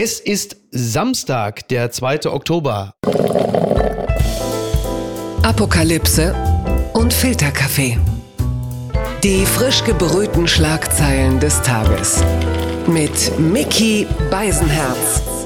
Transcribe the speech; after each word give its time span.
Es 0.00 0.20
ist 0.20 0.54
Samstag, 0.70 1.66
der 1.70 1.90
2. 1.90 2.26
Oktober. 2.26 2.92
Apokalypse 5.42 6.36
und 6.92 7.12
Filterkaffee. 7.12 7.98
Die 9.24 9.44
frisch 9.44 9.82
gebrühten 9.82 10.46
Schlagzeilen 10.46 11.40
des 11.40 11.60
Tages. 11.62 12.22
Mit 12.86 13.40
Mickey 13.40 14.06
Beisenherz. 14.30 15.37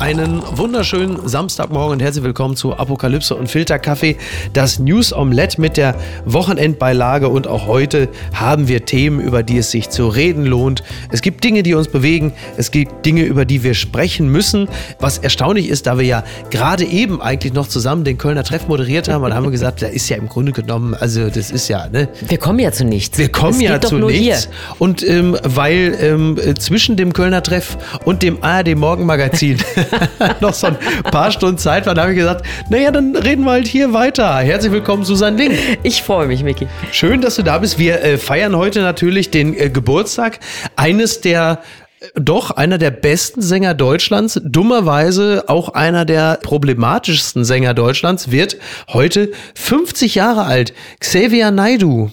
Einen 0.00 0.42
wunderschönen 0.56 1.28
Samstagmorgen 1.28 1.92
und 1.92 2.02
herzlich 2.02 2.24
willkommen 2.24 2.56
zu 2.56 2.74
Apokalypse 2.74 3.34
und 3.36 3.48
Filterkaffee, 3.48 4.16
das 4.52 4.80
News 4.80 5.12
Omelette 5.12 5.60
mit 5.60 5.76
der 5.76 5.94
Wochenendbeilage. 6.24 7.28
Und 7.28 7.46
auch 7.46 7.66
heute 7.66 8.08
haben 8.34 8.66
wir 8.66 8.84
Themen, 8.84 9.20
über 9.20 9.44
die 9.44 9.58
es 9.58 9.70
sich 9.70 9.90
zu 9.90 10.08
reden 10.08 10.44
lohnt. 10.46 10.82
Es 11.12 11.22
gibt 11.22 11.44
Dinge, 11.44 11.62
die 11.62 11.74
uns 11.74 11.88
bewegen. 11.88 12.32
Es 12.56 12.72
gibt 12.72 13.06
Dinge, 13.06 13.22
über 13.22 13.44
die 13.44 13.62
wir 13.62 13.74
sprechen 13.74 14.28
müssen. 14.28 14.68
Was 14.98 15.18
erstaunlich 15.18 15.68
ist, 15.68 15.86
da 15.86 15.96
wir 15.96 16.04
ja 16.04 16.24
gerade 16.50 16.84
eben 16.84 17.22
eigentlich 17.22 17.52
noch 17.52 17.68
zusammen 17.68 18.04
den 18.04 18.18
Kölner 18.18 18.42
Treff 18.42 18.66
moderiert 18.66 19.08
haben, 19.08 19.22
und 19.22 19.32
haben 19.32 19.44
wir 19.44 19.52
gesagt, 19.52 19.80
da 19.80 19.86
ist 19.86 20.08
ja 20.08 20.16
im 20.16 20.28
Grunde 20.28 20.52
genommen, 20.52 20.94
also 20.94 21.30
das 21.30 21.52
ist 21.52 21.68
ja, 21.68 21.88
ne? 21.88 22.08
Wir 22.26 22.38
kommen 22.38 22.58
ja 22.58 22.72
zu 22.72 22.84
nichts. 22.84 23.16
Wir 23.16 23.30
kommen 23.30 23.54
Es 23.54 23.60
ja 23.60 23.80
zu 23.80 23.96
nichts. 23.98 24.18
Hier. 24.18 24.38
Und 24.78 25.08
ähm, 25.08 25.38
weil 25.44 25.96
ähm, 26.00 26.36
äh, 26.36 26.54
zwischen 26.54 26.96
dem 26.96 27.12
Kölner 27.12 27.42
Treff 27.42 27.78
und 28.04 28.22
dem 28.22 28.42
ARD 28.42 28.74
Morgenmagazin 28.76 29.58
noch 30.40 30.54
so 30.54 30.68
ein 30.68 30.76
paar 31.10 31.30
Stunden 31.30 31.58
Zeit 31.58 31.86
war, 31.86 31.94
da 31.94 32.02
habe 32.02 32.12
ich 32.12 32.18
gesagt, 32.18 32.44
naja, 32.70 32.90
dann 32.90 33.16
reden 33.16 33.44
wir 33.44 33.52
halt 33.52 33.66
hier 33.66 33.92
weiter. 33.92 34.38
Herzlich 34.38 34.72
willkommen, 34.72 35.04
Susanne 35.04 35.36
Link. 35.36 35.54
Ich 35.82 36.02
freue 36.02 36.26
mich, 36.26 36.42
Micky. 36.42 36.68
Schön, 36.92 37.20
dass 37.20 37.36
du 37.36 37.42
da 37.42 37.58
bist. 37.58 37.78
Wir 37.78 38.02
äh, 38.02 38.18
feiern 38.18 38.56
heute 38.56 38.80
natürlich 38.80 39.30
den 39.30 39.54
äh, 39.54 39.70
Geburtstag 39.70 40.40
eines 40.76 41.20
der 41.20 41.62
äh, 42.00 42.06
doch 42.14 42.50
einer 42.50 42.78
der 42.78 42.90
besten 42.90 43.42
Sänger 43.42 43.74
Deutschlands, 43.74 44.40
dummerweise 44.44 45.44
auch 45.48 45.70
einer 45.70 46.04
der 46.04 46.38
problematischsten 46.42 47.44
Sänger 47.44 47.74
Deutschlands, 47.74 48.30
wird 48.30 48.56
heute 48.88 49.32
50 49.54 50.14
Jahre 50.14 50.44
alt. 50.44 50.74
Xavier 51.00 51.50
Naidu. 51.50 52.10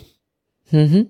Mhm. 0.71 1.07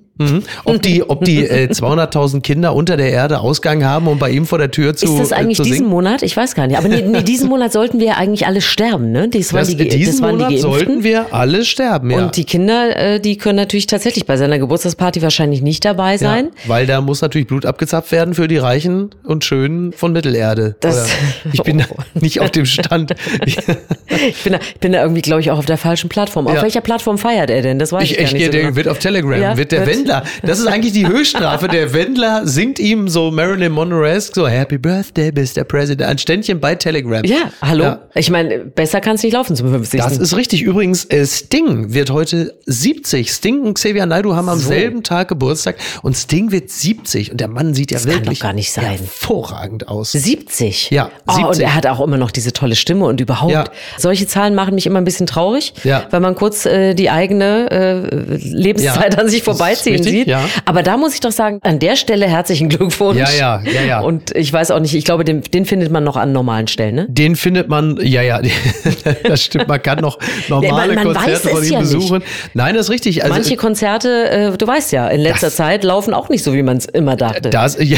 Ob 0.65 0.81
die, 0.83 1.01
ob 1.09 1.23
die 1.25 1.45
äh, 1.47 1.67
200.000 1.71 2.41
Kinder 2.41 2.75
unter 2.75 2.95
der 2.95 3.09
Erde 3.11 3.39
Ausgang 3.39 3.83
haben, 3.83 4.07
um 4.07 4.19
bei 4.19 4.29
ihm 4.29 4.45
vor 4.45 4.59
der 4.59 4.69
Tür 4.69 4.95
zu 4.95 5.05
Ist 5.07 5.17
das 5.19 5.31
eigentlich 5.31 5.59
äh, 5.59 5.63
diesen? 5.63 5.87
Monat? 5.87 6.21
Ich 6.21 6.37
weiß 6.37 6.53
gar 6.53 6.67
nicht. 6.67 6.77
Aber 6.77 6.87
nee, 6.89 7.01
nee, 7.01 7.23
diesen 7.23 7.49
Monat 7.49 7.71
sollten 7.71 7.99
wir 7.99 8.17
eigentlich 8.17 8.45
alle 8.45 8.61
sterben, 8.61 9.11
ne? 9.11 9.29
Das 9.29 9.51
waren 9.51 9.61
Das, 9.61 9.69
die, 9.75 9.87
diesen 9.89 10.13
das 10.13 10.21
waren 10.21 10.35
Monat 10.35 10.51
die 10.51 10.55
Geimpften. 10.61 10.71
sollten 10.73 11.03
wir 11.03 11.33
alle 11.33 11.65
sterben, 11.65 12.11
ja. 12.11 12.17
Und 12.17 12.35
die 12.37 12.43
Kinder, 12.45 12.95
äh, 12.95 13.19
die 13.19 13.37
können 13.37 13.55
natürlich 13.55 13.87
tatsächlich 13.87 14.25
bei 14.27 14.37
seiner 14.37 14.59
Geburtstagsparty 14.59 15.21
wahrscheinlich 15.23 15.63
nicht 15.63 15.83
dabei 15.85 16.17
sein. 16.17 16.49
Ja, 16.65 16.69
weil 16.69 16.85
da 16.85 17.01
muss 17.01 17.21
natürlich 17.21 17.47
Blut 17.47 17.65
abgezapft 17.65 18.11
werden 18.11 18.35
für 18.35 18.47
die 18.47 18.57
Reichen 18.57 19.09
und 19.23 19.43
Schönen 19.43 19.91
von 19.91 20.11
Mittelerde. 20.13 20.75
Das- 20.81 21.09
ich 21.51 21.63
bin 21.63 21.79
da 21.79 21.85
nicht 22.13 22.41
auf 22.41 22.51
dem 22.51 22.65
Stand. 22.67 23.15
Ich 23.45 23.55
bin 24.43 24.53
da, 24.53 24.59
ich 24.59 24.79
bin 24.79 24.91
da 24.91 25.01
irgendwie, 25.01 25.21
glaube 25.21 25.41
ich, 25.41 25.49
auch 25.49 25.57
auf 25.57 25.65
der 25.65 25.77
falschen 25.77 26.09
Plattform. 26.09 26.45
Auf 26.47 26.55
Ja. 26.55 26.61
welcher 26.61 26.81
Plattform 26.81 27.17
feiert 27.17 27.49
er 27.49 27.63
denn? 27.63 27.79
Das 27.79 27.91
weiß 27.91 28.03
ich, 28.03 28.11
Ich, 28.11 28.17
gar 28.17 28.25
ich 28.25 28.33
nicht 28.33 28.39
gehe, 28.39 28.45
so 28.47 28.51
der 28.51 28.61
genau. 28.61 28.75
wird 28.75 28.87
auf 28.87 28.99
Telegram, 28.99 29.41
Ja, 29.41 29.57
wird 29.57 29.71
der 29.71 29.87
wird- 29.87 30.00
Wendler. 30.02 30.23
Das 30.44 30.59
ist 30.59 30.67
eigentlich 30.67 30.94
die 30.94 31.07
Höchststrafe. 31.07 31.67
Der 31.67 31.94
Wendler 31.94 32.47
singt 32.47 32.80
ihm 32.80 33.07
so 33.07 33.31
Marilyn 33.31 33.71
Monroe-esque 33.71 34.33
so 34.35 34.47
Happy 34.47 34.77
Birthday, 34.77 35.31
Mr. 35.31 35.63
President, 35.63 36.09
ein 36.09 36.17
Ständchen 36.17 36.59
bei 36.59 36.75
Telegram. 36.75 37.23
Ja, 37.23 37.52
hallo? 37.61 37.83
Ja. 37.83 37.99
Ich 38.16 38.29
meine, 38.29 38.59
besser 38.59 38.99
kann 39.02 39.16
es 39.16 39.23
nicht 39.23 39.33
laufen 39.33 39.55
zum 39.55 39.69
50. 39.72 39.99
Das 40.02 40.17
ist 40.17 40.35
richtig. 40.35 40.63
Übrigens, 40.63 41.05
äh, 41.05 41.25
Sting 41.25 41.94
wird 41.94 42.09
heute 42.09 42.55
70. 42.66 43.31
Sting 43.31 43.61
und 43.61 43.75
Xavier 43.75 44.05
Naidoo 44.05 44.35
haben 44.35 44.49
am 44.49 44.59
So. 44.59 44.69
selben 44.69 45.03
Tag 45.03 45.27
Geburtstag 45.27 45.75
und 46.02 46.16
Sting 46.17 46.52
wird 46.52 46.69
70. 46.69 47.31
Und 47.31 47.39
der 47.39 47.47
Mann 47.47 47.73
sieht 47.73 47.91
ja 47.91 47.97
Das 47.97 48.07
wirklich 48.07 48.39
gar 48.39 48.53
nicht 48.53 48.72
sein. 48.72 48.85
hervorragend 48.85 49.88
aus. 49.88 50.11
70. 50.11 50.89
Ja, 50.91 51.09
Oh, 51.27 51.31
und 51.33 51.55
70. 51.55 51.63
er 51.66 51.75
hat 51.75 51.85
auch 51.88 51.99
immer 52.02 52.17
noch 52.17 52.31
diese 52.31 52.53
tolle 52.53 52.75
Stimme 52.75 53.05
und 53.05 53.22
überhaupt. 53.22 53.52
Ja. 53.53 53.66
Solche 53.97 54.27
Zahlen 54.27 54.55
machen 54.55 54.75
mich 54.75 54.85
immer 54.88 54.99
ein 54.99 55.05
bisschen 55.05 55.27
traurig, 55.27 55.73
Ja. 55.83 56.05
weil 56.09 56.19
man 56.19 56.35
kurz 56.35 56.66
äh, 56.66 56.94
die 56.94 57.09
eigene 57.09 57.69
äh, 57.72 58.35
Lebenszeit 58.38 59.13
Ja, 59.13 59.19
an 59.19 59.29
sich 59.29 59.44
das 59.44 59.57
vorbeiziehen 59.97 60.16
richtig, 60.18 60.19
sieht. 60.19 60.28
ja. 60.28 60.41
Aber 60.66 60.84
da 60.84 60.97
muss 60.97 61.13
ich 61.13 61.19
doch 61.19 61.31
sagen, 61.31 61.59
an 61.63 61.79
der 61.79 61.96
Stelle 61.96 62.28
herzlichen 62.28 62.69
Glückwunsch. 62.69 63.18
Ja, 63.19 63.29
ja, 63.31 63.62
ja, 63.72 63.81
ja. 63.84 64.00
Und 64.02 64.35
ich 64.35 64.52
weiß 64.52 64.72
auch 64.72 64.79
nicht, 64.79 64.94
ich 64.96 65.06
glaube, 65.06 65.24
den, 65.24 65.41
den 65.41 65.66
findet 65.66 65.91
man 65.91 66.03
noch 66.03 66.18
an 66.18 66.31
normalen 66.31 66.68
Stellen, 66.68 66.96
ne? 66.96 67.06
Den 67.09 67.35
findet 67.35 67.68
man, 67.69 67.97
ja, 68.01 68.22
ja, 68.22 68.41
das 69.24 69.44
stimmt, 69.44 69.68
man 69.68 69.81
kann 69.81 70.00
noch 70.00 70.18
normale 70.50 70.94
man- 70.94 71.06
man 71.06 71.16
Konzerte 71.16 71.50
von 71.50 71.63
ihm 71.63 71.72
ja 71.74 71.80
nicht. 71.81 71.94
besuchen. 71.94 72.24
Nein, 72.53 72.75
das 72.75 72.85
ist 72.88 72.90
richtig. 72.91 73.24
Also, 73.24 73.34
Manche 73.35 73.56
Konzerte, 73.56 74.30
äh, 74.30 74.57
du 74.57 74.68
weißt 74.68 74.91
ja, 74.91 75.07
in 75.07 75.22
letzter 75.22 75.47
Das- 75.47 75.56
Zeit 75.56 75.84
laufen 75.84 76.13
auch 76.13 76.30
nicht 76.30 76.44
so, 76.44 76.53
wie 76.53 76.63
man 76.63 76.78
es 76.78 76.85
immer 76.85 77.16
dachte. 77.16 77.50
das, 77.50 77.78
ja, 77.80 77.97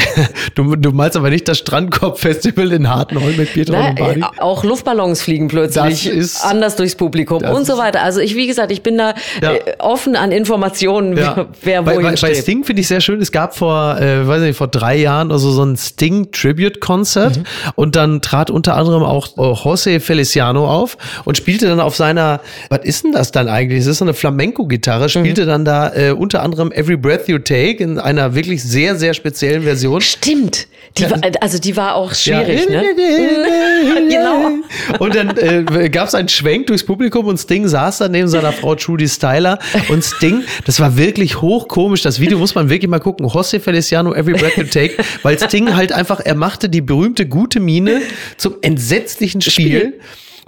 du, 0.54 0.76
du 0.76 0.90
meinst 0.92 1.16
aber 1.16 1.30
nicht 1.30 1.46
das 1.48 1.58
Strandkorb-Festival 1.58 2.72
in 2.72 2.88
Hartenholm 2.88 3.36
mit 3.36 3.52
Pietro 3.52 3.74
Na, 3.74 3.88
Lombardi? 3.88 4.20
äh, 4.20 4.24
auch 4.40 4.64
Luftballons 4.64 5.22
fliegen 5.22 5.48
plötzlich 5.48 6.06
ist- 6.06 6.44
anders 6.44 6.76
durchs 6.76 6.94
Publikum 6.94 7.42
und 7.44 7.66
so 7.66 7.78
weiter. 7.78 8.02
Also 8.02 8.20
ich, 8.20 8.34
wie 8.36 8.46
gesagt, 8.46 8.70
ich 8.72 8.82
bin 8.82 8.98
da 8.98 9.14
Ja. 9.42 9.52
äh, 9.54 9.60
offen 9.78 10.16
an 10.16 10.32
Informationen, 10.32 11.16
Ja. 11.16 11.46
wer 11.62 11.83
bei, 11.84 11.94
wohin 11.96 12.14
bei, 12.14 12.28
bei. 12.28 12.34
Sting 12.34 12.64
finde 12.64 12.80
ich 12.82 12.88
sehr 12.88 13.00
schön, 13.00 13.20
es 13.20 13.32
gab 13.32 13.56
vor, 13.56 13.98
äh, 14.00 14.26
weiß 14.26 14.42
nicht, 14.42 14.56
vor 14.56 14.68
drei 14.68 14.96
Jahren 14.96 15.30
also 15.30 15.50
so 15.50 15.62
ein 15.64 15.76
Sting 15.76 16.30
Tribute 16.32 16.80
Concert 16.80 17.36
Mhm. 17.38 17.42
und 17.76 17.96
dann 17.96 18.20
trat 18.20 18.50
unter 18.50 18.76
anderem 18.76 19.02
auch 19.02 19.28
äh, 19.36 19.40
José 19.40 20.00
Feliciano 20.00 20.68
auf 20.68 20.96
und 21.24 21.36
spielte 21.36 21.66
dann 21.66 21.80
auf 21.80 21.96
seiner, 21.96 22.40
was 22.70 22.80
ist 22.84 23.04
denn 23.04 23.12
das 23.12 23.32
dann 23.32 23.48
eigentlich? 23.48 23.80
Es 23.80 23.86
ist 23.86 23.98
so 23.98 24.04
eine 24.04 24.14
Flamenco-Gitarre, 24.14 25.08
spielte 25.08 25.42
Mhm. 25.42 25.46
dann 25.46 25.64
da 25.64 25.92
äh, 25.94 26.10
unter 26.12 26.42
anderem 26.42 26.72
Every 26.72 26.96
Breath 26.96 27.28
You 27.28 27.38
Take 27.38 27.82
in 27.82 27.98
einer 27.98 28.34
wirklich 28.34 28.62
sehr, 28.62 28.96
sehr 28.96 29.14
speziellen 29.14 29.62
Version. 29.62 30.00
Stimmt. 30.00 30.66
Die 30.98 31.10
war, 31.10 31.18
also 31.40 31.58
die 31.58 31.76
war 31.76 31.96
auch 31.96 32.14
schwierig, 32.14 32.66
ja. 32.70 32.80
ne? 32.82 32.84
Genau. 34.08 34.98
Und 34.98 35.14
dann 35.14 35.36
äh, 35.36 35.88
gab 35.88 36.08
es 36.08 36.14
einen 36.14 36.28
Schwenk 36.28 36.66
durchs 36.68 36.84
Publikum 36.84 37.26
und 37.26 37.38
Sting 37.38 37.66
saß 37.66 37.98
da 37.98 38.08
neben 38.08 38.28
seiner 38.28 38.52
Frau 38.52 38.74
Trudy 38.74 39.08
Styler. 39.08 39.58
Und 39.88 40.04
Sting, 40.04 40.42
das 40.66 40.80
war 40.80 40.96
wirklich 40.96 41.40
hochkomisch. 41.74 42.02
Das 42.02 42.20
Video 42.20 42.38
muss 42.38 42.54
man 42.54 42.70
wirklich 42.70 42.88
mal 42.88 43.00
gucken. 43.00 43.26
José 43.26 43.60
Feliciano, 43.60 44.14
Every 44.14 44.34
Breath 44.34 44.56
You 44.56 44.64
Take. 44.64 44.94
Weil 45.22 45.38
Sting 45.38 45.74
halt 45.74 45.92
einfach, 45.92 46.20
er 46.20 46.34
machte 46.34 46.68
die 46.68 46.80
berühmte 46.80 47.26
gute 47.26 47.60
Miene 47.60 48.00
zum 48.36 48.54
entsetzlichen 48.62 49.40
Spiel. 49.40 50.00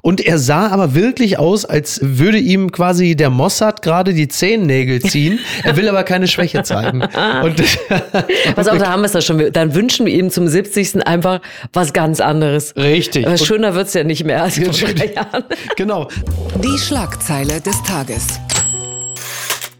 Und 0.02 0.24
er 0.24 0.38
sah 0.38 0.68
aber 0.68 0.94
wirklich 0.94 1.36
aus, 1.36 1.64
als 1.64 1.98
würde 2.00 2.38
ihm 2.38 2.70
quasi 2.70 3.16
der 3.16 3.28
Mossad 3.28 3.82
gerade 3.82 4.14
die 4.14 4.28
Zehennägel 4.28 5.00
ziehen. 5.02 5.40
Er 5.64 5.76
will 5.76 5.88
aber 5.88 6.04
keine 6.04 6.28
Schwäche 6.28 6.62
zeigen. 6.62 7.02
Und 7.02 7.56
Pass 8.54 8.68
auf, 8.68 8.78
da 8.78 8.90
haben 8.90 9.00
wir 9.00 9.06
es 9.06 9.12
da 9.12 9.20
schon. 9.20 9.52
Dann 9.52 9.74
wünschen 9.74 10.06
wir 10.06 10.14
ihm 10.14 10.30
zum 10.30 10.46
70. 10.46 11.04
einfach 11.04 11.40
was 11.72 11.92
ganz 11.92 12.20
anderes. 12.20 12.76
Richtig. 12.76 13.26
Aber 13.26 13.36
schöner 13.36 13.74
wird's 13.74 13.94
ja 13.94 14.04
nicht 14.04 14.22
mehr 14.22 14.44
als 14.44 14.60
vor 14.60 14.72
drei 14.72 15.12
Jahren. 15.12 15.44
genau. 15.76 16.08
Die 16.62 16.78
Schlagzeile 16.78 17.60
des 17.60 17.82
Tages. 17.82 18.38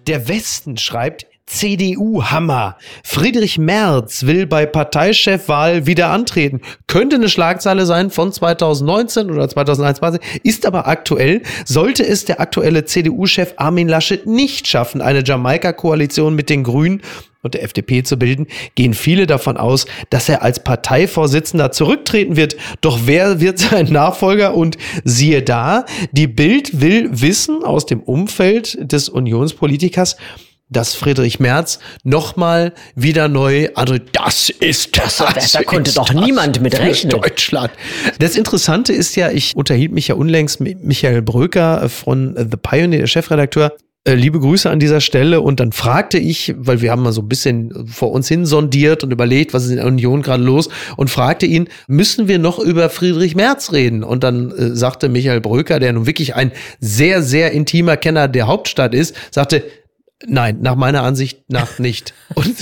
Der 0.08 0.28
Westen 0.28 0.76
schreibt 0.76 1.26
CDU-Hammer. 1.46 2.76
Friedrich 3.04 3.56
Merz 3.56 4.26
will 4.26 4.46
bei 4.46 4.66
Parteichefwahl 4.66 5.86
wieder 5.86 6.10
antreten. 6.10 6.60
Könnte 6.88 7.16
eine 7.16 7.28
Schlagzeile 7.28 7.86
sein 7.86 8.10
von 8.10 8.32
2019 8.32 9.30
oder 9.30 9.48
2021, 9.48 10.20
ist 10.42 10.66
aber 10.66 10.88
aktuell. 10.88 11.42
Sollte 11.64 12.06
es 12.06 12.24
der 12.24 12.40
aktuelle 12.40 12.84
CDU-Chef 12.84 13.54
Armin 13.56 13.88
Laschet 13.88 14.26
nicht 14.26 14.66
schaffen, 14.66 15.00
eine 15.00 15.24
Jamaika-Koalition 15.24 16.34
mit 16.34 16.50
den 16.50 16.64
Grünen 16.64 17.02
und 17.42 17.54
der 17.54 17.62
FDP 17.62 18.02
zu 18.02 18.18
bilden, 18.18 18.48
gehen 18.74 18.92
viele 18.92 19.26
davon 19.26 19.56
aus, 19.56 19.86
dass 20.10 20.28
er 20.28 20.42
als 20.42 20.62
Parteivorsitzender 20.62 21.70
zurücktreten 21.70 22.36
wird. 22.36 22.56
Doch 22.80 23.00
wer 23.04 23.40
wird 23.40 23.58
sein 23.58 23.86
Nachfolger? 23.86 24.54
Und 24.54 24.76
siehe 25.04 25.42
da, 25.42 25.86
die 26.10 26.26
Bild 26.26 26.80
will 26.80 27.08
wissen 27.12 27.62
aus 27.62 27.86
dem 27.86 28.02
Umfeld 28.02 28.92
des 28.92 29.08
Unionspolitikers, 29.08 30.16
dass 30.68 30.94
Friedrich 30.94 31.38
Merz 31.38 31.78
nochmal 32.02 32.72
wieder 32.94 33.28
neu, 33.28 33.68
also 33.74 33.96
das 34.12 34.50
ist 34.50 34.98
das. 34.98 35.18
da 35.52 35.62
konnte 35.62 35.92
doch 35.92 36.08
das 36.08 36.24
niemand 36.24 36.60
mit 36.60 36.78
rechnen. 36.78 37.10
Deutschland. 37.10 37.70
Das 38.18 38.36
Interessante 38.36 38.92
ist 38.92 39.14
ja, 39.16 39.30
ich 39.30 39.54
unterhielt 39.54 39.92
mich 39.92 40.08
ja 40.08 40.16
unlängst 40.16 40.60
mit 40.60 40.82
Michael 40.82 41.22
Bröker 41.22 41.88
von 41.88 42.34
The 42.36 42.56
Pioneer, 42.56 43.00
der 43.00 43.06
Chefredakteur. 43.06 43.76
Äh, 44.06 44.14
Liebe 44.14 44.38
Grüße 44.38 44.70
an 44.70 44.80
dieser 44.80 45.00
Stelle. 45.00 45.40
Und 45.40 45.60
dann 45.60 45.72
fragte 45.72 46.18
ich, 46.18 46.54
weil 46.56 46.80
wir 46.80 46.90
haben 46.90 47.02
mal 47.02 47.12
so 47.12 47.22
ein 47.22 47.28
bisschen 47.28 47.86
vor 47.86 48.12
uns 48.12 48.28
hin 48.28 48.46
sondiert 48.46 49.04
und 49.04 49.12
überlegt, 49.12 49.54
was 49.54 49.64
ist 49.64 49.70
in 49.70 49.76
der 49.76 49.86
Union 49.86 50.22
gerade 50.22 50.42
los, 50.42 50.68
und 50.96 51.10
fragte 51.10 51.46
ihn, 51.46 51.68
müssen 51.88 52.28
wir 52.28 52.38
noch 52.38 52.58
über 52.58 52.88
Friedrich 52.90 53.34
Merz 53.34 53.72
reden? 53.72 54.02
Und 54.04 54.24
dann 54.24 54.50
äh, 54.50 54.74
sagte 54.74 55.08
Michael 55.08 55.40
Bröker, 55.40 55.80
der 55.80 55.92
nun 55.92 56.06
wirklich 56.06 56.34
ein 56.34 56.52
sehr, 56.80 57.22
sehr 57.22 57.52
intimer 57.52 57.96
Kenner 57.96 58.28
der 58.28 58.46
Hauptstadt 58.46 58.94
ist, 58.94 59.14
sagte, 59.30 59.64
Nein, 60.24 60.58
nach 60.62 60.76
meiner 60.76 61.02
Ansicht 61.02 61.40
nach 61.48 61.78
nicht. 61.78 62.14
Und 62.34 62.56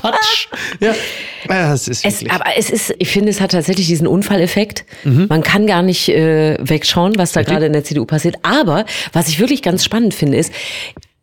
Patsch. 0.00 0.48
Ja, 0.80 0.94
Ja, 1.48 1.74
es 1.74 1.88
ist 1.88 2.04
Es, 2.04 2.24
aber 2.30 2.44
es 2.56 2.70
ist, 2.70 2.94
ich 2.98 3.08
finde, 3.08 3.30
es 3.30 3.40
hat 3.40 3.50
tatsächlich 3.50 3.86
diesen 3.86 4.06
Unfalleffekt. 4.06 4.84
Man 5.04 5.42
kann 5.42 5.66
gar 5.66 5.82
nicht 5.82 6.08
äh, 6.08 6.56
wegschauen, 6.60 7.18
was 7.18 7.32
da 7.32 7.42
gerade 7.42 7.66
in 7.66 7.72
der 7.72 7.84
CDU 7.84 8.04
passiert. 8.04 8.36
Aber 8.42 8.84
was 9.12 9.28
ich 9.28 9.40
wirklich 9.40 9.62
ganz 9.62 9.84
spannend 9.84 10.14
finde, 10.14 10.38
ist, 10.38 10.52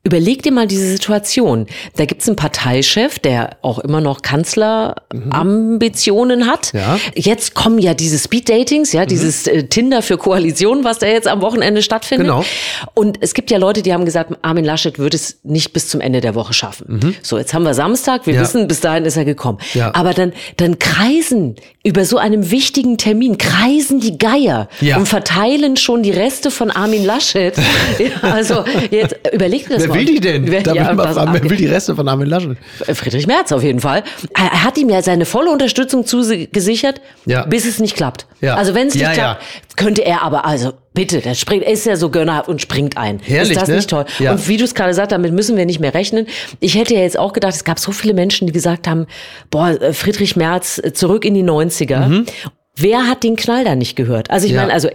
überleg 0.07 0.41
dir 0.41 0.53
mal 0.53 0.67
diese 0.67 0.87
Situation. 0.87 1.65
Da 1.97 2.05
gibt's 2.05 2.27
einen 2.27 2.37
Parteichef, 2.37 3.19
der 3.19 3.57
auch 3.61 3.79
immer 3.79 3.99
noch 3.99 4.21
Kanzlerambitionen 4.21 6.47
hat. 6.47 6.71
Ja. 6.73 6.97
Jetzt 7.15 7.53
kommen 7.55 7.79
ja 7.79 7.93
diese 7.93 8.17
Speed-Datings, 8.17 8.93
ja, 8.93 9.05
dieses 9.05 9.47
äh, 9.47 9.63
Tinder 9.63 10.01
für 10.01 10.17
Koalition, 10.17 10.83
was 10.85 10.99
da 10.99 11.07
jetzt 11.07 11.27
am 11.27 11.41
Wochenende 11.41 11.81
stattfindet. 11.81 12.27
Genau. 12.27 12.45
Und 12.93 13.17
es 13.21 13.33
gibt 13.33 13.51
ja 13.51 13.57
Leute, 13.57 13.81
die 13.81 13.93
haben 13.93 14.05
gesagt, 14.05 14.33
Armin 14.41 14.63
Laschet 14.65 14.97
wird 14.97 15.13
es 15.13 15.39
nicht 15.43 15.73
bis 15.73 15.89
zum 15.89 15.99
Ende 16.01 16.21
der 16.21 16.35
Woche 16.35 16.53
schaffen. 16.53 17.15
So, 17.21 17.37
jetzt 17.37 17.53
haben 17.53 17.63
wir 17.63 17.73
Samstag, 17.73 18.25
wir 18.25 18.33
Mhm. 18.33 18.37
Ja. 18.37 18.43
wissen, 18.43 18.67
bis 18.67 18.79
dahin 18.81 19.05
ist 19.05 19.17
er 19.17 19.25
gekommen. 19.25 19.57
Ja. 19.73 19.93
Aber 19.95 20.13
dann, 20.13 20.31
dann 20.57 20.77
kreisen 20.79 21.55
über 21.83 22.05
so 22.05 22.17
einem 22.17 22.51
wichtigen 22.51 22.97
Termin, 22.97 23.37
kreisen 23.37 23.99
die 23.99 24.17
Geier 24.17 24.67
und 24.97 25.07
verteilen 25.07 25.77
schon 25.77 26.03
die 26.03 26.11
Reste 26.11 26.51
von 26.51 26.69
Armin 26.71 27.05
Laschet. 27.05 27.55
ja, 27.99 28.29
also 28.29 28.63
jetzt 28.91 29.15
überleg 29.33 29.67
dir 29.67 29.75
das 29.77 29.87
mal. 29.87 29.96
Will 29.97 30.05
die 30.05 30.19
denn? 30.19 30.49
Wer, 30.49 30.61
ja, 30.61 30.85
fragen, 30.85 31.33
wer 31.33 31.49
will 31.49 31.57
die 31.57 31.65
Reste 31.67 31.95
von 31.95 32.07
Armin 32.07 32.27
Laschet? 32.27 32.57
Friedrich 32.93 33.27
Merz 33.27 33.51
auf 33.51 33.63
jeden 33.63 33.79
Fall. 33.79 34.03
Er 34.33 34.63
hat 34.63 34.77
ihm 34.77 34.89
ja 34.89 35.01
seine 35.01 35.25
volle 35.25 35.51
Unterstützung 35.51 36.05
zugesichert, 36.05 37.01
Ja. 37.25 37.45
bis 37.45 37.65
es 37.65 37.79
nicht 37.79 37.95
klappt. 37.95 38.27
Ja. 38.41 38.55
Also 38.55 38.73
wenn 38.75 38.87
es 38.87 38.95
nicht 38.95 39.11
klappt, 39.13 39.43
könnte 39.75 40.03
er 40.05 40.23
aber, 40.23 40.45
also 40.45 40.73
bitte, 40.93 41.19
der 41.21 41.35
springt, 41.35 41.63
er 41.63 41.71
ist 41.73 41.85
ja 41.85 41.95
so 41.95 42.09
gönnerhaft 42.09 42.49
und 42.49 42.61
springt 42.61 42.97
ein. 42.97 43.19
Herrlich, 43.23 43.51
ist 43.51 43.61
das 43.61 43.69
ne? 43.69 43.75
nicht 43.75 43.89
toll? 43.89 44.05
Und 44.19 44.47
wie 44.47 44.57
du 44.57 44.63
es 44.63 44.73
gerade 44.75 44.93
sagst, 44.93 45.11
damit 45.11 45.33
müssen 45.33 45.55
wir 45.57 45.65
nicht 45.65 45.79
mehr 45.79 45.93
rechnen. 45.93 46.27
Ich 46.59 46.75
hätte 46.75 46.93
ja 46.95 47.01
jetzt 47.01 47.17
auch 47.19 47.33
gedacht, 47.33 47.53
es 47.53 47.63
gab 47.63 47.79
so 47.79 47.91
viele 47.91 48.13
Menschen, 48.13 48.47
die 48.47 48.53
gesagt 48.53 48.87
haben, 48.87 49.05
boah, 49.51 49.69
äh, 49.69 49.93
Friedrich 49.93 50.35
Merz 50.35 50.79
äh, 50.83 50.93
zurück 50.93 51.25
in 51.25 51.33
die 51.33 51.43
90er. 51.43 52.25
Wer 52.79 53.07
hat 53.07 53.23
den 53.23 53.35
Knall 53.35 53.63
da 53.63 53.75
nicht 53.75 53.95
gehört? 53.95 54.29
Also 54.29 54.45
ich 54.45 54.53
Mhm. 54.53 54.59
Meine, 54.59 54.73
also 54.73 54.89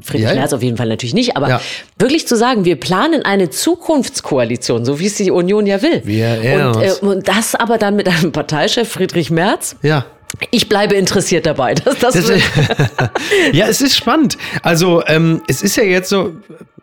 Friedrich 0.00 0.28
Ja. 0.28 0.34
Merz 0.34 0.52
auf 0.52 0.62
jeden 0.62 0.76
Fall 0.76 0.88
natürlich 0.88 1.14
nicht, 1.14 1.36
aber 1.36 1.48
Ja. 1.48 1.60
wirklich 1.98 2.26
zu 2.28 2.36
sagen, 2.36 2.64
wir 2.64 2.76
planen 2.76 3.22
eine 3.24 3.48
Zukunftskoalition, 3.50 4.84
so 4.84 4.98
wie 5.00 5.06
es 5.06 5.14
die 5.16 5.30
Union 5.30 5.66
ja 5.66 5.80
will. 5.82 6.02
Wir 6.04 6.72
und, 6.74 6.82
äh, 6.82 6.92
und 7.00 7.28
das 7.28 7.54
aber 7.54 7.78
dann 7.78 7.96
mit 7.96 8.08
einem 8.08 8.32
Parteichef 8.32 8.88
Friedrich 8.88 9.30
Merz. 9.30 9.76
Ja. 9.82 10.04
Ich 10.50 10.68
bleibe 10.68 10.94
interessiert 10.94 11.46
dabei. 11.46 11.74
Dass 11.74 11.98
das 11.98 12.14
Das, 12.14 12.30
ja, 13.52 13.66
es 13.68 13.80
ist 13.80 13.96
spannend. 13.96 14.36
Also, 14.62 15.02
ähm, 15.06 15.40
es 15.48 15.62
ist 15.62 15.76
ja 15.76 15.84
jetzt 15.84 16.08
so. 16.08 16.32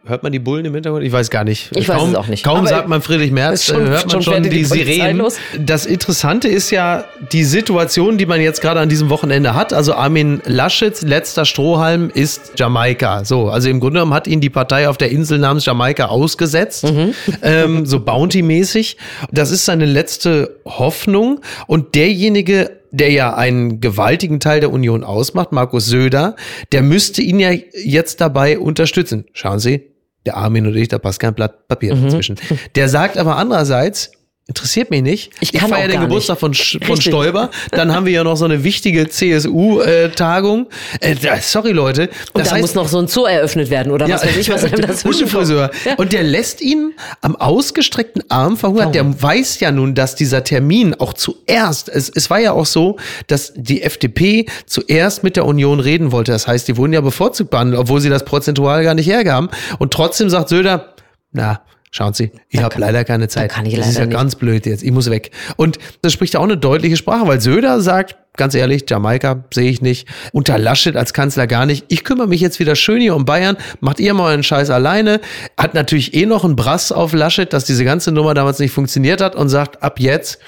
Hört 0.05 0.21
man 0.21 0.33
die 0.33 0.39
Bullen 0.39 0.65
im 0.65 0.73
Hintergrund? 0.73 1.05
Ich 1.05 1.13
weiß 1.13 1.29
gar 1.29 1.45
nicht. 1.45 1.71
Ich 1.75 1.87
weiß 1.87 1.95
kaum, 1.97 2.09
es 2.09 2.15
auch 2.17 2.27
nicht. 2.27 2.43
Kaum 2.43 2.57
Aber 2.57 2.67
sagt 2.67 2.89
man 2.89 3.01
Friedrich 3.01 3.31
Merz, 3.31 3.63
schon- 3.63 3.85
äh, 3.85 3.89
hört 3.89 4.01
man 4.11 4.21
schon 4.21 4.33
schon, 4.33 4.43
die 4.43 4.49
die 4.49 4.65
Sirenen. 4.65 5.15
los. 5.15 5.37
Das 5.57 5.85
Interessante 5.85 6.49
ist 6.49 6.71
ja 6.71 7.05
die 7.31 7.45
Situation, 7.45 8.17
die 8.17 8.25
man 8.25 8.41
jetzt 8.41 8.59
gerade 8.61 8.81
an 8.81 8.89
diesem 8.89 9.09
Wochenende 9.09 9.53
hat. 9.55 9.71
Also 9.71 9.93
Armin 9.93 10.41
Laschets 10.45 11.03
letzter 11.03 11.45
Strohhalm 11.45 12.09
ist 12.13 12.51
Jamaika. 12.57 13.23
So, 13.23 13.47
also 13.47 13.69
im 13.69 13.79
Grunde 13.79 13.99
genommen 13.99 14.13
hat 14.13 14.27
ihn 14.27 14.41
die 14.41 14.49
Partei 14.49 14.89
auf 14.89 14.97
der 14.97 15.09
Insel 15.09 15.37
namens 15.39 15.65
Jamaika 15.65 16.07
ausgesetzt, 16.07 16.83
Mhm. 16.83 17.13
ähm, 17.41 17.85
so 17.85 17.99
Bounty-mäßig. 17.99 18.97
Das 19.31 19.51
ist 19.51 19.63
seine 19.63 19.85
letzte 19.85 20.57
Hoffnung. 20.65 21.39
Und 21.65 21.95
derjenige, 21.95 22.71
der 22.93 23.11
ja 23.11 23.35
einen 23.35 23.81
gewaltigen 23.81 24.39
Teil 24.39 24.59
der 24.61 24.71
Union 24.71 25.03
ausmacht, 25.03 25.51
Markus 25.51 25.87
Söder, 25.87 26.35
der 26.71 26.83
müsste 26.83 27.21
ihn 27.23 27.39
ja 27.39 27.49
jetzt 27.83 28.21
dabei 28.21 28.59
unterstützen. 28.59 29.25
Schauen 29.33 29.59
Sie, 29.59 29.81
der 30.27 30.37
Armin 30.37 30.67
und 30.67 30.75
ich, 30.75 30.87
da 30.87 30.99
passt 30.99 31.19
kein 31.19 31.33
Blatt 31.33 31.67
Papier 31.67 31.95
Mhm. 31.95 32.03
dazwischen. 32.03 32.35
Der 32.75 32.87
sagt 32.87 33.17
aber 33.17 33.35
andererseits, 33.37 34.11
interessiert 34.47 34.91
mich 34.91 35.01
nicht. 35.01 35.31
Ich 35.39 35.53
kann 35.53 35.69
feiere 35.69 35.85
auch 35.87 35.91
den 35.91 36.01
Geburtstag 36.01 36.41
nicht. 36.41 36.71
von, 36.71 36.79
von 36.81 36.95
Richtig. 36.95 37.11
Stoiber. 37.13 37.49
Dann 37.71 37.93
haben 37.95 38.05
wir 38.05 38.11
ja 38.13 38.23
noch 38.23 38.35
so 38.35 38.45
eine 38.45 38.63
wichtige 38.63 39.07
CSU-Tagung. 39.07 40.67
Äh, 40.99 41.15
da- 41.15 41.37
sorry, 41.41 41.71
Leute. 41.71 42.09
Und 42.33 42.41
Das 42.41 42.49
da 42.49 42.55
heißt, 42.55 42.61
muss 42.61 42.75
noch 42.75 42.87
so 42.87 42.99
ein 42.99 43.07
Zoo 43.07 43.25
eröffnet 43.25 43.69
werden 43.69 43.91
oder 43.91 44.07
was 44.09 44.25
weiß 44.25 44.35
ich, 44.37 44.49
was 44.49 44.63
einem 44.65 44.81
dazwischen 44.81 45.21
Hundefriseur. 45.21 45.71
Ja. 45.85 45.95
Und 45.95 46.13
der 46.13 46.23
lässt 46.23 46.61
ihn 46.61 46.93
am 47.21 47.35
ausgestreckten 47.35 48.23
Arm 48.29 48.57
verhungern. 48.57 48.91
Der 48.91 49.21
weiß 49.21 49.59
ja 49.59 49.71
nun, 49.71 49.95
dass 49.95 50.15
dieser 50.15 50.43
Termin 50.43 50.93
auch 50.95 51.13
zuerst, 51.13 51.89
es, 51.89 52.09
es 52.13 52.29
war 52.29 52.39
ja 52.39 52.51
auch 52.51 52.65
so, 52.65 52.97
dass 53.27 53.53
die 53.55 53.81
FDP 53.81 54.45
zuerst 54.65 55.23
mit 55.23 55.35
der 55.35 55.45
Union 55.45 55.79
reden 55.79 56.11
wollte. 56.11 56.31
Das 56.31 56.47
heißt, 56.47 56.67
die 56.67 56.77
wurden 56.77 56.93
ja 56.93 57.01
bevorzugt 57.01 57.49
behandelt, 57.49 57.79
obwohl 57.79 58.01
sie 58.01 58.09
das 58.09 58.25
prozentual 58.25 58.83
gar 58.83 58.93
nicht 58.93 59.07
hergaben. 59.07 59.49
Und 59.79 59.93
trotzdem 59.93 60.29
sagt 60.29 60.49
Söder, 60.49 60.93
na, 61.31 61.61
Schauen 61.95 62.15
Sie, 62.15 62.31
ich 62.49 62.59
habe 62.59 62.79
leider 62.79 63.03
keine 63.03 63.27
Zeit. 63.27 63.51
kann 63.51 63.67
ich 63.67 63.75
das 63.75 63.85
ist 63.87 63.93
leider 63.93 63.99
ja 63.99 64.07
nicht. 64.07 64.17
ganz 64.17 64.35
blöd 64.35 64.65
jetzt. 64.65 64.81
Ich 64.81 64.91
muss 64.91 65.11
weg. 65.11 65.29
Und 65.57 65.77
das 66.01 66.11
spricht 66.11 66.33
ja 66.33 66.39
auch 66.39 66.43
eine 66.43 66.57
deutliche 66.57 66.97
Sprache, 66.97 67.27
weil 67.27 67.39
Söder 67.39 67.81
sagt, 67.81 68.15
ganz 68.35 68.55
ehrlich, 68.55 68.85
Jamaika 68.89 69.43
sehe 69.53 69.69
ich 69.69 69.79
nicht. 69.83 70.07
Unter 70.31 70.57
Laschet 70.57 70.95
als 70.97 71.13
Kanzler 71.13 71.45
gar 71.45 71.67
nicht. 71.67 71.85
Ich 71.89 72.03
kümmere 72.03 72.27
mich 72.27 72.41
jetzt 72.41 72.59
wieder 72.59 72.75
schön 72.75 72.99
hier 72.99 73.15
um 73.15 73.25
Bayern. 73.25 73.57
Macht 73.79 73.99
ihr 73.99 74.11
mal 74.15 74.31
euren 74.31 74.41
Scheiß 74.41 74.71
alleine. 74.71 75.21
Hat 75.55 75.75
natürlich 75.75 76.15
eh 76.15 76.25
noch 76.25 76.43
einen 76.43 76.55
Brass 76.55 76.91
auf 76.91 77.13
Laschet, 77.13 77.53
dass 77.53 77.65
diese 77.65 77.85
ganze 77.85 78.11
Nummer 78.11 78.33
damals 78.33 78.57
nicht 78.57 78.71
funktioniert 78.71 79.21
hat 79.21 79.35
und 79.35 79.49
sagt, 79.49 79.83
ab 79.83 79.99
jetzt 79.99 80.39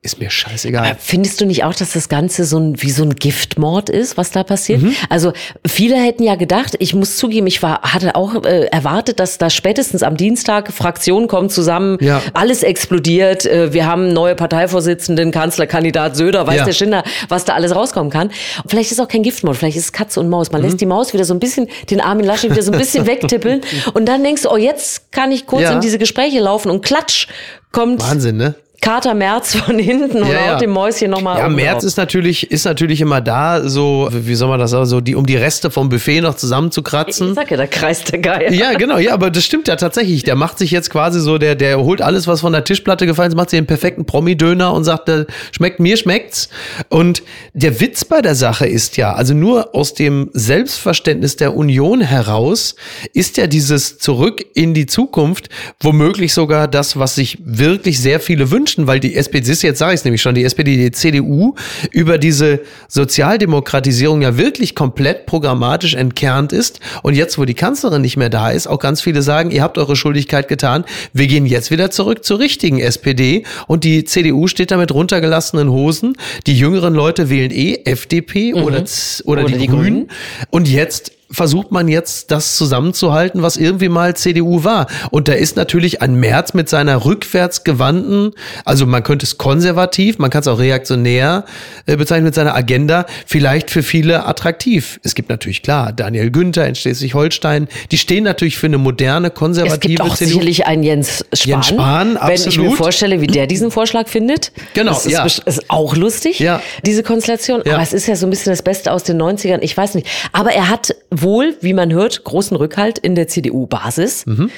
ist 0.00 0.20
mir 0.20 0.30
scheißegal. 0.30 0.96
Findest 1.00 1.40
du 1.40 1.44
nicht 1.44 1.64
auch, 1.64 1.74
dass 1.74 1.92
das 1.92 2.08
Ganze 2.08 2.44
so 2.44 2.56
ein, 2.56 2.80
wie 2.80 2.90
so 2.92 3.02
ein 3.02 3.16
Giftmord 3.16 3.90
ist, 3.90 4.16
was 4.16 4.30
da 4.30 4.44
passiert? 4.44 4.80
Mhm. 4.82 4.94
Also 5.08 5.32
viele 5.66 5.96
hätten 5.96 6.22
ja 6.22 6.36
gedacht, 6.36 6.76
ich 6.78 6.94
muss 6.94 7.16
zugeben, 7.16 7.48
ich 7.48 7.64
war, 7.64 7.82
hatte 7.82 8.14
auch 8.14 8.44
äh, 8.44 8.66
erwartet, 8.66 9.18
dass 9.18 9.38
da 9.38 9.50
spätestens 9.50 10.04
am 10.04 10.16
Dienstag 10.16 10.72
Fraktionen 10.72 11.26
kommen 11.26 11.50
zusammen, 11.50 11.98
Ja. 12.00 12.22
alles 12.32 12.62
explodiert, 12.62 13.44
äh, 13.44 13.72
wir 13.72 13.86
haben 13.86 14.12
neue 14.12 14.36
Parteivorsitzenden, 14.36 15.32
Kanzlerkandidat 15.32 16.14
Söder, 16.14 16.46
weiß 16.46 16.58
Ja. 16.58 16.64
der 16.64 16.72
Schinder, 16.74 17.02
was 17.28 17.44
da 17.44 17.54
alles 17.54 17.74
rauskommen 17.74 18.10
kann. 18.12 18.28
Und 18.62 18.70
vielleicht 18.70 18.92
ist 18.92 19.00
auch 19.00 19.08
kein 19.08 19.24
Giftmord, 19.24 19.56
vielleicht 19.56 19.76
ist 19.76 19.84
es 19.86 19.92
Katze 19.92 20.20
und 20.20 20.28
Maus. 20.28 20.52
Man 20.52 20.60
Mhm. 20.62 20.68
lässt 20.68 20.80
die 20.80 20.86
Maus 20.86 21.12
wieder 21.12 21.24
so 21.24 21.34
ein 21.34 21.40
bisschen, 21.40 21.66
den 21.90 22.00
Armin 22.00 22.24
Laschet 22.24 22.52
wieder 22.52 22.62
so 22.62 22.70
ein 22.70 22.78
bisschen 22.78 23.04
wegtippeln 23.08 23.62
und 23.94 24.06
dann 24.06 24.22
denkst 24.22 24.42
du, 24.42 24.50
oh, 24.52 24.56
jetzt 24.56 25.10
kann 25.10 25.32
ich 25.32 25.44
kurz 25.46 25.62
Ja. 25.64 25.72
in 25.72 25.80
diese 25.80 25.98
Gespräche 25.98 26.38
laufen 26.38 26.70
und 26.70 26.84
klatsch 26.84 27.26
kommt 27.72 28.00
Wahnsinn, 28.00 28.36
ne? 28.36 28.54
Kater 28.80 29.14
Merz 29.14 29.56
von 29.56 29.78
hinten 29.78 30.22
und 30.22 30.28
Ja, 30.28 30.34
ja. 30.34 30.54
haut 30.54 30.60
dem 30.60 30.70
Mäuschen 30.70 31.10
nochmal 31.10 31.38
Ja, 31.38 31.48
Merz 31.48 31.84
ist 31.84 31.96
natürlich, 31.96 32.50
ist 32.50 32.64
natürlich 32.64 33.00
immer 33.00 33.20
da, 33.20 33.68
so, 33.68 34.08
wie 34.12 34.34
soll 34.34 34.48
man 34.48 34.60
das 34.60 34.70
sagen, 34.70 34.86
so, 34.86 35.00
die, 35.00 35.14
um 35.14 35.26
die 35.26 35.36
Reste 35.36 35.70
vom 35.70 35.88
Buffet 35.88 36.20
noch 36.20 36.36
zusammenzukratzen. 36.36 37.30
Ich 37.30 37.34
sag 37.34 37.50
ja, 37.50 37.56
da 37.56 37.66
kreist 37.66 38.12
der 38.12 38.20
Geier. 38.20 38.52
Ja, 38.52 38.74
genau, 38.74 38.98
ja, 38.98 39.12
aber 39.12 39.30
das 39.30 39.44
stimmt 39.44 39.68
ja 39.68 39.76
tatsächlich. 39.76 40.22
Der 40.22 40.36
macht 40.36 40.58
sich 40.58 40.70
jetzt 40.70 40.90
quasi 40.90 41.20
so, 41.20 41.38
der, 41.38 41.54
der 41.54 41.80
holt 41.80 42.00
alles, 42.02 42.26
was 42.26 42.40
von 42.40 42.52
der 42.52 42.64
Tischplatte 42.64 43.06
gefallen 43.06 43.30
ist, 43.30 43.36
macht 43.36 43.50
sich 43.50 43.58
den 43.58 43.66
perfekten 43.66 44.04
Promi-Döner 44.04 44.72
und 44.72 44.84
sagt, 44.84 45.08
äh, 45.08 45.26
schmeckt 45.50 45.80
mir, 45.80 45.96
schmeckt's. 45.96 46.48
Und 46.88 47.22
der 47.54 47.80
Witz 47.80 48.04
bei 48.04 48.22
der 48.22 48.34
Sache 48.34 48.66
ist 48.66 48.96
ja, 48.96 49.12
also 49.12 49.34
nur 49.34 49.74
aus 49.74 49.94
dem 49.94 50.30
Selbstverständnis 50.32 51.36
der 51.36 51.56
Union 51.56 52.00
heraus 52.00 52.76
ist 53.12 53.36
ja 53.36 53.46
dieses 53.46 53.98
Zurück 53.98 54.44
in 54.54 54.74
die 54.74 54.86
Zukunft 54.86 55.48
womöglich 55.80 56.32
sogar 56.32 56.68
das, 56.68 56.98
was 56.98 57.16
sich 57.16 57.38
wirklich 57.44 58.00
sehr 58.00 58.20
viele 58.20 58.50
wünschen, 58.50 58.67
weil 58.76 59.00
die 59.00 59.14
SPD, 59.16 59.50
jetzt 59.50 59.78
sage 59.78 59.94
ich 59.94 60.00
es 60.00 60.04
nämlich 60.04 60.22
schon, 60.22 60.34
die 60.34 60.44
SPD, 60.44 60.76
die 60.76 60.90
CDU 60.90 61.54
über 61.90 62.18
diese 62.18 62.60
Sozialdemokratisierung 62.88 64.22
ja 64.22 64.36
wirklich 64.36 64.74
komplett 64.74 65.26
programmatisch 65.26 65.94
entkernt 65.94 66.52
ist. 66.52 66.80
Und 67.02 67.14
jetzt, 67.14 67.38
wo 67.38 67.44
die 67.44 67.54
Kanzlerin 67.54 68.02
nicht 68.02 68.16
mehr 68.16 68.30
da 68.30 68.50
ist, 68.50 68.66
auch 68.66 68.78
ganz 68.78 69.00
viele 69.00 69.22
sagen, 69.22 69.50
ihr 69.50 69.62
habt 69.62 69.78
eure 69.78 69.96
Schuldigkeit 69.96 70.48
getan, 70.48 70.84
wir 71.12 71.26
gehen 71.26 71.46
jetzt 71.46 71.70
wieder 71.70 71.90
zurück 71.90 72.24
zur 72.24 72.38
richtigen 72.38 72.78
SPD. 72.80 73.44
Und 73.66 73.84
die 73.84 74.04
CDU 74.04 74.46
steht 74.46 74.70
da 74.70 74.76
mit 74.76 74.92
runtergelassenen 74.92 75.70
Hosen. 75.70 76.16
Die 76.46 76.58
jüngeren 76.58 76.94
Leute 76.94 77.30
wählen 77.30 77.50
eh 77.50 77.82
FDP 77.84 78.54
oder, 78.54 78.84
Z- 78.84 79.26
oder, 79.26 79.44
Oder 79.44 79.52
die, 79.52 79.58
die 79.58 79.66
Grünen. 79.66 79.82
Grünen. 79.82 80.08
Und 80.50 80.68
jetzt 80.68 81.12
versucht 81.30 81.72
man 81.72 81.88
jetzt 81.88 82.30
das 82.30 82.56
zusammenzuhalten, 82.56 83.42
was 83.42 83.56
irgendwie 83.56 83.88
mal 83.88 84.16
CDU 84.16 84.64
war. 84.64 84.86
Und 85.10 85.28
da 85.28 85.34
ist 85.34 85.56
natürlich 85.56 86.00
ein 86.00 86.14
Merz 86.14 86.54
mit 86.54 86.68
seiner 86.68 87.04
rückwärtsgewandten, 87.04 88.32
also 88.64 88.86
man 88.86 89.02
könnte 89.02 89.24
es 89.26 89.38
konservativ, 89.38 90.18
man 90.18 90.30
kann 90.30 90.40
es 90.40 90.48
auch 90.48 90.58
reaktionär 90.58 91.44
äh, 91.86 91.96
bezeichnen 91.96 92.24
mit 92.24 92.34
seiner 92.34 92.54
Agenda, 92.54 93.06
vielleicht 93.26 93.70
für 93.70 93.82
viele 93.82 94.26
attraktiv. 94.26 95.00
Es 95.02 95.14
gibt 95.14 95.28
natürlich 95.28 95.62
klar, 95.62 95.92
Daniel 95.92 96.30
Günther 96.30 96.66
in 96.66 96.74
Schleswig-Holstein, 96.74 97.68
die 97.90 97.98
stehen 97.98 98.24
natürlich 98.24 98.56
für 98.58 98.66
eine 98.66 98.78
moderne, 98.78 99.30
konservative 99.30 99.74
Es 99.74 99.80
gibt 99.80 100.00
auch 100.00 100.16
CDU. 100.16 100.30
sicherlich 100.32 100.66
einen 100.66 100.82
Jens 100.82 101.24
Spahn. 101.32 101.50
Jens 101.50 101.66
Spahn, 101.68 102.18
Wenn 102.22 102.34
ich 102.34 102.40
mir 102.40 102.46
absolut. 102.46 102.76
vorstelle, 102.76 103.20
wie 103.20 103.26
der 103.26 103.46
diesen 103.46 103.70
Vorschlag 103.70 104.08
findet. 104.08 104.52
Genau, 104.74 104.92
das 104.92 105.06
ist, 105.06 105.12
ja. 105.12 105.24
ist 105.24 105.70
auch 105.70 105.94
lustig, 105.96 106.38
Ja. 106.38 106.60
diese 106.86 107.02
Konstellation. 107.02 107.62
Ja. 107.64 107.74
Aber 107.74 107.82
es 107.82 107.92
ist 107.92 108.06
ja 108.06 108.16
so 108.16 108.26
ein 108.26 108.30
bisschen 108.30 108.52
das 108.52 108.62
Beste 108.62 108.92
aus 108.92 109.04
den 109.04 109.20
90ern. 109.20 109.58
Ich 109.60 109.76
weiß 109.76 109.94
nicht. 109.94 110.06
Aber 110.32 110.52
er 110.52 110.68
hat 110.68 110.94
wohl, 111.22 111.56
wie 111.60 111.72
man 111.72 111.92
hört, 111.92 112.24
großen 112.24 112.56
Rückhalt 112.56 112.98
in 112.98 113.14
der 113.14 113.28
Hatte 113.28 113.28
CDU-Basis. 113.28 114.26
Mhm. 114.26 114.50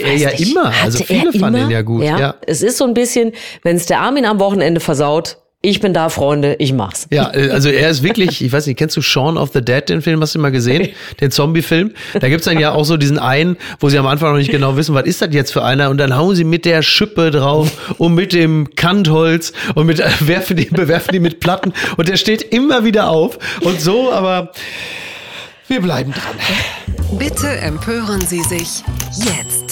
er 0.00 0.12
weiß 0.12 0.20
ja 0.22 0.30
nicht. 0.30 0.50
immer. 0.50 0.72
Also 0.82 1.00
Hatte 1.00 1.12
er 1.12 1.20
viele 1.20 1.38
fanden 1.38 1.62
ihn 1.62 1.70
ja 1.70 1.82
gut. 1.82 2.02
Ja. 2.02 2.34
Es 2.46 2.62
ist 2.62 2.78
so 2.78 2.84
ein 2.84 2.94
bisschen, 2.94 3.32
wenn 3.62 3.76
es 3.76 3.86
der 3.86 4.00
Armin 4.00 4.24
am 4.24 4.38
Wochenende 4.38 4.80
versaut, 4.80 5.38
ich 5.62 5.80
bin 5.80 5.92
da, 5.92 6.10
Freunde, 6.10 6.54
ich 6.60 6.72
mach's. 6.72 7.08
Ja, 7.10 7.34
äh, 7.34 7.50
also 7.50 7.70
er 7.70 7.90
ist 7.90 8.02
wirklich, 8.02 8.44
ich 8.44 8.52
weiß 8.52 8.66
nicht, 8.68 8.78
kennst 8.78 8.96
du 8.96 9.02
Shaun 9.02 9.36
of 9.36 9.50
the 9.52 9.60
Dead, 9.60 9.88
den 9.88 10.00
Film, 10.00 10.20
hast 10.20 10.34
du 10.34 10.38
mal 10.38 10.52
gesehen? 10.52 10.90
Den 11.20 11.32
Zombie-Film? 11.32 11.92
Da 12.20 12.28
gibt's 12.28 12.44
dann 12.44 12.60
ja 12.60 12.72
auch 12.72 12.84
so 12.84 12.96
diesen 12.96 13.18
einen, 13.18 13.56
wo 13.80 13.88
sie 13.88 13.98
am 13.98 14.06
Anfang 14.06 14.30
noch 14.30 14.38
nicht 14.38 14.52
genau 14.52 14.76
wissen, 14.76 14.94
was 14.94 15.06
ist 15.06 15.22
das 15.22 15.30
jetzt 15.32 15.52
für 15.52 15.64
einer? 15.64 15.90
Und 15.90 15.98
dann 15.98 16.16
hauen 16.16 16.36
sie 16.36 16.44
mit 16.44 16.66
der 16.66 16.82
Schippe 16.82 17.32
drauf 17.32 17.96
und 17.98 18.14
mit 18.14 18.32
dem 18.32 18.76
Kantholz 18.76 19.52
und 19.74 19.86
mit, 19.86 19.98
äh, 19.98 20.08
werfen 20.20 20.56
die, 20.56 20.64
bewerfen 20.70 21.10
die 21.12 21.20
mit 21.20 21.40
Platten 21.40 21.72
und 21.96 22.08
der 22.08 22.16
steht 22.16 22.42
immer 22.42 22.84
wieder 22.84 23.08
auf 23.10 23.38
und 23.62 23.80
so, 23.80 24.12
aber 24.12 24.52
wir 25.68 25.80
bleiben 25.80 26.12
dran. 26.12 26.36
Bitte 27.18 27.48
empören 27.48 28.20
Sie 28.20 28.42
sich 28.42 28.82
jetzt. 29.14 29.65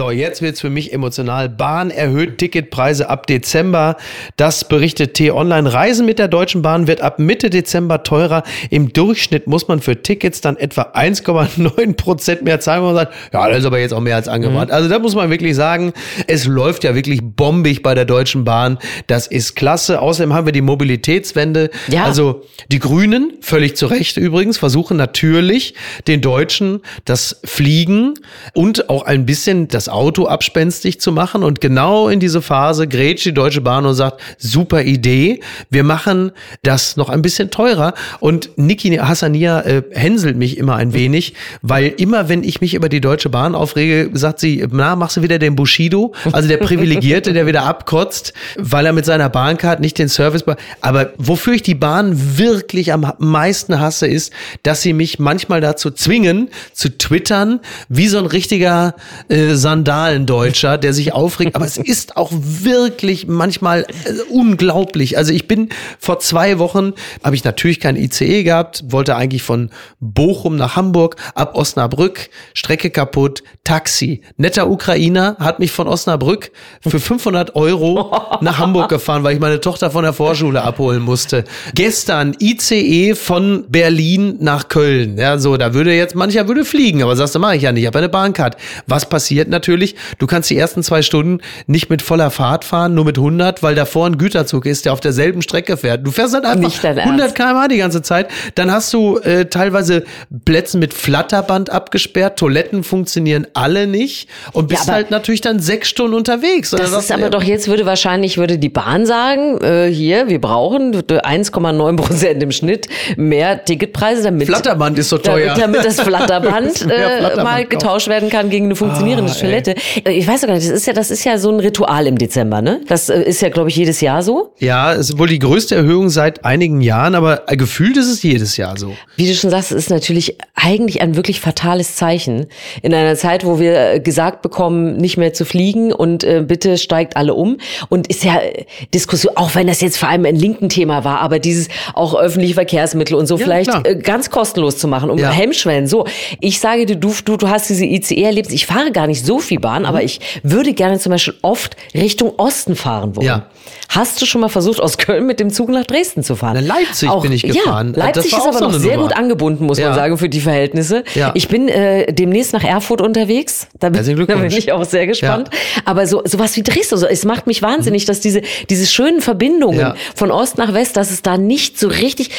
So, 0.00 0.10
jetzt 0.10 0.40
wird's 0.40 0.62
für 0.62 0.70
mich 0.70 0.94
emotional. 0.94 1.50
Bahn 1.50 1.90
erhöht 1.90 2.38
Ticketpreise 2.38 3.10
ab 3.10 3.26
Dezember. 3.26 3.98
Das 4.36 4.66
berichtet 4.66 5.12
T-Online. 5.12 5.70
Reisen 5.70 6.06
mit 6.06 6.18
der 6.18 6.26
Deutschen 6.26 6.62
Bahn 6.62 6.86
wird 6.86 7.02
ab 7.02 7.18
Mitte 7.18 7.50
Dezember 7.50 8.02
teurer. 8.02 8.42
Im 8.70 8.94
Durchschnitt 8.94 9.46
muss 9.46 9.68
man 9.68 9.82
für 9.82 10.00
Tickets 10.00 10.40
dann 10.40 10.56
etwa 10.56 10.92
1,9 10.94 11.96
Prozent 11.96 12.40
mehr 12.40 12.60
zahlen. 12.60 12.82
Man 12.82 12.94
sagt, 12.94 13.12
ja, 13.34 13.46
das 13.46 13.58
ist 13.58 13.66
aber 13.66 13.78
jetzt 13.78 13.92
auch 13.92 14.00
mehr 14.00 14.16
als 14.16 14.26
angebracht. 14.26 14.68
Mhm. 14.68 14.74
Also 14.74 14.88
da 14.88 14.98
muss 14.98 15.14
man 15.14 15.28
wirklich 15.28 15.54
sagen, 15.54 15.92
es 16.26 16.46
läuft 16.46 16.84
ja 16.84 16.94
wirklich 16.94 17.20
bombig 17.22 17.82
bei 17.82 17.94
der 17.94 18.06
Deutschen 18.06 18.44
Bahn. 18.44 18.78
Das 19.06 19.26
ist 19.26 19.54
klasse. 19.54 20.00
Außerdem 20.00 20.32
haben 20.32 20.46
wir 20.46 20.54
die 20.54 20.62
Mobilitätswende. 20.62 21.68
Ja. 21.88 22.04
Also 22.04 22.44
die 22.72 22.78
Grünen, 22.78 23.34
völlig 23.42 23.76
zu 23.76 23.84
Recht 23.84 24.16
übrigens, 24.16 24.56
versuchen 24.56 24.96
natürlich 24.96 25.74
den 26.08 26.22
Deutschen 26.22 26.80
das 27.04 27.42
Fliegen 27.44 28.14
und 28.54 28.88
auch 28.88 29.02
ein 29.02 29.26
bisschen 29.26 29.68
das 29.68 29.89
Auto 29.90 30.26
abspenstig 30.26 31.00
zu 31.00 31.12
machen. 31.12 31.42
Und 31.42 31.60
genau 31.60 32.08
in 32.08 32.20
diese 32.20 32.42
Phase 32.42 32.88
grätscht 32.88 33.26
die 33.26 33.34
Deutsche 33.34 33.60
Bahn 33.60 33.86
und 33.86 33.94
sagt, 33.94 34.20
super 34.38 34.82
Idee, 34.82 35.40
wir 35.70 35.84
machen 35.84 36.32
das 36.62 36.96
noch 36.96 37.08
ein 37.08 37.22
bisschen 37.22 37.50
teurer. 37.50 37.94
Und 38.20 38.50
Niki 38.56 38.96
Hassania 38.96 39.60
äh, 39.60 39.82
hänselt 39.92 40.36
mich 40.36 40.58
immer 40.58 40.76
ein 40.76 40.92
wenig, 40.92 41.34
weil 41.62 41.88
immer, 41.96 42.28
wenn 42.28 42.42
ich 42.42 42.60
mich 42.60 42.74
über 42.74 42.88
die 42.88 43.00
Deutsche 43.00 43.28
Bahn 43.28 43.54
aufrege, 43.54 44.10
sagt 44.14 44.40
sie, 44.40 44.66
na, 44.70 44.96
machst 44.96 45.16
du 45.16 45.22
wieder 45.22 45.38
den 45.38 45.56
Bushido, 45.56 46.14
also 46.32 46.48
der 46.48 46.58
Privilegierte, 46.58 47.32
der 47.32 47.46
wieder 47.46 47.64
abkotzt, 47.64 48.32
weil 48.56 48.86
er 48.86 48.92
mit 48.92 49.04
seiner 49.04 49.28
Bahncard 49.28 49.80
nicht 49.80 49.98
den 49.98 50.08
Service, 50.08 50.44
aber 50.80 51.12
wofür 51.18 51.54
ich 51.54 51.62
die 51.62 51.74
Bahn 51.74 52.38
wirklich 52.38 52.92
am 52.92 53.12
meisten 53.18 53.80
hasse, 53.80 54.06
ist, 54.06 54.32
dass 54.62 54.82
sie 54.82 54.92
mich 54.92 55.18
manchmal 55.18 55.60
dazu 55.60 55.90
zwingen, 55.90 56.48
zu 56.72 56.96
twittern, 56.96 57.60
wie 57.88 58.08
so 58.08 58.18
ein 58.18 58.26
richtiger 58.26 58.94
äh, 59.28 59.54
Sandalendeutscher, 59.70 60.78
der 60.78 60.92
sich 60.92 61.12
aufregt. 61.12 61.54
Aber 61.54 61.64
es 61.64 61.76
ist 61.76 62.16
auch 62.16 62.32
wirklich 62.32 63.28
manchmal 63.28 63.82
äh, 63.82 64.12
unglaublich. 64.28 65.16
Also 65.16 65.32
ich 65.32 65.46
bin 65.46 65.68
vor 66.00 66.18
zwei 66.18 66.58
Wochen, 66.58 66.92
habe 67.22 67.36
ich 67.36 67.44
natürlich 67.44 67.78
kein 67.78 67.94
ICE 67.94 68.42
gehabt, 68.42 68.82
wollte 68.88 69.14
eigentlich 69.14 69.44
von 69.44 69.70
Bochum 70.00 70.56
nach 70.56 70.74
Hamburg, 70.74 71.16
ab 71.36 71.54
Osnabrück, 71.54 72.30
Strecke 72.52 72.90
kaputt, 72.90 73.44
Taxi. 73.62 74.22
Netter 74.36 74.68
Ukrainer 74.68 75.36
hat 75.38 75.60
mich 75.60 75.70
von 75.70 75.86
Osnabrück 75.86 76.50
für 76.80 76.98
500 76.98 77.54
Euro 77.54 78.10
nach 78.40 78.58
Hamburg 78.58 78.88
gefahren, 78.88 79.22
weil 79.22 79.34
ich 79.34 79.40
meine 79.40 79.60
Tochter 79.60 79.92
von 79.92 80.02
der 80.02 80.12
Vorschule 80.12 80.62
abholen 80.62 81.02
musste. 81.02 81.44
Gestern 81.74 82.34
ICE 82.40 83.14
von 83.14 83.66
Berlin 83.68 84.36
nach 84.40 84.68
Köln. 84.68 85.16
Ja, 85.16 85.38
so, 85.38 85.56
da 85.56 85.74
würde 85.74 85.94
jetzt 85.94 86.16
mancher 86.16 86.48
würde 86.48 86.64
fliegen, 86.64 87.02
aber 87.02 87.14
sagst 87.14 87.36
du, 87.36 87.38
mache 87.38 87.54
ich 87.56 87.62
ja 87.62 87.70
nicht, 87.70 87.82
ich 87.82 87.86
habe 87.86 87.98
eine 87.98 88.08
Bahncard. 88.08 88.56
Was 88.88 89.08
passiert 89.08 89.48
natürlich? 89.60 89.94
Du 90.18 90.26
kannst 90.26 90.48
die 90.50 90.56
ersten 90.56 90.82
zwei 90.82 91.02
Stunden 91.02 91.40
nicht 91.66 91.90
mit 91.90 92.02
voller 92.02 92.30
Fahrt 92.30 92.64
fahren, 92.64 92.94
nur 92.94 93.04
mit 93.04 93.18
100, 93.18 93.62
weil 93.62 93.74
davor 93.74 94.06
ein 94.06 94.16
Güterzug 94.16 94.66
ist, 94.66 94.84
der 94.86 94.92
auf 94.92 95.00
derselben 95.00 95.42
Strecke 95.42 95.76
fährt. 95.76 96.06
Du 96.06 96.10
fährst 96.10 96.34
halt 96.34 96.44
einfach 96.44 96.84
100 96.84 97.34
km/h 97.34 97.68
die 97.68 97.76
ganze 97.76 98.02
Zeit. 98.02 98.28
Dann 98.54 98.72
hast 98.72 98.92
du 98.92 99.18
äh, 99.18 99.46
teilweise 99.46 100.04
Plätze 100.44 100.78
mit 100.78 100.94
Flatterband 100.94 101.70
abgesperrt, 101.70 102.38
Toiletten 102.38 102.84
funktionieren 102.84 103.46
alle 103.54 103.86
nicht 103.86 104.28
und 104.52 104.68
bist 104.68 104.86
ja, 104.86 104.94
halt 104.94 105.10
natürlich 105.10 105.40
dann 105.40 105.60
sechs 105.60 105.88
Stunden 105.88 106.14
unterwegs. 106.14 106.70
Das 106.70 106.92
ist 106.92 107.12
aber 107.12 107.30
doch 107.30 107.42
jetzt 107.42 107.68
würde 107.68 107.84
wahrscheinlich 107.86 108.38
würde 108.38 108.58
die 108.58 108.68
Bahn 108.68 109.06
sagen, 109.06 109.60
äh, 109.62 109.88
hier 109.88 110.28
wir 110.28 110.40
brauchen 110.40 110.94
1,9 110.94 111.96
Prozent 111.96 112.42
im 112.42 112.52
Schnitt 112.52 112.88
mehr 113.16 113.64
Ticketpreise, 113.64 114.22
damit 114.22 114.46
Flatterband 114.46 114.98
ist 114.98 115.08
so 115.08 115.18
teuer, 115.18 115.54
damit, 115.54 115.62
damit 115.62 115.84
das 115.84 116.00
Flatterband, 116.00 116.82
äh, 116.82 117.18
Flatterband 117.18 117.44
mal 117.44 117.64
getauscht 117.66 118.08
werden 118.08 118.30
kann 118.30 118.50
gegen 118.50 118.66
eine 118.66 118.76
funktionierende 118.76 119.30
ah, 119.30 119.34
Toilette. 119.50 119.74
Ey. 120.04 120.18
Ich 120.18 120.26
weiß 120.26 120.42
gar 120.42 120.54
nicht, 120.54 120.66
das 120.66 120.72
ist 120.74 120.86
ja 120.86 120.92
das 120.92 121.10
ist 121.10 121.24
ja 121.24 121.38
so 121.38 121.50
ein 121.50 121.60
Ritual 121.60 122.06
im 122.06 122.18
Dezember, 122.18 122.62
ne? 122.62 122.80
Das 122.88 123.08
äh, 123.08 123.22
ist 123.22 123.42
ja 123.42 123.48
glaube 123.48 123.68
ich 123.68 123.76
jedes 123.76 124.00
Jahr 124.00 124.22
so. 124.22 124.52
Ja, 124.58 124.92
es 124.92 125.10
ist 125.10 125.18
wohl 125.18 125.28
die 125.28 125.38
größte 125.38 125.74
Erhöhung 125.74 126.10
seit 126.10 126.44
einigen 126.44 126.80
Jahren, 126.80 127.14
aber 127.14 127.44
gefühlt 127.48 127.96
ist 127.96 128.08
es 128.08 128.22
jedes 128.22 128.56
Jahr 128.56 128.76
so. 128.76 128.96
Wie 129.16 129.26
du 129.26 129.34
schon 129.34 129.50
sagst, 129.50 129.72
es 129.72 129.78
ist 129.78 129.90
natürlich 129.90 130.36
eigentlich 130.54 131.02
ein 131.02 131.16
wirklich 131.16 131.40
fatales 131.40 131.96
Zeichen 131.96 132.46
in 132.82 132.94
einer 132.94 133.16
Zeit, 133.16 133.44
wo 133.44 133.58
wir 133.58 134.00
gesagt 134.00 134.42
bekommen, 134.42 134.96
nicht 134.96 135.16
mehr 135.16 135.32
zu 135.32 135.44
fliegen 135.44 135.92
und 135.92 136.24
äh, 136.24 136.44
bitte 136.46 136.78
steigt 136.78 137.16
alle 137.16 137.34
um 137.34 137.58
und 137.88 138.06
ist 138.08 138.24
ja 138.24 138.38
äh, 138.38 138.64
Diskussion, 138.94 139.36
auch 139.36 139.54
wenn 139.54 139.66
das 139.66 139.80
jetzt 139.80 139.96
vor 139.96 140.08
allem 140.08 140.24
ein 140.24 140.36
linken 140.36 140.68
Thema 140.68 141.04
war, 141.04 141.20
aber 141.20 141.38
dieses 141.38 141.68
auch 141.94 142.14
öffentliche 142.14 142.54
Verkehrsmittel 142.54 143.16
und 143.16 143.26
so 143.26 143.36
ja, 143.36 143.44
vielleicht 143.44 143.70
klar. 143.70 143.86
Äh, 143.86 143.96
ganz 143.96 144.30
kostenlos 144.30 144.78
zu 144.78 144.88
machen, 144.88 145.10
um 145.10 145.18
ja. 145.18 145.30
Hemmschwellen. 145.30 145.86
So, 145.86 146.06
ich 146.40 146.60
sage 146.60 146.86
dir, 146.86 146.96
du, 146.96 147.12
du, 147.24 147.36
du 147.36 147.48
hast 147.48 147.68
diese 147.68 147.84
ICE 147.84 148.22
erlebt. 148.22 148.52
Ich 148.52 148.66
fahre 148.66 148.92
gar 148.92 149.06
nicht 149.06 149.24
so 149.24 149.39
viel 149.40 149.60
Bahn, 149.60 149.82
mhm. 149.82 149.88
aber 149.88 150.02
ich 150.02 150.20
würde 150.42 150.72
gerne 150.72 150.98
zum 150.98 151.12
Beispiel 151.12 151.34
oft 151.42 151.76
Richtung 151.94 152.34
Osten 152.36 152.76
fahren 152.76 153.16
wollen. 153.16 153.26
Ja. 153.26 153.46
Hast 153.88 154.22
du 154.22 154.26
schon 154.26 154.40
mal 154.40 154.48
versucht, 154.48 154.80
aus 154.80 154.98
Köln 154.98 155.26
mit 155.26 155.40
dem 155.40 155.50
Zug 155.50 155.68
nach 155.68 155.84
Dresden 155.84 156.22
zu 156.22 156.36
fahren? 156.36 156.56
In 156.56 156.66
Leipzig 156.66 157.08
auch, 157.08 157.22
bin 157.22 157.32
ich 157.32 157.42
gefahren. 157.42 157.94
Ja, 157.96 158.04
Leipzig 158.04 158.32
ist 158.32 158.34
aber 158.34 158.52
so 158.52 158.68
noch 158.68 158.72
sehr 158.74 158.96
Nummer. 158.96 159.08
gut 159.08 159.16
angebunden, 159.16 159.66
muss 159.66 159.78
ja. 159.78 159.88
man 159.88 159.94
sagen, 159.96 160.18
für 160.18 160.28
die 160.28 160.40
Verhältnisse. 160.40 161.04
Ja. 161.14 161.32
Ich 161.34 161.48
bin 161.48 161.68
äh, 161.68 162.12
demnächst 162.12 162.52
nach 162.52 162.62
Erfurt 162.62 163.00
unterwegs. 163.00 163.66
Da 163.78 163.88
bin, 163.88 164.04
da 164.26 164.36
bin 164.36 164.46
ich 164.46 164.72
auch 164.72 164.84
sehr 164.84 165.06
gespannt. 165.06 165.50
Aber 165.84 166.06
so 166.06 166.22
sowas 166.24 166.56
wie 166.56 166.62
Dresden, 166.62 166.98
so, 166.98 167.06
es 167.06 167.24
macht 167.24 167.46
mich 167.46 167.62
wahnsinnig, 167.62 168.04
mhm. 168.04 168.06
dass 168.06 168.20
diese, 168.20 168.42
diese 168.68 168.86
schönen 168.86 169.20
Verbindungen 169.20 169.94
von 170.14 170.30
Ost 170.30 170.58
nach 170.58 170.72
West, 170.72 170.96
dass 170.96 171.10
es 171.10 171.22
da 171.22 171.36
nicht 171.36 171.78
so 171.78 171.88
richtig 171.88 172.30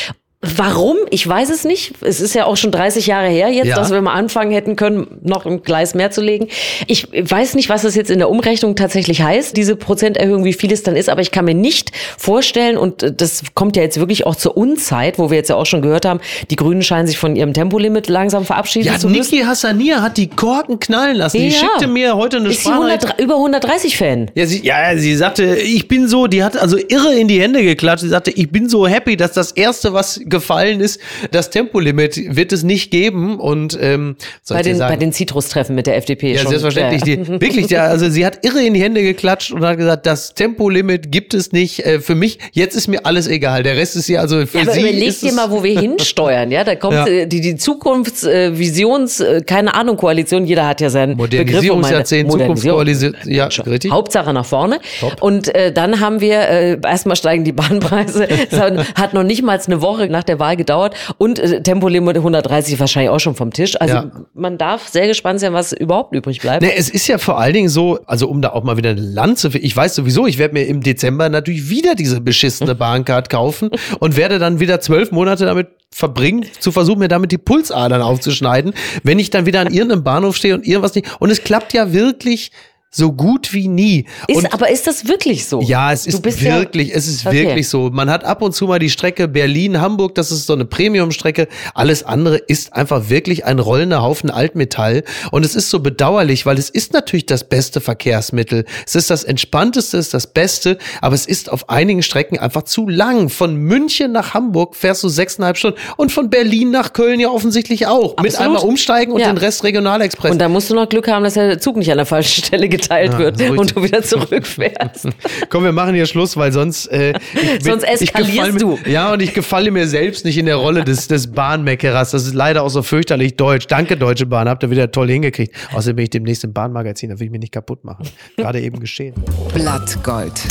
Warum? 0.44 0.98
Ich 1.12 1.28
weiß 1.28 1.52
es 1.52 1.66
nicht. 1.66 1.94
Es 2.02 2.20
ist 2.20 2.34
ja 2.34 2.46
auch 2.46 2.58
schon 2.58 2.72
30 2.72 3.06
Jahre 3.06 3.28
her 3.28 3.50
jetzt, 3.50 3.68
ja. 3.68 3.76
dass 3.76 3.92
wir 3.92 4.02
mal 4.02 4.14
anfangen 4.14 4.52
hätten 4.52 4.76
können, 4.76 5.20
noch 5.22 5.46
ein 5.46 5.62
Gleis 5.62 5.94
mehr 5.94 6.10
zu 6.10 6.20
legen. 6.20 6.48
Ich 6.88 7.08
weiß 7.12 7.54
nicht, 7.54 7.70
was 7.70 7.84
das 7.84 7.94
jetzt 7.94 8.10
in 8.10 8.18
der 8.18 8.28
Umrechnung 8.28 8.76
tatsächlich 8.76 9.22
heißt, 9.22 9.56
diese 9.56 9.76
Prozenterhöhung, 9.76 10.44
wie 10.44 10.54
viel 10.54 10.72
es 10.72 10.82
dann 10.82 10.96
ist, 10.96 11.10
aber 11.10 11.22
ich 11.22 11.30
kann 11.30 11.46
mir 11.46 11.54
nicht 11.54 11.92
vorstellen, 12.18 12.78
und 12.78 13.22
das 13.22 13.44
kommt 13.54 13.76
ja 13.76 13.84
jetzt 13.84 14.00
wirklich 14.00 14.26
auch 14.26 14.36
zur 14.36 14.58
Unzeit, 14.58 15.20
wo 15.20 15.30
wir 15.30 15.38
jetzt 15.38 15.50
ja 15.50 15.58
auch 15.58 15.68
schon 15.68 15.84
gehört 15.84 16.06
haben, 16.06 16.20
die 16.50 16.56
Grünen 16.56 16.82
scheinen 16.82 17.06
sich 17.06 17.20
von 17.20 17.36
ihrem 17.36 17.54
Tempolimit 17.54 18.10
langsam 18.10 18.44
verabschieden 18.44 18.88
ja, 18.88 18.98
zu 18.98 19.10
müssen. 19.10 19.36
Niki 19.36 19.46
Hassania 19.46 20.02
hat 20.02 20.18
die 20.18 20.28
Korken 20.28 20.80
knallen 20.80 21.18
lassen. 21.18 21.38
Ja. 21.38 21.44
Die 21.44 21.52
schickte 21.52 21.86
mir 21.86 22.16
heute 22.16 22.38
eine 22.38 22.50
ist 22.50 22.62
Sprache. 22.62 22.98
über 23.20 23.36
130 23.36 23.96
Fan. 23.96 24.32
Ja 24.34 24.48
sie, 24.48 24.66
ja, 24.66 24.98
sie 24.98 25.16
sagte, 25.16 25.58
ich 25.58 25.88
bin 25.88 26.08
so, 26.08 26.26
die 26.26 26.44
hat 26.44 26.58
also 26.58 26.78
irre 26.78 27.14
in 27.14 27.28
die 27.28 27.40
Hände 27.40 27.62
geklatscht. 27.62 28.02
Sie 28.02 28.10
sagte, 28.10 28.32
ich 28.32 28.52
bin 28.52 28.68
so 28.68 28.88
happy, 28.88 29.16
dass 29.16 29.34
das 29.34 29.52
erste, 29.52 29.94
was 29.94 30.20
gefallen 30.32 30.80
ist, 30.80 31.00
das 31.32 31.50
Tempolimit 31.50 32.36
wird 32.36 32.52
es 32.52 32.64
nicht 32.64 32.92
geben. 32.92 33.40
Und 33.40 33.78
ähm, 33.80 34.16
bei 34.50 34.62
den, 34.62 34.80
bei 34.80 34.96
den 34.96 35.14
Citrus-Treffen 35.14 35.76
mit 35.76 35.88
der 35.88 35.98
FDP. 35.98 36.34
Ja, 36.34 36.40
schon. 36.40 36.50
selbstverständlich. 36.50 37.06
Ja. 37.06 37.24
Die, 37.24 37.42
wirklich, 37.42 37.70
ja, 37.70 37.86
also 37.86 38.10
sie 38.10 38.26
hat 38.26 38.44
irre 38.46 38.64
in 38.64 38.74
die 38.74 38.82
Hände 38.82 39.02
geklatscht 39.02 39.52
und 39.52 39.64
hat 39.66 39.78
gesagt, 39.78 40.06
das 40.06 40.34
Tempolimit 40.34 41.12
gibt 41.12 41.34
es 41.34 41.52
nicht. 41.52 41.86
Äh, 41.86 42.00
für 42.00 42.16
mich, 42.16 42.40
jetzt 42.52 42.76
ist 42.76 42.88
mir 42.88 43.06
alles 43.06 43.28
egal. 43.28 43.64
Der 43.64 43.78
Rest 43.78 43.96
ist 43.96 44.08
hier 44.08 44.22
also 44.22 44.46
für 44.46 44.58
ja, 44.58 44.64
aber 44.64 44.74
sie. 44.74 44.82
Überleg 44.82 45.20
dir 45.20 45.34
mal, 45.34 45.52
wo 45.52 45.64
wir 45.64 45.80
hinsteuern. 45.80 46.52
Ja, 46.52 46.64
da 46.64 46.76
kommt 46.76 46.96
ja. 46.96 47.08
Äh, 47.08 47.28
die, 47.28 47.42
die 47.42 47.56
Zukunftsvisions, 47.56 49.20
äh, 49.20 49.38
äh, 49.38 49.42
keine 49.42 49.74
Ahnung, 49.74 49.98
Koalition. 49.98 50.46
Jeder 50.46 50.68
hat 50.68 50.82
ja 50.82 50.90
seinen 50.90 51.18
Modernisierungsjahrzehnt, 51.18 52.32
Zukunftskoalition. 52.32 53.16
Ja, 53.26 53.46
richtig. 53.46 53.92
Hauptsache 53.92 54.34
nach 54.34 54.46
vorne. 54.46 54.80
Top. 55.00 55.22
Und 55.22 55.54
äh, 55.54 55.72
dann 55.72 56.00
haben 56.00 56.22
wir 56.22 56.40
äh, 56.40 56.78
erstmal 56.84 57.16
steigen 57.16 57.44
die 57.44 57.52
Bahnpreise. 57.52 58.28
hat 58.96 59.14
noch 59.14 59.24
nicht 59.24 59.44
mal 59.44 59.60
eine 59.66 59.82
Woche 59.82 60.08
nach 60.08 60.21
der 60.24 60.40
Wahl 60.40 60.58
gedauert 60.58 60.96
und 61.18 61.40
äh, 61.40 61.62
Tempolimit 61.62 62.18
130 62.18 62.80
wahrscheinlich 62.80 63.10
auch 63.10 63.20
schon 63.20 63.36
vom 63.36 63.52
Tisch. 63.52 63.80
Also 63.80 63.96
ja. 63.96 64.12
man 64.34 64.58
darf 64.58 64.88
sehr 64.88 65.08
gespannt 65.08 65.40
sein, 65.40 65.54
was 65.54 65.74
überhaupt 65.74 66.14
übrig 66.16 66.42
bleibt. 66.42 66.62
Nee, 66.62 66.74
es 66.76 66.90
ist 66.90 67.08
ja 67.08 67.18
vor 67.18 67.40
allen 67.40 67.54
Dingen 67.54 67.70
so, 67.70 68.00
also 68.06 68.28
um 68.28 68.42
da 68.42 68.52
auch 68.52 68.64
mal 68.64 68.78
wieder 68.78 68.92
eine 68.92 69.02
Lanze, 69.02 69.50
ich 69.58 69.76
weiß 69.76 69.96
sowieso, 69.96 70.28
ich 70.28 70.38
werde 70.38 70.54
mir 70.54 70.66
im 70.66 70.82
Dezember 70.82 71.30
natürlich 71.30 71.70
wieder 71.70 71.96
diese 71.96 72.22
beschissene 72.22 72.76
Bahncard 72.82 73.30
kaufen 73.30 73.70
und 74.00 74.18
werde 74.18 74.40
dann 74.40 74.60
wieder 74.60 74.80
zwölf 74.80 75.12
Monate 75.12 75.46
damit 75.46 75.68
verbringen, 75.94 76.46
zu 76.60 76.72
versuchen, 76.72 77.00
mir 77.00 77.10
damit 77.10 77.32
die 77.32 77.38
Pulsadern 77.38 78.02
aufzuschneiden, 78.02 78.74
wenn 79.04 79.20
ich 79.20 79.30
dann 79.30 79.46
wieder 79.46 79.60
an 79.60 79.74
irgendeinem 79.74 80.04
Bahnhof 80.04 80.38
stehe 80.38 80.54
und 80.54 80.66
irgendwas 80.66 80.96
nicht. 80.96 81.08
Und 81.20 81.30
es 81.30 81.44
klappt 81.44 81.74
ja 81.74 81.92
wirklich 81.92 82.52
so 82.94 83.14
gut 83.14 83.54
wie 83.54 83.70
nie. 83.70 84.06
Ist, 84.28 84.38
und, 84.38 84.54
aber 84.54 84.70
ist 84.70 84.86
das 84.86 85.08
wirklich 85.08 85.46
so? 85.46 85.62
Ja, 85.62 85.94
es 85.94 86.06
ist 86.06 86.26
wirklich, 86.26 86.90
ja, 86.90 86.96
es 86.96 87.08
ist 87.08 87.26
okay. 87.26 87.48
wirklich 87.48 87.70
so. 87.70 87.90
Man 87.90 88.10
hat 88.10 88.26
ab 88.26 88.42
und 88.42 88.54
zu 88.54 88.68
mal 88.68 88.80
die 88.80 88.90
Strecke 88.90 89.30
Berlin-Hamburg, 89.30 90.14
das 90.16 90.30
ist 90.30 90.46
so 90.46 90.52
eine 90.52 90.66
Premium-Strecke. 90.66 91.48
Alles 91.74 92.04
andere 92.04 92.36
ist 92.36 92.74
einfach 92.74 93.10
wirklich 93.10 93.46
ein 93.46 93.60
rollender 93.60 94.02
Haufen 94.02 94.30
Altmetall. 94.30 95.04
Und 95.32 95.46
es 95.46 95.56
ist 95.56 95.70
so 95.70 95.80
bedauerlich, 95.80 96.46
weil 96.46 96.58
es 96.58 96.70
ist 96.70 96.92
natürlich 96.92 97.26
das 97.26 97.46
beste 97.46 97.80
Verkehrsmittel. 97.80 98.66
Es 98.86 98.96
ist 98.96 99.10
das 99.10 99.24
entspannteste, 99.24 99.98
es 99.98 100.08
ist 100.08 100.14
das 100.14 100.28
Beste, 100.28 100.78
aber 101.00 101.16
es 101.16 101.26
ist 101.26 101.50
auf 101.50 101.70
einigen 101.70 102.04
Strecken 102.04 102.40
einfach 102.40 102.64
zu 102.64 102.90
lang. 102.90 103.30
Von 103.30 103.56
München 103.56 104.12
nach 104.12 104.34
Hamburg 104.34 104.76
fährst 104.76 105.02
du 105.04 105.08
sechseinhalb 105.08 105.58
Stunden 105.58 105.80
und 105.96 106.12
von 106.12 106.30
Berlin 106.30 106.72
nach 106.72 106.92
Köln 106.92 107.22
ja 107.22 107.30
offensichtlich 107.30 107.88
auch. 107.88 108.18
Absolut. 108.18 108.22
Mit 108.24 108.38
einmal 108.38 108.64
umsteigen 108.64 109.14
und 109.14 109.22
ja. 109.22 109.28
den 109.28 109.38
Rest 109.38 109.64
Regionalexpress. 109.64 110.32
Und 110.34 110.40
da 110.40 110.50
musst 110.50 110.70
du 110.70 110.76
noch 110.76 110.90
Glück 110.90 111.08
haben, 111.08 111.24
dass 111.24 111.36
der 111.36 111.58
Zug 111.62 111.78
nicht 111.78 111.90
an 111.90 111.98
der 111.98 112.06
falschen 112.06 112.44
Stelle 112.44 112.68
geht 112.68 112.81
mitgeteilt 112.82 113.14
ja, 113.14 113.20
wird 113.20 113.42
und 113.58 113.76
du 113.76 113.84
wieder 113.84 114.02
zurückfährst. 114.02 115.08
Komm, 115.50 115.64
wir 115.64 115.72
machen 115.72 115.96
hier 115.96 116.06
Schluss, 116.06 116.36
weil 116.38 116.52
sonst 116.52 116.88
äh, 116.88 117.14
bin, 117.34 117.62
sonst 117.62 117.84
eskalierst 117.84 118.62
du. 118.62 118.78
Mir, 118.84 118.90
ja, 118.90 119.14
und 119.14 119.22
ich 119.22 119.34
gefalle 119.34 119.72
mir 119.72 119.88
selbst 119.88 120.26
nicht 120.26 120.38
in 120.38 120.46
der 120.46 120.58
Rolle 120.58 120.84
des, 120.84 121.08
des 121.08 121.32
Bahnmeckerers. 121.32 122.12
Das 122.12 122.26
ist 122.26 122.34
leider 122.34 122.64
auch 122.64 122.70
so 122.70 122.82
fürchterlich 122.82 123.36
deutsch. 123.36 123.68
Danke, 123.68 123.98
Deutsche 123.98 124.26
Bahn, 124.26 124.50
habt 124.50 124.64
ihr 124.64 124.72
wieder 124.72 124.92
toll 124.92 125.10
hingekriegt. 125.10 125.56
Außerdem 125.74 125.96
bin 125.98 126.04
ich 126.04 126.10
demnächst 126.10 126.44
im 126.44 126.54
Bahnmagazin, 126.54 127.10
da 127.10 127.20
will 127.20 127.26
ich 127.26 127.32
mich 127.32 127.42
nicht 127.42 127.54
kaputt 127.54 127.84
machen. 127.84 128.08
Gerade 128.38 128.62
eben 128.62 128.80
geschehen. 128.80 129.14
Blattgold. 129.54 130.42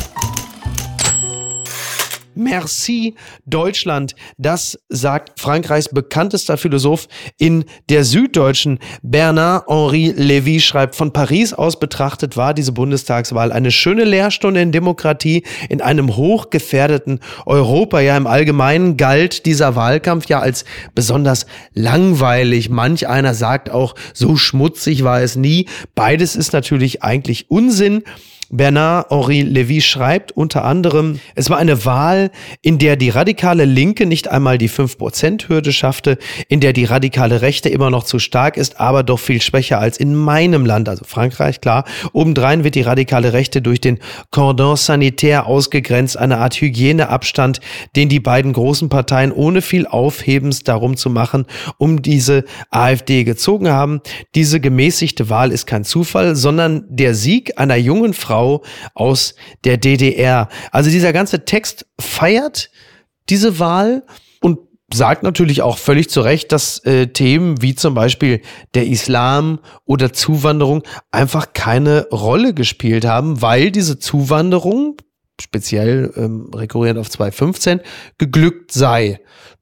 Merci 2.34 3.14
Deutschland. 3.44 4.14
Das 4.38 4.78
sagt 4.88 5.40
Frankreichs 5.40 5.88
bekanntester 5.88 6.56
Philosoph 6.56 7.08
in 7.38 7.64
der 7.88 8.04
Süddeutschen. 8.04 8.78
Bernard-Henri 9.02 10.14
Lévy 10.16 10.60
schreibt, 10.60 10.94
von 10.94 11.12
Paris 11.12 11.52
aus 11.52 11.78
betrachtet 11.78 12.36
war 12.36 12.54
diese 12.54 12.72
Bundestagswahl 12.72 13.52
eine 13.52 13.70
schöne 13.70 14.04
Lehrstunde 14.04 14.60
in 14.60 14.72
Demokratie 14.72 15.44
in 15.68 15.80
einem 15.80 16.16
hochgefährdeten 16.16 17.20
Europa. 17.46 18.00
Ja, 18.00 18.16
im 18.16 18.26
Allgemeinen 18.26 18.96
galt 18.96 19.46
dieser 19.46 19.74
Wahlkampf 19.74 20.26
ja 20.26 20.40
als 20.40 20.64
besonders 20.94 21.46
langweilig. 21.74 22.70
Manch 22.70 23.08
einer 23.08 23.34
sagt 23.34 23.70
auch, 23.70 23.94
so 24.14 24.36
schmutzig 24.36 25.04
war 25.04 25.20
es 25.20 25.36
nie. 25.36 25.66
Beides 25.94 26.36
ist 26.36 26.52
natürlich 26.52 27.02
eigentlich 27.02 27.50
Unsinn. 27.50 28.04
Bernard-Henri 28.50 29.42
Lévy 29.42 29.80
schreibt 29.80 30.32
unter 30.32 30.64
anderem, 30.64 31.20
es 31.36 31.50
war 31.50 31.58
eine 31.58 31.84
Wahl, 31.84 32.30
in 32.62 32.78
der 32.78 32.96
die 32.96 33.10
radikale 33.10 33.64
Linke 33.64 34.06
nicht 34.06 34.28
einmal 34.28 34.58
die 34.58 34.68
5%-Hürde 34.68 35.72
schaffte, 35.72 36.18
in 36.48 36.58
der 36.58 36.72
die 36.72 36.84
radikale 36.84 37.42
Rechte 37.42 37.68
immer 37.68 37.90
noch 37.90 38.02
zu 38.02 38.18
stark 38.18 38.56
ist, 38.56 38.80
aber 38.80 39.04
doch 39.04 39.20
viel 39.20 39.40
schwächer 39.40 39.78
als 39.78 39.98
in 39.98 40.16
meinem 40.16 40.66
Land, 40.66 40.88
also 40.88 41.04
Frankreich, 41.04 41.60
klar. 41.60 41.84
Obendrein 42.12 42.64
wird 42.64 42.74
die 42.74 42.82
radikale 42.82 43.32
Rechte 43.32 43.62
durch 43.62 43.80
den 43.80 44.00
Cordon 44.32 44.76
sanitaire 44.76 45.46
ausgegrenzt, 45.46 46.18
eine 46.18 46.38
Art 46.38 46.60
Hygieneabstand, 46.60 47.60
den 47.94 48.08
die 48.08 48.20
beiden 48.20 48.52
großen 48.52 48.88
Parteien 48.88 49.30
ohne 49.30 49.62
viel 49.62 49.86
Aufhebens 49.86 50.64
darum 50.64 50.96
zu 50.96 51.08
machen, 51.08 51.46
um 51.78 52.02
diese 52.02 52.44
AfD 52.70 53.22
gezogen 53.22 53.68
haben. 53.68 54.00
Diese 54.34 54.58
gemäßigte 54.58 55.30
Wahl 55.30 55.52
ist 55.52 55.66
kein 55.66 55.84
Zufall, 55.84 56.34
sondern 56.34 56.84
der 56.88 57.14
Sieg 57.14 57.52
einer 57.56 57.76
jungen 57.76 58.12
Frau, 58.12 58.39
Frau 58.40 58.62
aus 58.94 59.34
der 59.64 59.76
DDR. 59.76 60.48
Also 60.72 60.90
dieser 60.90 61.12
ganze 61.12 61.44
Text 61.44 61.86
feiert 62.00 62.70
diese 63.28 63.58
Wahl 63.58 64.02
und 64.40 64.58
sagt 64.92 65.22
natürlich 65.22 65.62
auch 65.62 65.78
völlig 65.78 66.08
zu 66.08 66.22
Recht, 66.22 66.52
dass 66.52 66.78
äh, 66.84 67.08
Themen 67.08 67.62
wie 67.62 67.74
zum 67.74 67.94
Beispiel 67.94 68.40
der 68.74 68.86
Islam 68.86 69.60
oder 69.84 70.12
Zuwanderung 70.12 70.82
einfach 71.10 71.52
keine 71.52 72.08
Rolle 72.08 72.54
gespielt 72.54 73.04
haben, 73.04 73.42
weil 73.42 73.70
diese 73.70 73.98
Zuwanderung, 73.98 74.96
speziell 75.40 76.12
ähm, 76.16 76.50
rekurrierend 76.54 76.98
auf 76.98 77.10
2015, 77.10 77.80
geglückt 78.18 78.72
sei. 78.72 79.20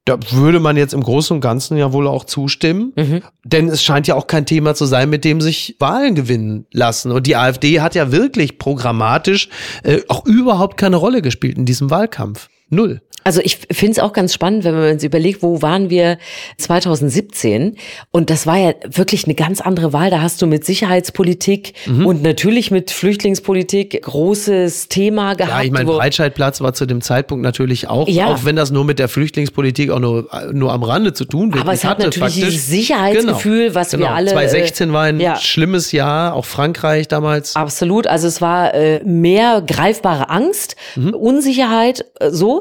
Da 0.09 0.19
würde 0.31 0.59
man 0.59 0.79
jetzt 0.79 0.95
im 0.95 1.03
Großen 1.03 1.35
und 1.35 1.43
Ganzen 1.43 1.77
ja 1.77 1.93
wohl 1.93 2.09
auch 2.09 2.25
zustimmen. 2.25 2.95
Mhm. 2.97 3.23
Denn 3.45 3.69
es 3.69 3.83
scheint 3.83 4.07
ja 4.07 4.15
auch 4.15 4.27
kein 4.27 4.47
Thema 4.47 4.75
zu 4.75 4.87
sein, 4.87 5.11
mit 5.11 5.23
dem 5.23 5.43
sich 5.43 5.77
Wahlen 5.81 6.15
gewinnen 6.15 6.65
lassen. 6.73 7.13
Und 7.13 7.27
die 7.27 7.37
AfD 7.37 7.83
hat 7.83 7.95
ja 7.95 8.11
wirklich 8.11 8.57
programmatisch 8.57 9.51
äh, 9.83 10.01
auch 10.09 10.25
überhaupt 10.25 10.79
keine 10.79 10.97
Rolle 10.97 11.21
gespielt 11.21 11.59
in 11.59 11.67
diesem 11.67 11.91
Wahlkampf. 11.91 12.49
Null. 12.71 13.01
Also 13.29 13.43
ich 13.45 13.59
finde 13.71 13.93
es 13.93 13.99
auch 13.99 14.15
ganz 14.15 14.33
spannend, 14.33 14.65
wenn 14.65 14.75
man 14.75 14.99
sich 14.99 15.07
überlegt, 15.07 15.43
wo 15.43 15.61
waren 15.61 15.91
wir 15.91 16.17
2017? 16.57 17.77
Und 18.11 18.31
das 18.31 18.47
war 18.47 18.57
ja 18.57 18.73
wirklich 18.89 19.25
eine 19.25 19.35
ganz 19.35 19.61
andere 19.61 19.93
Wahl. 19.93 20.09
Da 20.09 20.23
hast 20.23 20.41
du 20.41 20.47
mit 20.47 20.65
Sicherheitspolitik 20.65 21.75
mhm. 21.85 22.07
und 22.07 22.23
natürlich 22.23 22.71
mit 22.71 22.91
Flüchtlingspolitik 22.91 24.01
großes 24.01 24.89
Thema 24.89 25.35
gehabt. 25.35 25.53
Ja, 25.53 25.63
ich 25.63 25.71
meine, 25.71 25.85
Breitscheidplatz 25.85 26.63
war 26.63 26.73
zu 26.73 26.87
dem 26.87 27.03
Zeitpunkt 27.03 27.43
natürlich 27.43 27.87
auch, 27.89 28.09
ja. 28.09 28.29
auch 28.29 28.47
wenn 28.47 28.57
das 28.57 28.71
nur 28.71 28.87
mit 28.87 28.99
der 28.99 29.09
Flüchtlingspolitik 29.09 29.91
auch 29.91 30.01
nur, 30.01 30.29
nur 30.53 30.73
am 30.73 30.83
Rande 30.83 31.13
zu 31.13 31.27
tun 31.27 31.53
hat. 31.53 31.61
Aber 31.61 31.75
es 31.75 31.85
hat 31.85 31.99
natürlich 31.99 32.35
faktisch. 32.35 32.45
dieses 32.45 32.67
Sicherheitsgefühl, 32.69 33.65
genau. 33.65 33.75
was 33.75 33.91
genau. 33.91 34.07
wir 34.07 34.15
alle. 34.15 34.31
2016 34.31 34.93
war 34.95 35.03
ein 35.03 35.21
ja. 35.21 35.37
schlimmes 35.37 35.93
Jahr, 35.93 36.33
auch 36.33 36.47
Frankreich 36.47 37.09
damals. 37.09 37.57
Absolut. 37.57 38.07
Also 38.07 38.27
es 38.27 38.41
war 38.41 38.73
äh, 38.73 39.05
mehr 39.05 39.61
greifbare 39.61 40.31
Angst, 40.31 40.77
mhm. 40.97 41.13
Unsicherheit, 41.13 42.07
äh, 42.21 42.31
so. 42.31 42.58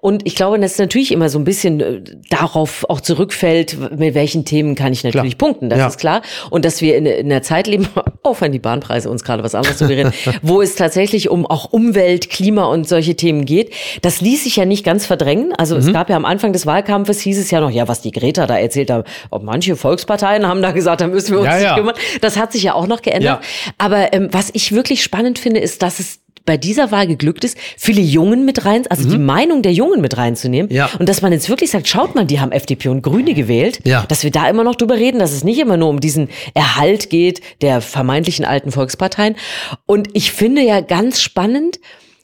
Und 0.00 0.26
ich 0.26 0.34
glaube, 0.34 0.58
dass 0.58 0.72
es 0.72 0.78
natürlich 0.78 1.12
immer 1.12 1.28
so 1.28 1.38
ein 1.38 1.44
bisschen 1.44 1.80
äh, 1.80 2.02
darauf 2.30 2.84
auch 2.88 3.00
zurückfällt, 3.00 3.98
mit 3.98 4.14
welchen 4.14 4.44
Themen 4.44 4.74
kann 4.74 4.92
ich 4.92 5.04
natürlich 5.04 5.38
klar. 5.38 5.50
punkten, 5.50 5.68
das 5.70 5.78
ja. 5.78 5.86
ist 5.86 5.98
klar. 5.98 6.22
Und 6.50 6.64
dass 6.64 6.80
wir 6.80 6.96
in, 6.96 7.06
in 7.06 7.26
einer 7.26 7.42
Zeit 7.42 7.66
leben, 7.66 7.88
auch 8.22 8.40
wenn 8.40 8.52
die 8.52 8.58
Bahnpreise 8.58 9.10
uns 9.10 9.24
gerade 9.24 9.42
was 9.42 9.54
anderes 9.54 9.78
suggerieren, 9.78 10.12
wo 10.42 10.62
es 10.62 10.74
tatsächlich 10.74 11.28
um 11.30 11.46
auch 11.46 11.72
Umwelt, 11.72 12.30
Klima 12.30 12.64
und 12.64 12.88
solche 12.88 13.16
Themen 13.16 13.44
geht, 13.44 13.72
das 14.02 14.20
ließ 14.20 14.44
sich 14.44 14.56
ja 14.56 14.64
nicht 14.64 14.84
ganz 14.84 15.06
verdrängen. 15.06 15.52
Also 15.56 15.74
mhm. 15.74 15.80
es 15.80 15.92
gab 15.92 16.10
ja 16.10 16.16
am 16.16 16.24
Anfang 16.24 16.52
des 16.52 16.66
Wahlkampfes, 16.66 17.20
hieß 17.20 17.38
es 17.38 17.50
ja 17.50 17.60
noch, 17.60 17.70
ja, 17.70 17.88
was 17.88 18.00
die 18.00 18.12
Greta 18.12 18.46
da 18.46 18.58
erzählt 18.58 18.90
hat, 18.90 19.06
ob 19.30 19.42
manche 19.42 19.76
Volksparteien 19.76 20.46
haben 20.46 20.62
da 20.62 20.72
gesagt, 20.72 21.00
da 21.00 21.06
müssen 21.06 21.32
wir 21.32 21.40
uns 21.40 21.48
ja, 21.48 21.58
ja. 21.58 21.74
kümmern. 21.76 21.94
Das 22.20 22.36
hat 22.36 22.52
sich 22.52 22.62
ja 22.62 22.74
auch 22.74 22.86
noch 22.86 23.02
geändert. 23.02 23.42
Ja. 23.42 23.72
Aber 23.78 24.12
ähm, 24.12 24.28
was 24.32 24.50
ich 24.52 24.72
wirklich 24.72 25.02
spannend 25.02 25.38
finde, 25.38 25.60
ist, 25.60 25.82
dass 25.82 26.00
es 26.00 26.20
bei 26.46 26.56
dieser 26.56 26.90
Wahl 26.90 27.06
geglückt 27.06 27.44
ist, 27.44 27.58
viele 27.76 28.00
Jungen 28.00 28.44
mit 28.44 28.64
rein, 28.64 28.86
also 28.88 29.06
mhm. 29.06 29.12
die 29.12 29.18
Meinung 29.18 29.62
der 29.62 29.72
Jungen 29.72 30.00
mit 30.00 30.16
reinzunehmen. 30.16 30.72
Ja. 30.72 30.88
Und 30.98 31.08
dass 31.08 31.20
man 31.20 31.32
jetzt 31.32 31.48
wirklich 31.48 31.70
sagt, 31.70 31.88
schaut 31.88 32.14
mal, 32.14 32.24
die 32.24 32.40
haben 32.40 32.52
FDP 32.52 32.88
und 32.88 33.02
Grüne 33.02 33.34
gewählt, 33.34 33.80
ja. 33.84 34.04
dass 34.08 34.22
wir 34.22 34.30
da 34.30 34.48
immer 34.48 34.64
noch 34.64 34.76
drüber 34.76 34.94
reden, 34.94 35.18
dass 35.18 35.32
es 35.32 35.44
nicht 35.44 35.58
immer 35.58 35.76
nur 35.76 35.88
um 35.88 36.00
diesen 36.00 36.28
Erhalt 36.54 37.10
geht 37.10 37.40
der 37.60 37.80
vermeintlichen 37.80 38.44
alten 38.44 38.70
Volksparteien. 38.70 39.36
Und 39.84 40.08
ich 40.14 40.32
finde 40.32 40.62
ja 40.62 40.80
ganz 40.80 41.20
spannend, 41.20 41.78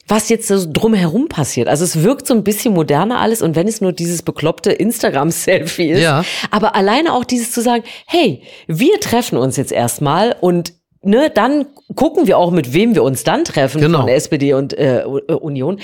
was 0.07 0.29
jetzt 0.29 0.47
so 0.47 0.65
drumherum 0.71 1.29
passiert. 1.29 1.67
Also 1.67 1.85
es 1.85 2.03
wirkt 2.03 2.27
so 2.27 2.33
ein 2.33 2.43
bisschen 2.43 2.73
moderner 2.73 3.19
alles 3.19 3.41
und 3.41 3.55
wenn 3.55 3.67
es 3.67 3.79
nur 3.79 3.93
dieses 3.93 4.21
bekloppte 4.21 4.71
Instagram-Selfie 4.71 5.91
ist. 5.91 6.01
Ja. 6.01 6.25
Aber 6.51 6.75
alleine 6.75 7.13
auch 7.13 7.23
dieses 7.23 7.51
zu 7.51 7.61
sagen, 7.61 7.83
hey, 8.05 8.41
wir 8.67 8.99
treffen 8.99 9.37
uns 9.37 9.55
jetzt 9.55 9.71
erstmal 9.71 10.35
und 10.41 10.73
ne, 11.03 11.29
dann 11.33 11.65
gucken 11.95 12.27
wir 12.27 12.37
auch, 12.37 12.51
mit 12.51 12.73
wem 12.73 12.95
wir 12.95 13.03
uns 13.03 13.23
dann 13.23 13.45
treffen 13.45 13.81
genau. 13.81 14.01
von 14.01 14.09
SPD 14.09 14.53
und 14.53 14.73
äh, 14.73 15.03
Union. 15.05 15.79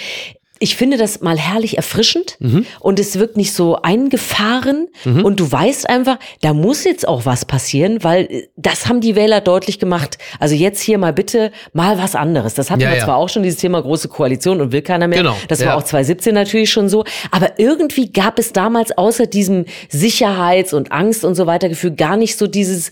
Ich 0.61 0.75
finde 0.75 0.97
das 0.97 1.21
mal 1.21 1.37
herrlich 1.37 1.77
erfrischend 1.77 2.35
mhm. 2.39 2.65
und 2.81 2.99
es 2.99 3.17
wirkt 3.17 3.37
nicht 3.37 3.53
so 3.53 3.81
eingefahren 3.81 4.89
mhm. 5.05 5.23
und 5.23 5.39
du 5.39 5.49
weißt 5.49 5.89
einfach, 5.89 6.19
da 6.41 6.53
muss 6.53 6.83
jetzt 6.83 7.07
auch 7.07 7.25
was 7.25 7.45
passieren, 7.45 8.03
weil 8.03 8.25
äh, 8.25 8.47
das 8.57 8.87
haben 8.87 8.99
die 8.99 9.15
Wähler 9.15 9.39
deutlich 9.39 9.79
gemacht. 9.79 10.17
Also 10.37 10.55
jetzt 10.55 10.81
hier 10.81 10.97
mal 10.97 11.13
bitte 11.13 11.53
mal 11.71 11.97
was 11.97 12.13
anderes. 12.13 12.55
Das 12.55 12.69
hatten 12.69 12.81
ja, 12.81 12.89
wir 12.89 12.97
ja. 12.97 13.05
zwar 13.05 13.15
auch 13.15 13.29
schon 13.29 13.43
dieses 13.43 13.61
Thema 13.61 13.81
große 13.81 14.09
Koalition 14.09 14.59
und 14.59 14.73
will 14.73 14.81
keiner 14.81 15.07
mehr. 15.07 15.19
Genau. 15.19 15.37
Das 15.47 15.61
war 15.61 15.67
ja. 15.67 15.75
auch 15.75 15.83
2017 15.83 16.33
natürlich 16.35 16.69
schon 16.69 16.89
so. 16.89 17.05
Aber 17.31 17.57
irgendwie 17.57 18.11
gab 18.11 18.37
es 18.37 18.51
damals 18.51 18.97
außer 18.97 19.27
diesem 19.27 19.63
Sicherheits- 19.87 20.73
und 20.73 20.91
Angst 20.91 21.23
und 21.23 21.35
so 21.35 21.47
weiter 21.47 21.69
Gefühl 21.69 21.91
gar 21.91 22.17
nicht 22.17 22.37
so 22.37 22.47
dieses, 22.47 22.91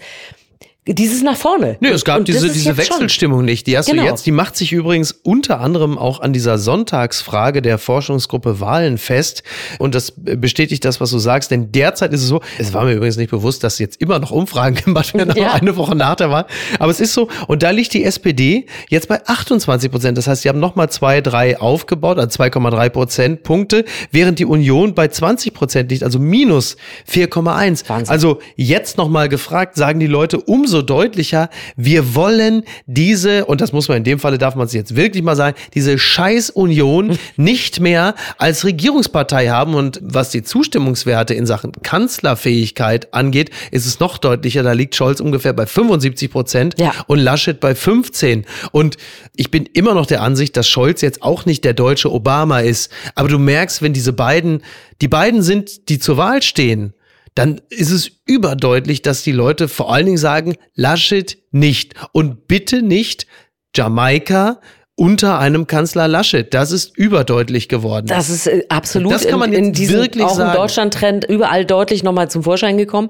dieses 0.88 1.24
nach 1.24 1.38
vorne. 1.38 1.78
Nö, 1.80 1.90
es 1.90 2.06
gab 2.06 2.20
und 2.20 2.28
diese, 2.28 2.50
diese 2.50 2.78
Wechselstimmung 2.78 3.40
schon. 3.40 3.46
nicht. 3.46 3.68
Die 3.68 3.78
hast 3.78 3.88
genau. 3.88 4.04
du 4.04 4.08
jetzt. 4.08 4.26
Die 4.26 4.32
macht 4.32 4.56
sich 4.56 4.72
übrigens 4.72 5.12
unter 5.12 5.60
anderem 5.60 5.98
auch 5.98 6.20
an 6.22 6.34
dieser 6.34 6.58
Sonntagsfrage 6.58 7.62
der 7.62 7.78
Forschungsgruppe 7.78 8.60
Wahlen 8.60 8.98
fest. 8.98 9.44
Und 9.80 9.96
das 9.96 10.14
bestätigt 10.16 10.86
das, 10.86 11.02
was 11.02 11.12
du 11.12 11.20
sagst. 11.20 11.52
Denn 11.52 11.72
derzeit 11.72 12.14
ist 12.14 12.22
es 12.22 12.28
so, 12.28 12.42
es 12.58 12.74
war 12.74 12.86
mir 12.86 12.94
übrigens 12.94 13.18
nicht 13.18 13.32
bewusst, 13.32 13.64
dass 13.64 13.80
jetzt 13.80 14.02
immer 14.02 14.20
noch 14.20 14.32
Umfragen 14.32 14.76
gemacht 14.86 15.14
werden, 15.14 15.34
ja. 15.36 15.54
eine 15.54 15.76
Woche 15.76 15.96
nach 15.96 16.16
der 16.16 16.30
Wahl. 16.30 16.46
Aber 16.80 16.92
es 16.92 17.00
ist 17.00 17.14
so. 17.14 17.28
Und 17.48 17.64
da 17.64 17.72
liegt 17.72 17.94
die 17.94 18.04
SPD 18.04 18.66
jetzt 18.90 19.08
bei 19.08 19.26
28 19.26 19.92
Prozent. 19.92 20.18
Das 20.18 20.28
heißt, 20.28 20.44
sie 20.44 20.50
haben 20.50 20.60
nochmal 20.60 20.90
zwei, 20.90 21.22
drei 21.22 21.60
aufgebaut, 21.60 22.18
also 22.18 22.44
2,3 22.44 22.90
Prozent 22.90 23.44
Punkte, 23.44 23.86
während 24.12 24.40
die 24.40 24.46
Union 24.46 24.94
bei 24.94 25.08
20 25.08 25.54
Prozent 25.54 25.92
liegt, 25.92 26.04
also 26.04 26.20
minus 26.20 26.78
4,1. 27.12 28.08
Also 28.08 28.40
jetzt 28.56 28.98
nochmal 28.98 29.30
gefragt, 29.30 29.76
sagen 29.76 30.00
die 30.00 30.08
Leute 30.08 30.40
umso 30.40 30.77
umso 30.78 30.82
deutlicher, 30.82 31.50
wir 31.76 32.16
wollen 32.16 32.64
diese, 32.86 33.46
und 33.46 33.62
das 33.62 33.74
muss 33.74 33.88
man 33.88 33.98
in 33.98 34.04
dem 34.04 34.20
Falle, 34.20 34.38
darf 34.38 34.56
man 34.56 34.68
es 34.68 34.74
jetzt 34.74 34.96
wirklich 34.96 35.24
mal 35.24 35.36
sagen, 35.36 35.58
diese 35.74 35.98
Scheiß-Union 35.98 37.18
nicht 37.36 37.80
mehr 37.80 38.16
als 38.38 38.64
Regierungspartei 38.64 39.50
haben. 39.50 39.74
Und 39.74 40.00
was 40.04 40.30
die 40.30 40.44
Zustimmungswerte 40.44 41.34
in 41.34 41.46
Sachen 41.46 41.72
Kanzlerfähigkeit 41.84 43.14
angeht, 43.14 43.50
ist 43.72 43.86
es 43.86 44.00
noch 44.00 44.18
deutlicher. 44.18 44.64
Da 44.64 44.74
liegt 44.74 44.96
Scholz 44.96 45.20
ungefähr 45.20 45.54
bei 45.54 45.66
75 45.66 46.32
Prozent 46.32 46.76
ja. 46.80 46.94
und 47.08 47.20
Laschet 47.20 47.60
bei 47.60 47.74
15. 47.74 48.46
Und 48.72 48.98
ich 49.36 49.50
bin 49.52 49.66
immer 49.66 49.94
noch 49.94 50.06
der 50.06 50.22
Ansicht, 50.22 50.56
dass 50.58 50.68
Scholz 50.68 51.02
jetzt 51.02 51.24
auch 51.24 51.46
nicht 51.46 51.64
der 51.64 51.74
deutsche 51.74 52.12
Obama 52.12 52.60
ist. 52.60 52.92
Aber 53.16 53.30
du 53.30 53.40
merkst, 53.40 53.82
wenn 53.82 53.94
diese 53.94 54.14
beiden, 54.14 54.62
die 55.02 55.08
beiden 55.08 55.42
sind, 55.42 55.90
die 55.90 56.00
zur 56.00 56.18
Wahl 56.18 56.42
stehen, 56.44 56.94
dann 57.38 57.62
ist 57.70 57.92
es 57.92 58.10
überdeutlich, 58.26 59.04
dass 59.04 59.22
die 59.22 59.32
Leute 59.32 59.68
vor 59.68 59.94
allen 59.94 60.06
Dingen 60.06 60.18
sagen, 60.18 60.56
Laschet 60.74 61.38
nicht 61.52 61.94
und 62.12 62.48
bitte 62.48 62.82
nicht 62.82 63.28
Jamaika 63.76 64.60
unter 65.00 65.38
einem 65.38 65.68
Kanzler 65.68 66.08
Laschet. 66.08 66.52
Das 66.52 66.72
ist 66.72 66.98
überdeutlich 66.98 67.70
geworden. 67.70 68.08
Das 68.08 68.32
ist 68.32 68.48
äh, 68.48 68.64
absolut 68.70 69.12
das 69.12 69.28
kann 69.28 69.38
man 69.38 69.54
in, 69.54 69.66
in 69.66 69.74
diesem 69.74 70.02
wirklich 70.02 70.26
auch 70.26 70.34
sagen. 70.34 70.50
im 70.50 70.56
Deutschland-Trend 70.56 71.26
überall 71.26 71.66
deutlich 71.66 72.02
nochmal 72.02 72.32
zum 72.32 72.42
Vorschein 72.42 72.80
gekommen. 72.80 73.10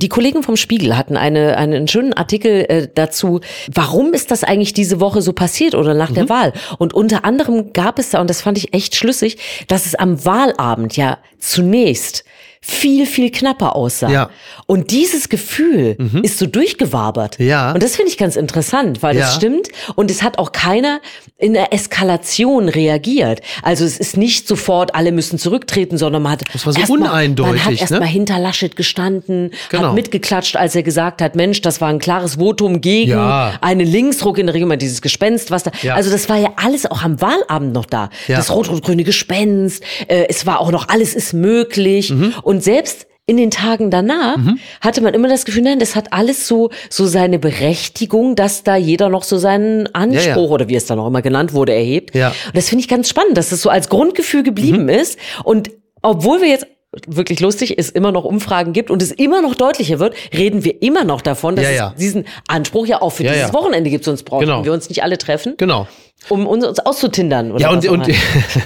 Die 0.00 0.08
Kollegen 0.08 0.42
vom 0.42 0.56
Spiegel 0.56 0.96
hatten 0.96 1.18
eine, 1.18 1.58
einen 1.58 1.86
schönen 1.86 2.14
Artikel 2.14 2.64
äh, 2.70 2.88
dazu, 2.94 3.42
warum 3.70 4.14
ist 4.14 4.30
das 4.30 4.42
eigentlich 4.42 4.72
diese 4.72 5.00
Woche 5.00 5.20
so 5.20 5.34
passiert 5.34 5.74
oder 5.74 5.92
nach 5.92 6.08
mhm. 6.08 6.14
der 6.14 6.28
Wahl? 6.30 6.52
Und 6.78 6.94
unter 6.94 7.26
anderem 7.26 7.74
gab 7.74 7.98
es 7.98 8.08
da, 8.08 8.22
und 8.22 8.30
das 8.30 8.40
fand 8.40 8.56
ich 8.56 8.72
echt 8.72 8.96
schlüssig, 8.96 9.36
dass 9.66 9.84
es 9.84 9.94
am 9.94 10.24
Wahlabend 10.24 10.96
ja 10.96 11.18
zunächst 11.38 12.24
viel, 12.60 13.06
viel 13.06 13.30
knapper 13.30 13.76
aussah. 13.76 14.10
Ja. 14.10 14.30
Und 14.66 14.90
dieses 14.90 15.28
Gefühl 15.28 15.96
mhm. 15.98 16.22
ist 16.22 16.38
so 16.38 16.46
durchgewabert. 16.46 17.38
Ja. 17.38 17.72
Und 17.72 17.82
das 17.82 17.96
finde 17.96 18.10
ich 18.10 18.18
ganz 18.18 18.36
interessant, 18.36 19.02
weil 19.02 19.16
ja. 19.16 19.22
das 19.22 19.34
stimmt. 19.34 19.68
Und 19.94 20.10
es 20.10 20.22
hat 20.22 20.38
auch 20.38 20.52
keiner 20.52 21.00
in 21.38 21.54
der 21.54 21.72
Eskalation 21.72 22.68
reagiert. 22.68 23.40
Also 23.62 23.84
es 23.84 23.98
ist 23.98 24.16
nicht 24.16 24.48
sofort, 24.48 24.94
alle 24.94 25.12
müssen 25.12 25.38
zurücktreten, 25.38 25.96
sondern 25.98 26.22
man 26.22 26.32
hat 26.32 26.42
das 26.52 26.66
war 26.66 26.72
so 26.72 26.80
erst 26.80 26.90
uneindeutig. 26.90 27.52
Mal, 27.52 27.64
man 27.64 27.74
hat 27.74 27.80
erst 27.80 27.92
ne? 27.92 28.04
hinter 28.04 28.38
Laschet 28.38 28.74
gestanden, 28.74 29.52
genau. 29.70 29.88
hat 29.88 29.94
mitgeklatscht, 29.94 30.56
als 30.56 30.74
er 30.74 30.82
gesagt 30.82 31.22
hat, 31.22 31.36
Mensch, 31.36 31.60
das 31.60 31.80
war 31.80 31.88
ein 31.88 31.98
klares 31.98 32.36
Votum 32.36 32.80
gegen 32.80 33.12
ja. 33.12 33.52
einen 33.60 33.86
Linksruck 33.86 34.38
in 34.38 34.46
der 34.46 34.54
Regierung, 34.54 34.78
dieses 34.78 35.00
Gespenst, 35.00 35.50
was 35.50 35.62
da. 35.62 35.70
Ja. 35.82 35.94
Also 35.94 36.10
das 36.10 36.28
war 36.28 36.36
ja 36.36 36.52
alles 36.56 36.86
auch 36.86 37.02
am 37.02 37.20
Wahlabend 37.20 37.72
noch 37.72 37.86
da. 37.86 38.10
Das 38.26 38.50
rot-rot-grüne 38.50 39.04
Gespenst. 39.04 39.82
Äh, 40.06 40.26
es 40.28 40.44
war 40.44 40.60
auch 40.60 40.70
noch 40.70 40.88
alles 40.88 41.14
ist 41.14 41.32
möglich. 41.32 42.10
Mhm. 42.10 42.34
Und 42.42 42.57
selbst 42.60 43.06
in 43.28 43.36
den 43.36 43.50
Tagen 43.50 43.90
danach 43.90 44.38
mhm. 44.38 44.58
hatte 44.80 45.02
man 45.02 45.12
immer 45.12 45.28
das 45.28 45.44
Gefühl, 45.44 45.62
nein, 45.62 45.78
das 45.78 45.94
hat 45.94 46.14
alles 46.14 46.48
so, 46.48 46.70
so 46.88 47.06
seine 47.06 47.38
Berechtigung, 47.38 48.36
dass 48.36 48.64
da 48.64 48.74
jeder 48.74 49.10
noch 49.10 49.22
so 49.22 49.36
seinen 49.36 49.86
Anspruch 49.94 50.24
ja, 50.24 50.36
ja. 50.36 50.48
oder 50.48 50.68
wie 50.68 50.76
es 50.76 50.86
dann 50.86 50.98
auch 50.98 51.06
immer 51.06 51.20
genannt 51.20 51.52
wurde, 51.52 51.74
erhebt. 51.74 52.14
Ja. 52.14 52.28
Und 52.28 52.56
das 52.56 52.70
finde 52.70 52.80
ich 52.80 52.88
ganz 52.88 53.06
spannend, 53.08 53.36
dass 53.36 53.50
das 53.50 53.60
so 53.60 53.68
als 53.68 53.90
Grundgefühl 53.90 54.42
geblieben 54.42 54.84
mhm. 54.84 54.88
ist. 54.88 55.18
Und 55.44 55.70
obwohl 56.00 56.40
wir 56.40 56.48
jetzt 56.48 56.66
wirklich 57.06 57.40
lustig, 57.40 57.74
es 57.76 57.90
immer 57.90 58.12
noch 58.12 58.24
Umfragen 58.24 58.72
gibt 58.72 58.90
und 58.90 59.02
es 59.02 59.12
immer 59.12 59.42
noch 59.42 59.54
deutlicher 59.54 59.98
wird, 59.98 60.14
reden 60.32 60.64
wir 60.64 60.80
immer 60.80 61.04
noch 61.04 61.20
davon, 61.20 61.54
dass 61.54 61.66
es 61.66 61.94
diesen 61.98 62.24
Anspruch 62.46 62.86
ja 62.86 63.02
auch 63.02 63.10
für 63.10 63.24
dieses 63.24 63.52
Wochenende 63.52 63.90
gibt, 63.90 64.04
sonst 64.04 64.22
brauchen 64.22 64.46
genau. 64.46 64.64
wir 64.64 64.72
uns 64.72 64.88
nicht 64.88 65.02
alle 65.02 65.18
treffen. 65.18 65.52
Genau 65.58 65.86
um 66.28 66.46
uns 66.46 66.64
auszutindern. 66.80 67.52
Oder 67.52 67.62
ja, 67.62 67.70
und, 67.70 67.86
und 67.88 68.08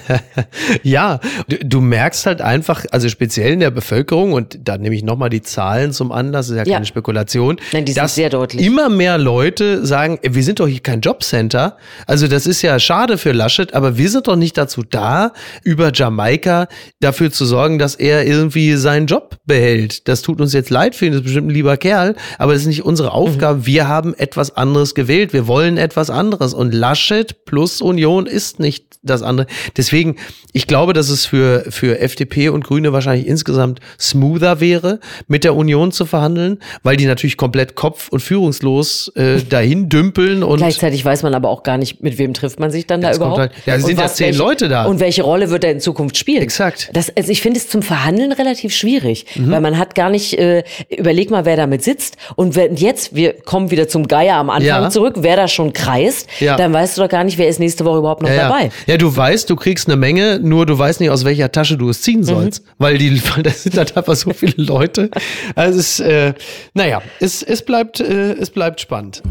ja, 0.82 1.20
du, 1.48 1.56
du, 1.58 1.80
merkst 1.80 2.26
halt 2.26 2.40
einfach, 2.40 2.84
also 2.90 3.08
speziell 3.08 3.52
in 3.52 3.60
der 3.60 3.70
Bevölkerung, 3.70 4.32
und 4.32 4.58
da 4.64 4.78
nehme 4.78 4.94
ich 4.94 5.04
nochmal 5.04 5.28
die 5.28 5.42
Zahlen 5.42 5.92
zum 5.92 6.12
Anlass, 6.12 6.46
das 6.46 6.56
ist 6.56 6.56
ja, 6.56 6.64
ja. 6.64 6.74
keine 6.74 6.86
Spekulation, 6.86 7.58
Nein, 7.72 7.84
die 7.84 7.92
sind 7.92 8.08
sehr 8.10 8.30
deutlich. 8.30 8.66
immer 8.66 8.88
mehr 8.88 9.18
Leute 9.18 9.86
sagen, 9.86 10.18
wir 10.22 10.42
sind 10.42 10.60
doch 10.60 10.66
hier 10.66 10.80
kein 10.80 11.00
Jobcenter. 11.00 11.76
Also 12.06 12.26
das 12.26 12.46
ist 12.46 12.62
ja 12.62 12.78
schade 12.78 13.18
für 13.18 13.32
Laschet, 13.32 13.74
aber 13.74 13.96
wir 13.96 14.08
sind 14.08 14.26
doch 14.26 14.36
nicht 14.36 14.56
dazu 14.58 14.82
da, 14.82 15.32
über 15.62 15.92
Jamaika 15.92 16.68
dafür 17.00 17.30
zu 17.30 17.44
sorgen, 17.44 17.78
dass 17.78 17.94
er 17.94 18.26
irgendwie 18.26 18.74
seinen 18.74 19.06
Job 19.06 19.36
behält. 19.44 20.08
Das 20.08 20.22
tut 20.22 20.40
uns 20.40 20.52
jetzt 20.52 20.70
leid 20.70 20.96
für 20.96 21.06
ihn, 21.06 21.12
das 21.12 21.20
ist 21.20 21.24
bestimmt 21.24 21.48
ein 21.48 21.54
lieber 21.54 21.76
Kerl, 21.76 22.16
aber 22.38 22.54
das 22.54 22.62
ist 22.62 22.68
nicht 22.68 22.84
unsere 22.84 23.12
Aufgabe. 23.12 23.58
Mhm. 23.58 23.66
Wir 23.66 23.88
haben 23.88 24.14
etwas 24.14 24.56
anderes 24.56 24.94
gewählt. 24.94 25.32
Wir 25.32 25.46
wollen 25.46 25.76
etwas 25.76 26.10
anderes. 26.10 26.54
Und 26.54 26.72
Laschet 26.72 27.41
plus 27.44 27.80
Union 27.80 28.26
ist 28.26 28.60
nicht 28.60 28.92
das 29.02 29.22
andere. 29.22 29.46
Deswegen, 29.76 30.16
ich 30.52 30.66
glaube, 30.66 30.92
dass 30.92 31.08
es 31.08 31.26
für, 31.26 31.64
für 31.70 31.98
FDP 31.98 32.50
und 32.50 32.64
Grüne 32.64 32.92
wahrscheinlich 32.92 33.26
insgesamt 33.26 33.80
smoother 33.98 34.60
wäre, 34.60 35.00
mit 35.26 35.44
der 35.44 35.56
Union 35.56 35.90
zu 35.90 36.06
verhandeln, 36.06 36.60
weil 36.82 36.96
die 36.96 37.06
natürlich 37.06 37.36
komplett 37.36 37.74
kopf- 37.74 38.08
und 38.10 38.20
führungslos 38.20 39.10
äh, 39.16 39.42
dahin 39.42 39.88
dümpeln. 39.88 40.44
Und 40.44 40.58
Gleichzeitig 40.58 41.04
weiß 41.04 41.24
man 41.24 41.34
aber 41.34 41.48
auch 41.48 41.64
gar 41.64 41.78
nicht, 41.78 42.02
mit 42.02 42.18
wem 42.18 42.32
trifft 42.32 42.60
man 42.60 42.70
sich 42.70 42.86
dann 42.86 43.00
da 43.00 43.12
überhaupt. 43.12 43.38
Halt, 43.38 43.52
ja, 43.66 43.78
sind 43.80 43.98
ja 43.98 44.06
zehn 44.06 44.26
welche, 44.26 44.38
Leute 44.38 44.68
da. 44.68 44.84
Und 44.84 45.00
welche 45.00 45.22
Rolle 45.22 45.50
wird 45.50 45.64
er 45.64 45.72
in 45.72 45.80
Zukunft 45.80 46.16
spielen? 46.16 46.42
Exakt. 46.42 46.90
Das, 46.92 47.14
also 47.16 47.32
ich 47.32 47.42
finde 47.42 47.58
es 47.58 47.68
zum 47.68 47.82
Verhandeln 47.82 48.30
relativ 48.30 48.74
schwierig, 48.74 49.26
mhm. 49.34 49.50
weil 49.50 49.60
man 49.60 49.78
hat 49.78 49.96
gar 49.96 50.10
nicht, 50.10 50.38
äh, 50.38 50.62
überleg 50.88 51.30
mal, 51.30 51.44
wer 51.44 51.56
damit 51.56 51.82
sitzt. 51.82 52.16
Und 52.36 52.54
wenn 52.54 52.76
jetzt, 52.76 53.16
wir 53.16 53.32
kommen 53.32 53.72
wieder 53.72 53.88
zum 53.88 54.06
Geier 54.06 54.36
am 54.36 54.50
Anfang 54.50 54.66
ja. 54.66 54.90
zurück, 54.90 55.16
wer 55.18 55.36
da 55.36 55.48
schon 55.48 55.72
kreist, 55.72 56.28
ja. 56.38 56.56
dann 56.56 56.72
weißt 56.72 56.96
du 56.96 57.02
doch 57.02 57.08
gar 57.08 57.24
nicht, 57.24 57.31
wer 57.38 57.48
ist 57.48 57.58
nächste 57.60 57.84
Woche 57.84 57.98
überhaupt 57.98 58.22
noch 58.22 58.30
ja, 58.30 58.48
dabei. 58.48 58.70
Ja, 58.86 58.96
du 58.96 59.14
weißt, 59.14 59.48
du 59.48 59.56
kriegst 59.56 59.88
eine 59.88 59.96
Menge, 59.96 60.38
nur 60.40 60.66
du 60.66 60.78
weißt 60.78 61.00
nicht, 61.00 61.10
aus 61.10 61.24
welcher 61.24 61.50
Tasche 61.52 61.76
du 61.76 61.88
es 61.88 62.02
ziehen 62.02 62.20
mhm. 62.20 62.24
sollst. 62.24 62.64
Mhm. 62.64 62.70
Weil 62.78 62.98
die, 62.98 63.22
weil 63.34 63.42
da 63.42 63.50
sind 63.50 63.76
halt 63.76 63.96
einfach 63.96 64.16
so 64.16 64.32
viele 64.32 64.62
Leute. 64.62 65.10
Also 65.54 65.78
es, 65.78 66.00
äh, 66.00 66.34
naja, 66.74 67.02
es, 67.20 67.42
es, 67.42 67.64
bleibt, 67.64 68.00
äh, 68.00 68.32
es 68.32 68.50
bleibt 68.50 68.80
spannend. 68.80 69.22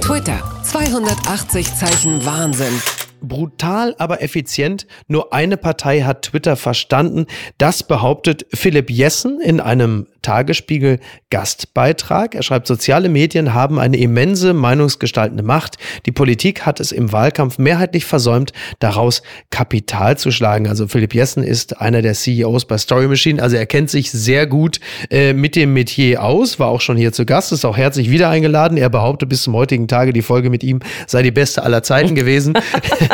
Twitter, 0.00 0.40
280 0.64 1.74
Zeichen 1.74 2.24
Wahnsinn 2.24 2.80
brutal, 3.22 3.94
aber 3.98 4.22
effizient. 4.22 4.86
Nur 5.06 5.32
eine 5.32 5.56
Partei 5.56 6.02
hat 6.02 6.22
Twitter 6.22 6.56
verstanden. 6.56 7.26
Das 7.58 7.82
behauptet 7.82 8.46
Philipp 8.52 8.90
Jessen 8.90 9.40
in 9.40 9.60
einem 9.60 10.06
Tagesspiegel 10.22 10.98
Gastbeitrag. 11.30 12.34
Er 12.34 12.42
schreibt, 12.42 12.66
soziale 12.66 13.08
Medien 13.08 13.54
haben 13.54 13.78
eine 13.78 13.96
immense 13.96 14.52
meinungsgestaltende 14.52 15.42
Macht. 15.42 15.76
Die 16.06 16.12
Politik 16.12 16.66
hat 16.66 16.80
es 16.80 16.92
im 16.92 17.12
Wahlkampf 17.12 17.58
mehrheitlich 17.58 18.04
versäumt, 18.04 18.52
daraus 18.78 19.22
Kapital 19.50 20.18
zu 20.18 20.30
schlagen. 20.30 20.68
Also 20.68 20.88
Philipp 20.88 21.14
Jessen 21.14 21.42
ist 21.42 21.80
einer 21.80 22.02
der 22.02 22.14
CEOs 22.14 22.64
bei 22.64 22.78
Story 22.78 23.08
Machine. 23.08 23.42
Also 23.42 23.56
er 23.56 23.66
kennt 23.66 23.90
sich 23.90 24.10
sehr 24.10 24.46
gut 24.46 24.80
äh, 25.10 25.32
mit 25.32 25.56
dem 25.56 25.72
Metier 25.72 26.22
aus, 26.22 26.58
war 26.58 26.68
auch 26.68 26.80
schon 26.80 26.96
hier 26.96 27.12
zu 27.12 27.24
Gast, 27.24 27.52
ist 27.52 27.64
auch 27.64 27.76
herzlich 27.76 28.10
wieder 28.10 28.28
eingeladen. 28.28 28.76
Er 28.76 28.90
behauptet 28.90 29.28
bis 29.28 29.42
zum 29.42 29.54
heutigen 29.54 29.88
Tage, 29.88 30.12
die 30.12 30.22
Folge 30.22 30.50
mit 30.50 30.62
ihm 30.62 30.80
sei 31.06 31.22
die 31.22 31.30
beste 31.30 31.62
aller 31.62 31.82
Zeiten 31.82 32.14
gewesen. 32.14 32.54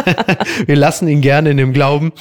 Wir 0.66 0.76
lassen 0.76 1.08
ihn 1.08 1.20
gerne 1.20 1.50
in 1.50 1.56
dem 1.56 1.72
Glauben. 1.72 2.12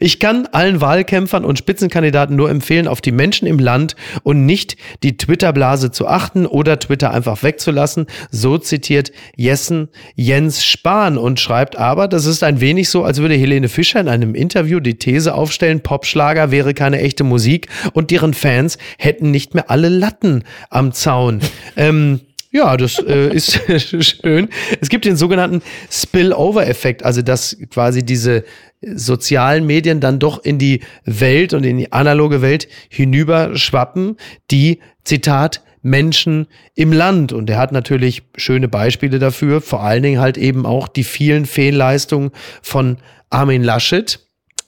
Ich 0.00 0.20
kann 0.20 0.46
allen 0.52 0.80
Wahlkämpfern 0.80 1.44
und 1.44 1.58
Spitzenkandidaten 1.58 2.36
nur 2.36 2.50
empfehlen, 2.50 2.88
auf 2.88 3.00
die 3.00 3.12
Menschen 3.12 3.46
im 3.46 3.58
Land 3.58 3.96
und 4.26 4.44
nicht 4.44 4.76
die 5.04 5.16
Twitter-Blase 5.16 5.92
zu 5.92 6.08
achten 6.08 6.46
oder 6.46 6.80
Twitter 6.80 7.12
einfach 7.12 7.44
wegzulassen. 7.44 8.06
So 8.32 8.58
zitiert 8.58 9.12
Jessen 9.36 9.88
Jens 10.16 10.64
Spahn 10.64 11.16
und 11.16 11.38
schreibt 11.38 11.76
aber, 11.76 12.08
das 12.08 12.26
ist 12.26 12.42
ein 12.42 12.60
wenig 12.60 12.90
so, 12.90 13.04
als 13.04 13.20
würde 13.20 13.36
Helene 13.36 13.68
Fischer 13.68 14.00
in 14.00 14.08
einem 14.08 14.34
Interview 14.34 14.80
die 14.80 14.98
These 14.98 15.32
aufstellen, 15.32 15.80
Popschlager 15.80 16.50
wäre 16.50 16.74
keine 16.74 16.98
echte 17.02 17.22
Musik 17.22 17.68
und 17.92 18.10
deren 18.10 18.34
Fans 18.34 18.78
hätten 18.98 19.30
nicht 19.30 19.54
mehr 19.54 19.70
alle 19.70 19.90
Latten 19.90 20.42
am 20.70 20.90
Zaun. 20.90 21.38
ähm, 21.76 22.18
ja, 22.50 22.76
das 22.76 22.98
äh, 22.98 23.34
ist 23.34 23.60
schön. 24.22 24.48
Es 24.80 24.88
gibt 24.88 25.04
den 25.04 25.16
sogenannten 25.16 25.62
Spillover-Effekt, 25.90 27.04
also 27.04 27.22
dass 27.22 27.56
quasi 27.70 28.04
diese 28.04 28.44
sozialen 28.80 29.66
Medien 29.66 30.00
dann 30.00 30.18
doch 30.18 30.44
in 30.44 30.58
die 30.58 30.80
Welt 31.04 31.54
und 31.54 31.64
in 31.64 31.78
die 31.78 31.92
analoge 31.92 32.42
Welt 32.42 32.68
hinüberschwappen, 32.88 34.16
die, 34.50 34.80
Zitat, 35.04 35.62
Menschen 35.82 36.48
im 36.74 36.92
Land. 36.92 37.32
Und 37.32 37.48
er 37.48 37.58
hat 37.58 37.72
natürlich 37.72 38.22
schöne 38.36 38.68
Beispiele 38.68 39.18
dafür, 39.18 39.60
vor 39.60 39.82
allen 39.82 40.02
Dingen 40.02 40.20
halt 40.20 40.36
eben 40.36 40.66
auch 40.66 40.88
die 40.88 41.04
vielen 41.04 41.46
Fehlleistungen 41.46 42.30
von 42.60 42.98
Armin 43.30 43.62
Laschet, 43.62 44.18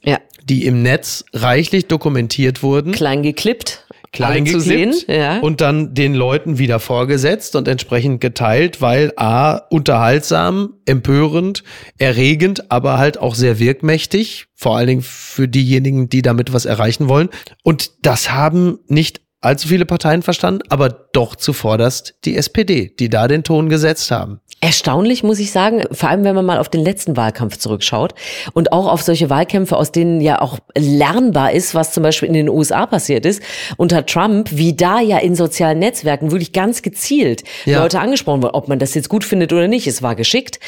ja. 0.02 0.18
die 0.44 0.64
im 0.66 0.82
Netz 0.82 1.24
reichlich 1.32 1.86
dokumentiert 1.86 2.62
wurden. 2.62 2.92
Klein 2.92 3.22
geklippt 3.22 3.84
klein 4.26 4.46
zu 4.46 4.60
sehen, 4.60 4.94
ja. 5.06 5.40
und 5.40 5.60
dann 5.60 5.94
den 5.94 6.14
Leuten 6.14 6.58
wieder 6.58 6.80
vorgesetzt 6.80 7.56
und 7.56 7.68
entsprechend 7.68 8.20
geteilt, 8.20 8.80
weil 8.80 9.12
a 9.16 9.56
unterhaltsam, 9.70 10.74
empörend, 10.86 11.64
erregend, 11.98 12.70
aber 12.70 12.98
halt 12.98 13.18
auch 13.18 13.34
sehr 13.34 13.58
wirkmächtig, 13.58 14.46
vor 14.54 14.76
allen 14.76 14.86
Dingen 14.88 15.02
für 15.02 15.48
diejenigen, 15.48 16.08
die 16.08 16.22
damit 16.22 16.52
was 16.52 16.64
erreichen 16.64 17.08
wollen. 17.08 17.28
Und 17.62 18.04
das 18.04 18.30
haben 18.32 18.78
nicht 18.88 19.20
allzu 19.40 19.68
viele 19.68 19.86
Parteien 19.86 20.22
verstanden, 20.22 20.62
aber 20.68 20.88
doch 21.12 21.36
zuvorderst 21.36 22.14
die 22.24 22.36
SPD, 22.36 22.92
die 22.98 23.08
da 23.08 23.28
den 23.28 23.44
Ton 23.44 23.68
gesetzt 23.68 24.10
haben. 24.10 24.40
Erstaunlich, 24.60 25.22
muss 25.22 25.38
ich 25.38 25.52
sagen, 25.52 25.84
vor 25.92 26.08
allem 26.08 26.24
wenn 26.24 26.34
man 26.34 26.44
mal 26.44 26.58
auf 26.58 26.68
den 26.68 26.82
letzten 26.82 27.16
Wahlkampf 27.16 27.58
zurückschaut 27.58 28.14
und 28.54 28.72
auch 28.72 28.88
auf 28.88 29.02
solche 29.02 29.30
Wahlkämpfe, 29.30 29.76
aus 29.76 29.92
denen 29.92 30.20
ja 30.20 30.40
auch 30.40 30.58
lernbar 30.76 31.52
ist, 31.52 31.76
was 31.76 31.92
zum 31.92 32.02
Beispiel 32.02 32.26
in 32.26 32.34
den 32.34 32.48
USA 32.48 32.86
passiert 32.86 33.24
ist, 33.24 33.40
unter 33.76 34.04
Trump, 34.04 34.48
wie 34.50 34.74
da 34.74 35.00
ja 35.00 35.18
in 35.18 35.36
sozialen 35.36 35.78
Netzwerken 35.78 36.32
wirklich 36.32 36.52
ganz 36.52 36.82
gezielt 36.82 37.44
ja. 37.66 37.80
Leute 37.80 38.00
angesprochen 38.00 38.42
wurden, 38.42 38.54
ob 38.54 38.66
man 38.66 38.80
das 38.80 38.94
jetzt 38.94 39.08
gut 39.08 39.22
findet 39.22 39.52
oder 39.52 39.68
nicht. 39.68 39.86
Es 39.86 40.02
war 40.02 40.16
geschickt. 40.16 40.58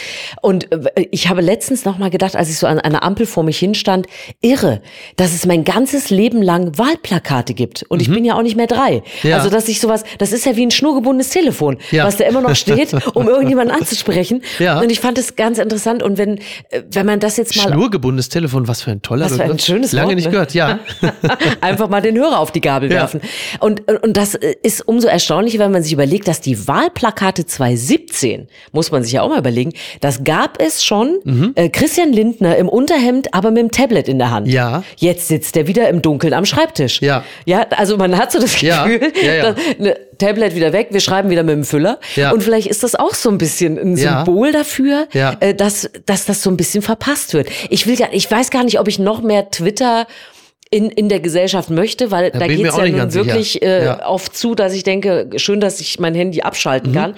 Und 0.40 0.70
äh, 0.70 1.08
ich 1.10 1.28
habe 1.28 1.40
letztens 1.40 1.84
nochmal 1.84 2.10
gedacht, 2.10 2.36
als 2.36 2.48
ich 2.48 2.58
so 2.58 2.68
an 2.68 2.78
einer 2.78 3.02
Ampel 3.02 3.26
vor 3.26 3.42
mich 3.42 3.58
hinstand, 3.58 4.06
irre, 4.40 4.82
dass 5.16 5.34
es 5.34 5.46
mein 5.46 5.64
ganzes 5.64 6.10
Leben 6.10 6.42
lang 6.42 6.78
Wahlplakate 6.78 7.54
gibt. 7.54 7.82
Und 7.88 7.98
mhm. 7.98 8.02
ich 8.02 8.10
bin 8.10 8.24
ja 8.24 8.36
auch 8.36 8.42
nicht 8.42 8.59
mehr 8.60 8.66
drei. 8.66 9.02
Ja. 9.22 9.38
Also, 9.38 9.50
dass 9.50 9.68
ich 9.68 9.80
sowas, 9.80 10.04
das 10.18 10.32
ist 10.32 10.44
ja 10.46 10.54
wie 10.56 10.64
ein 10.64 10.70
schnurgebundenes 10.70 11.30
Telefon, 11.30 11.78
ja. 11.90 12.04
was 12.04 12.16
da 12.16 12.24
immer 12.24 12.40
noch 12.40 12.54
steht, 12.54 12.94
um 13.14 13.28
irgendjemanden 13.28 13.74
anzusprechen. 13.74 14.42
Ja. 14.58 14.80
Und 14.80 14.90
ich 14.90 15.00
fand 15.00 15.18
es 15.18 15.36
ganz 15.36 15.58
interessant. 15.58 16.02
Und 16.02 16.18
wenn, 16.18 16.38
äh, 16.70 16.82
wenn 16.90 17.06
man 17.06 17.20
das 17.20 17.36
jetzt 17.36 17.56
mal. 17.56 17.68
Schnurgebundenes 17.68 18.28
Telefon, 18.28 18.68
was 18.68 18.82
für 18.82 18.90
ein 18.90 19.02
toller 19.02 19.26
Was 19.26 19.36
für 19.36 19.44
ein 19.44 19.58
schönes 19.58 19.92
Lange 19.92 20.08
Wort, 20.08 20.16
nicht 20.16 20.26
ne? 20.26 20.30
gehört, 20.30 20.54
ja. 20.54 20.78
Einfach 21.60 21.88
mal 21.88 22.02
den 22.02 22.16
Hörer 22.16 22.38
auf 22.38 22.52
die 22.52 22.60
Gabel 22.60 22.90
werfen. 22.90 23.20
Und, 23.60 23.90
und 24.02 24.16
das 24.16 24.34
ist 24.34 24.86
umso 24.86 25.08
erstaunlicher, 25.08 25.58
wenn 25.58 25.72
man 25.72 25.82
sich 25.82 25.92
überlegt, 25.92 26.28
dass 26.28 26.40
die 26.40 26.68
Wahlplakate 26.68 27.46
2017, 27.46 28.48
muss 28.72 28.90
man 28.90 29.02
sich 29.02 29.12
ja 29.12 29.22
auch 29.22 29.28
mal 29.28 29.38
überlegen, 29.38 29.72
das 30.00 30.24
gab 30.24 30.60
es 30.60 30.84
schon. 30.84 31.18
Mhm. 31.24 31.52
Äh, 31.54 31.68
Christian 31.70 32.12
Lindner 32.12 32.56
im 32.56 32.68
Unterhemd, 32.68 33.32
aber 33.34 33.50
mit 33.50 33.58
dem 33.58 33.70
Tablet 33.70 34.08
in 34.08 34.18
der 34.18 34.30
Hand. 34.30 34.48
Ja. 34.48 34.82
Jetzt 34.96 35.28
sitzt 35.28 35.56
er 35.56 35.66
wieder 35.66 35.88
im 35.88 36.02
Dunkeln 36.02 36.34
am 36.34 36.44
Schreibtisch. 36.44 37.00
Ja. 37.00 37.24
Ja, 37.46 37.66
also 37.70 37.96
man 37.96 38.16
hat 38.16 38.32
so 38.32 38.40
das 38.40 38.49
Gefühl, 38.52 38.68
ja. 38.68 38.86
Ja, 39.22 39.34
ja. 39.34 39.54
Ne, 39.78 39.96
Tablet 40.18 40.54
wieder 40.54 40.72
weg, 40.72 40.88
wir 40.90 41.00
schreiben 41.00 41.30
wieder 41.30 41.42
mit 41.42 41.54
dem 41.54 41.64
Füller. 41.64 41.98
Ja. 42.16 42.30
Und 42.30 42.42
vielleicht 42.42 42.68
ist 42.68 42.82
das 42.82 42.94
auch 42.94 43.14
so 43.14 43.30
ein 43.30 43.38
bisschen 43.38 43.78
ein 43.78 43.96
Symbol 43.96 44.48
ja. 44.48 44.52
dafür, 44.52 45.08
ja. 45.12 45.36
Äh, 45.40 45.54
dass, 45.54 45.90
dass 46.06 46.26
das 46.26 46.42
so 46.42 46.50
ein 46.50 46.56
bisschen 46.56 46.82
verpasst 46.82 47.34
wird. 47.34 47.48
Ich 47.70 47.86
will 47.86 47.96
gar, 47.96 48.12
ich 48.12 48.30
weiß 48.30 48.50
gar 48.50 48.64
nicht, 48.64 48.78
ob 48.78 48.88
ich 48.88 48.98
noch 48.98 49.22
mehr 49.22 49.50
Twitter 49.50 50.06
in, 50.70 50.88
in 50.90 51.08
der 51.08 51.20
Gesellschaft 51.20 51.70
möchte, 51.70 52.10
weil 52.10 52.30
da, 52.30 52.38
da 52.38 52.46
geht 52.46 52.64
es 52.64 52.76
ja 52.76 52.88
nun 52.88 53.12
wirklich 53.14 53.62
äh, 53.62 53.96
auf 54.02 54.30
zu, 54.30 54.54
dass 54.54 54.72
ich 54.72 54.84
denke, 54.84 55.28
schön, 55.36 55.60
dass 55.60 55.80
ich 55.80 55.98
mein 55.98 56.14
Handy 56.14 56.42
abschalten 56.42 56.92
mhm. 56.92 56.94
kann. 56.94 57.14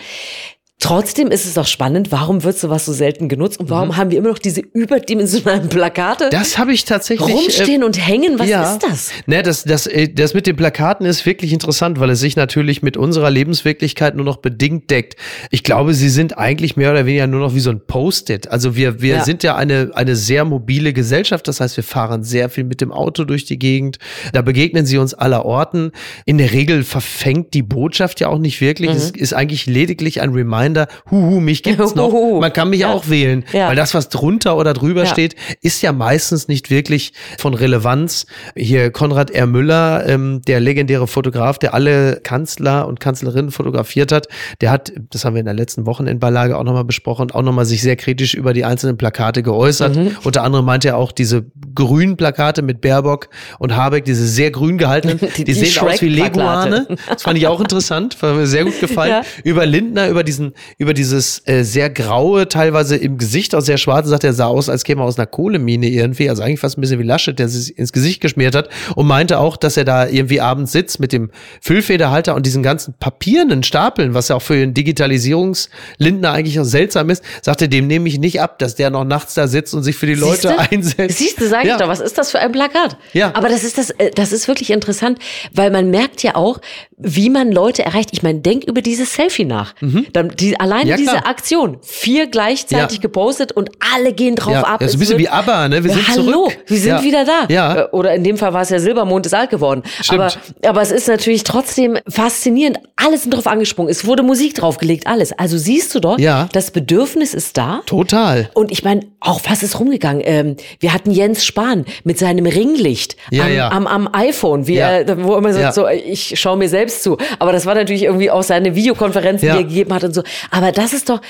Trotzdem 0.83 1.29
ist 1.29 1.47
es 1.47 1.55
doch 1.55 1.67
spannend, 1.67 2.11
warum 2.11 2.43
wird 2.43 2.59
sowas 2.59 2.85
so 2.85 2.93
selten 2.93 3.29
genutzt 3.29 3.61
und 3.61 3.71
warum 3.71 3.91
mhm. 3.91 3.97
haben 3.97 4.11
wir 4.11 4.19
immer 4.19 4.31
noch 4.31 4.41
diese 4.41 4.61
überdimensionalen 4.61 5.69
Plakate? 5.69 6.29
Das 6.31 6.59
habe 6.59 6.73
ich 6.73 6.85
tatsächlich. 6.85 7.33
Rumstehen 7.33 7.83
äh, 7.83 7.85
und 7.85 8.05
hängen, 8.05 8.37
was 8.41 8.49
ja. 8.49 8.73
ist 8.73 8.83
das? 8.83 9.11
Ne, 9.27 9.45
das, 9.45 9.63
das, 9.63 9.87
äh, 9.87 10.09
das 10.09 10.35
mit 10.35 10.49
den 10.49 10.57
Plakaten 10.57 11.07
ist 11.07 11.25
wirklich 11.25 11.53
interessant, 11.53 12.01
weil 12.01 12.11
es 12.11 12.19
sich 12.19 12.35
natürlich 12.35 12.83
mit 12.83 12.97
unserer 12.97 13.31
Lebenswirklichkeit 13.31 14.17
nur 14.17 14.25
noch 14.25 14.39
bedingt 14.39 14.91
deckt. 14.91 15.15
Ich 15.53 15.63
glaube, 15.63 15.95
sie 15.95 16.09
sind 16.09 16.37
eigentlich 16.37 16.77
mehr 16.77 16.91
oder 16.91 17.07
weniger 17.07 17.29
nur 17.29 17.39
noch 17.39 17.55
wie 17.55 17.61
so 17.61 17.71
ein 17.71 17.87
Post-it. 17.87 18.49
Also 18.49 18.75
wir, 18.75 19.01
wir 19.01 19.17
ja. 19.17 19.25
sind 19.25 19.45
ja 19.45 19.55
eine, 19.55 19.93
eine 19.95 20.17
sehr 20.17 20.45
mobile 20.45 20.93
Gesellschaft. 20.93 21.47
Das 21.47 21.61
heißt, 21.61 21.77
wir 21.77 21.85
fahren 21.85 22.25
sehr 22.25 22.51
viel 22.51 22.65
mit 22.65 22.81
dem 22.81 22.91
Auto 22.91 23.23
durch 23.23 23.45
die 23.45 23.61
Gegend. 23.61 24.01
Da 24.33 24.43
begegnen 24.43 24.85
sie 24.85 24.99
uns 24.99 25.15
aller 25.15 25.45
Orten. 25.45 25.93
In 26.27 26.39
der 26.39 26.51
Regel 26.51 26.83
verfängt 26.83 27.55
die 27.55 27.63
Botschaft 27.63 28.19
ja 28.19 28.27
auch 28.27 28.39
nicht 28.39 28.61
wirklich. 28.61 28.91
Mhm. 28.91 28.97
Es 28.97 29.11
ist 29.11 29.33
eigentlich 29.33 29.67
lediglich 29.67 30.21
ein 30.21 30.31
Reminder, 30.31 30.72
Reminder, 30.73 30.89
huhu, 31.11 31.41
mich 31.41 31.63
gibt's 31.63 31.95
noch. 31.95 32.13
Man 32.41 32.53
kann 32.53 32.71
mich 32.71 32.81
ja. 32.81 32.93
auch 32.93 33.09
wählen. 33.09 33.45
Ja. 33.53 33.69
Weil 33.69 33.77
das, 33.77 33.95
was 33.95 34.09
drunter 34.09 34.57
oder 34.57 34.73
drüber 34.73 35.05
ja. 35.05 35.07
steht, 35.07 35.37
ist 35.61 35.83
ja 35.83 35.93
meistens 35.93 36.49
nicht 36.49 36.71
wirklich 36.71 37.13
von 37.39 37.55
Relevanz. 37.55 38.27
Hier 38.57 38.91
Konrad 38.91 39.31
R. 39.31 39.47
Müller, 39.47 40.07
ähm, 40.07 40.43
der 40.47 40.61
legendäre 40.61 41.07
Fotograf, 41.07 41.59
der 41.59 41.75
alle 41.75 42.21
Kanzler 42.23 42.87
und 42.87 43.01
Kanzlerinnen 43.01 43.51
fotografiert 43.51 44.13
hat, 44.13 44.29
der 44.61 44.71
hat, 44.71 44.93
das 45.11 45.25
haben 45.25 45.35
wir 45.35 45.41
in 45.41 45.47
der 45.47 45.55
letzten 45.55 45.87
Wochenendbeilage 45.87 46.57
auch 46.57 46.65
nochmal 46.65 46.85
besprochen, 46.85 47.31
auch 47.31 47.43
nochmal 47.43 47.67
sich 47.67 47.83
sehr 47.83 47.97
kritisch 47.97 48.35
über 48.35 48.53
die 48.53 48.65
einzelnen 48.65 48.97
Plakate 48.97 49.43
geäußert. 49.43 49.97
Mhm. 49.97 50.17
Unter 50.25 50.43
anderem 50.43 50.65
meinte 50.65 50.89
er 50.89 50.97
auch 50.97 51.13
diese 51.13 51.47
grünen 51.75 52.17
Plakate 52.17 52.63
mit 52.63 52.81
Baerbock 52.81 53.29
und 53.59 53.77
Habeck, 53.77 54.05
diese 54.05 54.27
sehr 54.27 54.51
grün 54.51 54.79
gehaltenen, 54.79 55.19
die, 55.37 55.45
die, 55.45 55.53
sehen 55.53 55.83
aus 55.83 56.01
wie 56.03 56.09
Leguane. 56.09 56.87
Das 57.09 57.23
fand 57.23 57.39
ich 57.39 57.47
auch 57.47 57.61
interessant, 57.61 58.17
hat 58.23 58.37
mir 58.37 58.47
sehr 58.47 58.65
gut 58.65 58.79
gefallen. 58.81 59.11
Ja. 59.11 59.23
Über 59.45 59.67
Lindner, 59.67 60.09
über 60.09 60.25
diesen 60.25 60.53
über 60.79 60.95
dieses 60.95 61.43
äh, 61.47 61.63
sehr 61.63 61.91
graue, 61.91 62.49
teilweise 62.49 62.97
im 62.97 63.19
Gesicht 63.19 63.55
auch 63.55 63.61
sehr 63.61 63.79
schwarze, 63.79 64.09
sagt 64.09 64.25
er, 64.25 64.33
sah 64.33 64.47
aus, 64.47 64.69
als 64.69 64.85
käme 64.85 65.03
er 65.03 65.05
aus 65.05 65.19
einer 65.19 65.27
Kohlemine 65.27 65.89
irgendwie. 65.89 66.29
Also 66.29 66.43
eigentlich 66.43 66.61
fast 66.61 66.79
ein 66.79 66.81
bisschen 66.81 66.99
wie 66.99 67.05
Laschet, 67.05 67.39
der 67.39 67.49
sich 67.49 67.77
ins 67.79 67.93
Gesicht 67.93 68.21
geschmiert 68.21 68.55
hat 68.55 68.69
und 68.97 69.07
meinte 69.07 69.39
auch, 69.39 69.57
dass 69.57 69.77
er 69.77 69.85
da 69.85 70.07
irgendwie 70.07 70.41
abends 70.41 70.73
sitzt 70.73 71.01
mit 71.01 71.13
dem 71.13 71.31
Füllfederhalter 71.61 72.35
und 72.35 72.47
diesen 72.47 72.63
ganzen 72.63 72.95
papierenden 72.99 73.63
Stapeln, 73.63 74.15
was 74.15 74.29
ja 74.29 74.37
auch 74.37 74.43
für 74.43 74.55
den 74.55 74.75
Digitalisierungslindner 74.75 76.33
eigentlich 76.33 76.59
auch 76.61 76.65
seltsam 76.65 77.11
ist, 77.11 77.23
sagte, 77.43 77.69
dem 77.69 77.87
nehme 77.87 78.09
ich 78.09 78.19
nicht 78.19 78.41
ab, 78.41 78.59
dass 78.59 78.75
der 78.75 78.91
noch 78.91 79.05
nachts 79.05 79.35
da 79.35 79.49
sitzt 79.49 79.75
und 79.75 79.83
sich 79.83 79.97
für 79.97 80.07
die 80.07 80.15
Leute 80.15 80.49
Siehste? 80.49 80.59
einsetzt. 80.59 81.19
Siehst 81.19 81.41
du, 81.41 81.49
sag 81.63 81.75
ich 81.75 81.81
ja. 81.81 81.87
doch, 81.87 81.89
was 81.89 82.01
ist 82.01 82.19
das 82.19 82.31
für 82.31 82.39
ein 82.39 82.53
Plakat? 82.53 82.97
Ja. 83.13 83.35
Aber 83.35 83.49
das 83.49 83.65
ist 83.65 83.79
das, 83.79 83.91
äh, 83.91 84.11
das 84.11 84.33
ist 84.33 84.49
wirklich 84.49 84.71
interessant, 84.71 85.19
weil 85.53 85.71
man 85.71 85.91
merkt 85.91 86.23
ja 86.23 86.35
auch, 86.35 86.61
wie 86.97 87.31
man 87.31 87.51
Leute 87.51 87.85
erreicht. 87.85 88.11
Ich 88.13 88.23
meine, 88.23 88.41
denk 88.41 88.65
über 88.65 88.81
dieses 88.81 89.15
Selfie 89.15 89.45
nach. 89.45 89.75
Mhm. 89.81 90.07
Dann, 90.13 90.29
die, 90.31 90.59
alleine 90.59 90.91
ja, 90.91 90.97
diese 90.97 91.27
Aktion, 91.27 91.79
vier 91.83 92.27
gleichzeitig 92.27 93.01
gepostet 93.01 93.53
und 93.53 93.71
alle 93.95 94.13
gehen 94.13 94.37
drauf 94.37 94.57
ab. 94.57 94.81
Ja, 94.81 94.89
so 94.89 94.97
ein 94.97 95.01
bisschen 95.01 95.19
wie 95.19 95.29
ABBA, 95.29 95.69
ne? 95.69 95.85
Wir 95.85 95.91
sind 95.93 96.09
Hallo, 96.09 96.49
zurück. 96.49 96.59
wir 96.67 96.79
sind 96.79 97.03
wieder 97.03 97.25
da. 97.25 97.47
Ja. 97.49 97.81
Äh, 97.83 97.89
oder 97.93 98.15
in 98.15 98.25
dem 98.25 98.37
Fall 98.37 98.53
war 98.53 98.63
es 98.63 98.71
ja 98.71 98.79
Silbermond 98.79 99.27
ist 99.27 99.35
alt 99.35 99.51
geworden. 99.51 99.83
Stimmt. 100.01 100.21
Aber, 100.21 100.69
aber 100.69 100.83
es 100.83 100.91
ist 100.91 101.09
natürlich 101.09 101.45
trotzdem 101.45 101.99
faszinierend. 102.09 102.79
Alles 102.97 103.23
sind 103.23 103.35
drauf 103.35 103.47
angesprungen. 103.47 103.91
Es 103.91 104.07
wurde 104.07 104.23
Musik 104.23 104.55
draufgelegt, 104.55 105.07
alles. 105.07 105.33
Also 105.33 105.59
siehst 105.59 105.95
du 105.95 106.01
doch, 106.01 106.19
ja. 106.19 106.49
das 106.53 106.71
Bedürfnis 106.71 107.35
ist 107.35 107.57
da. 107.57 107.83
Total. 107.87 108.51
Und 108.55 108.71
ich 108.71 108.85
meine, 108.85 109.07
auch 109.21 109.41
was 109.49 109.63
ist 109.63 109.79
rumgegangen? 109.79 110.23
Ähm, 110.25 110.57
wir 110.81 110.93
hatten 110.93 111.11
Jens 111.11 111.45
Spahn 111.53 111.85
mit 112.05 112.19
seinem 112.19 112.47
Ringlicht 112.47 113.17
ja, 113.31 113.45
am, 113.45 113.53
ja. 113.53 113.71
Am, 113.71 113.87
am 113.87 114.09
iPhone, 114.15 114.67
wie 114.67 114.77
er, 114.77 115.25
wo 115.25 115.37
immer 115.37 115.53
so, 115.53 115.83
so, 115.83 115.89
ich 115.89 116.41
schaue 116.41 116.57
mir 116.57 116.69
selbst 116.69 117.03
zu. 117.03 117.19
Aber 117.39 117.53
das 117.53 117.67
war 117.67 117.75
natürlich 117.75 118.05
irgendwie 118.05 118.31
auch 118.31 118.43
seine 118.43 118.75
Videokonferenzen, 118.75 119.51
die 119.51 119.57
er 119.57 119.65
gegeben 119.65 119.93
hat 119.93 120.05
und 120.05 120.15
so. 120.15 120.23
Aber 120.51 120.73
das 120.73 120.93
ist 120.93 121.11
doch, 121.11 121.21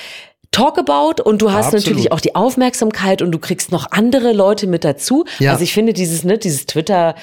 Talk 0.52 0.78
about 0.78 1.22
und 1.22 1.40
du 1.40 1.50
hast 1.50 1.68
Absolut. 1.68 1.86
natürlich 1.86 2.12
auch 2.12 2.20
die 2.20 2.34
Aufmerksamkeit 2.34 3.22
und 3.22 3.32
du 3.32 3.38
kriegst 3.38 3.72
noch 3.72 3.90
andere 3.90 4.34
Leute 4.34 4.66
mit 4.66 4.84
dazu. 4.84 5.24
Ja. 5.38 5.52
Also 5.52 5.64
ich 5.64 5.72
finde 5.72 5.94
dieses, 5.94 6.24
ne, 6.24 6.36
dieses 6.36 6.66
Twitter 6.66 7.14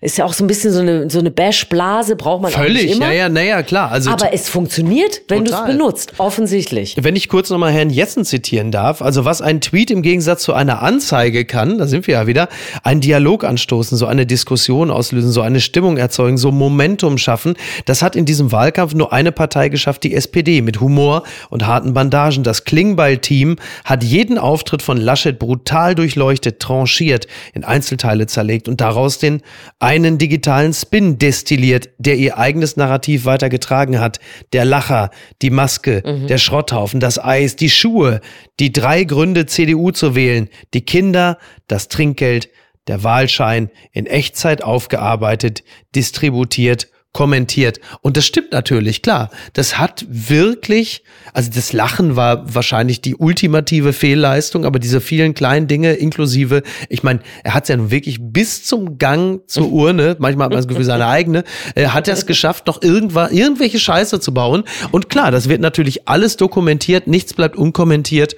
ist 0.00 0.18
ja 0.18 0.24
auch 0.24 0.32
so 0.32 0.44
ein 0.44 0.46
bisschen 0.46 0.72
so 0.72 0.78
eine, 0.78 1.10
so 1.10 1.18
eine 1.18 1.32
Bash-Blase, 1.32 2.14
braucht 2.14 2.42
man 2.42 2.52
Völlig, 2.52 2.92
immer. 2.92 3.06
ja, 3.06 3.12
ja, 3.12 3.28
naja, 3.28 3.64
klar. 3.64 3.90
Also 3.90 4.10
Aber 4.10 4.32
es 4.32 4.48
funktioniert, 4.48 5.22
wenn 5.26 5.44
du 5.44 5.52
es 5.52 5.64
benutzt, 5.64 6.12
offensichtlich. 6.18 6.94
Wenn 7.00 7.16
ich 7.16 7.28
kurz 7.28 7.50
nochmal 7.50 7.72
Herrn 7.72 7.90
Jessen 7.90 8.24
zitieren 8.24 8.70
darf, 8.70 9.02
also 9.02 9.24
was 9.24 9.42
ein 9.42 9.60
Tweet 9.60 9.90
im 9.90 10.02
Gegensatz 10.02 10.44
zu 10.44 10.52
einer 10.52 10.80
Anzeige 10.80 11.44
kann, 11.44 11.78
da 11.78 11.88
sind 11.88 12.06
wir 12.06 12.14
ja 12.14 12.26
wieder, 12.28 12.48
einen 12.84 13.00
Dialog 13.00 13.42
anstoßen, 13.42 13.98
so 13.98 14.06
eine 14.06 14.26
Diskussion 14.26 14.92
auslösen, 14.92 15.32
so 15.32 15.40
eine 15.40 15.60
Stimmung 15.60 15.96
erzeugen, 15.96 16.38
so 16.38 16.52
Momentum 16.52 17.18
schaffen, 17.18 17.56
das 17.84 18.02
hat 18.02 18.14
in 18.14 18.26
diesem 18.26 18.52
Wahlkampf 18.52 18.94
nur 18.94 19.12
eine 19.12 19.32
Partei 19.32 19.70
geschafft, 19.70 20.04
die 20.04 20.14
SPD, 20.14 20.62
mit 20.62 20.80
Humor 20.80 21.24
und 21.50 21.66
harten 21.66 21.92
Bandagen. 21.92 22.44
Das 22.44 22.64
Klingbeil-Team 22.76 23.56
hat 23.86 24.04
jeden 24.04 24.36
Auftritt 24.36 24.82
von 24.82 24.98
Laschet 24.98 25.38
brutal 25.38 25.94
durchleuchtet, 25.94 26.60
tranchiert, 26.60 27.26
in 27.54 27.64
Einzelteile 27.64 28.26
zerlegt 28.26 28.68
und 28.68 28.82
daraus 28.82 29.18
den 29.18 29.40
einen 29.78 30.18
digitalen 30.18 30.74
Spin 30.74 31.16
destilliert, 31.16 31.88
der 31.96 32.16
ihr 32.16 32.36
eigenes 32.36 32.76
Narrativ 32.76 33.24
weitergetragen 33.24 33.98
hat. 33.98 34.20
Der 34.52 34.66
Lacher, 34.66 35.10
die 35.40 35.48
Maske, 35.48 36.02
mhm. 36.04 36.26
der 36.26 36.36
Schrotthaufen, 36.36 37.00
das 37.00 37.18
Eis, 37.18 37.56
die 37.56 37.70
Schuhe, 37.70 38.20
die 38.60 38.72
drei 38.72 39.04
Gründe, 39.04 39.46
CDU 39.46 39.90
zu 39.90 40.14
wählen, 40.14 40.50
die 40.74 40.82
Kinder, 40.82 41.38
das 41.68 41.88
Trinkgeld, 41.88 42.50
der 42.88 43.02
Wahlschein 43.02 43.70
in 43.92 44.04
Echtzeit 44.04 44.62
aufgearbeitet, 44.62 45.64
distributiert 45.94 46.88
kommentiert. 47.16 47.80
Und 48.02 48.18
das 48.18 48.26
stimmt 48.26 48.52
natürlich, 48.52 49.00
klar. 49.00 49.30
Das 49.54 49.78
hat 49.78 50.04
wirklich, 50.06 51.02
also 51.32 51.50
das 51.50 51.72
Lachen 51.72 52.14
war 52.14 52.54
wahrscheinlich 52.54 53.00
die 53.00 53.16
ultimative 53.16 53.94
Fehlleistung, 53.94 54.66
aber 54.66 54.78
diese 54.78 55.00
vielen 55.00 55.32
kleinen 55.32 55.66
Dinge 55.66 55.94
inklusive, 55.94 56.62
ich 56.90 57.02
meine, 57.02 57.20
er 57.42 57.54
hat 57.54 57.62
es 57.62 57.70
ja 57.70 57.78
nun 57.78 57.90
wirklich 57.90 58.18
bis 58.20 58.64
zum 58.64 58.98
Gang 58.98 59.40
zur 59.46 59.72
Urne, 59.72 60.16
manchmal 60.18 60.44
hat 60.44 60.50
man 60.50 60.58
das 60.58 60.68
Gefühl, 60.68 60.84
seine 60.84 61.06
eigene, 61.06 61.44
äh, 61.74 61.86
hat 61.86 62.06
er 62.06 62.12
es 62.12 62.26
geschafft, 62.26 62.66
noch 62.66 62.82
irgendwann, 62.82 63.32
irgendwelche 63.32 63.78
Scheiße 63.78 64.20
zu 64.20 64.34
bauen. 64.34 64.64
Und 64.92 65.08
klar, 65.08 65.30
das 65.30 65.48
wird 65.48 65.62
natürlich 65.62 66.06
alles 66.06 66.36
dokumentiert, 66.36 67.06
nichts 67.06 67.32
bleibt 67.32 67.56
unkommentiert. 67.56 68.36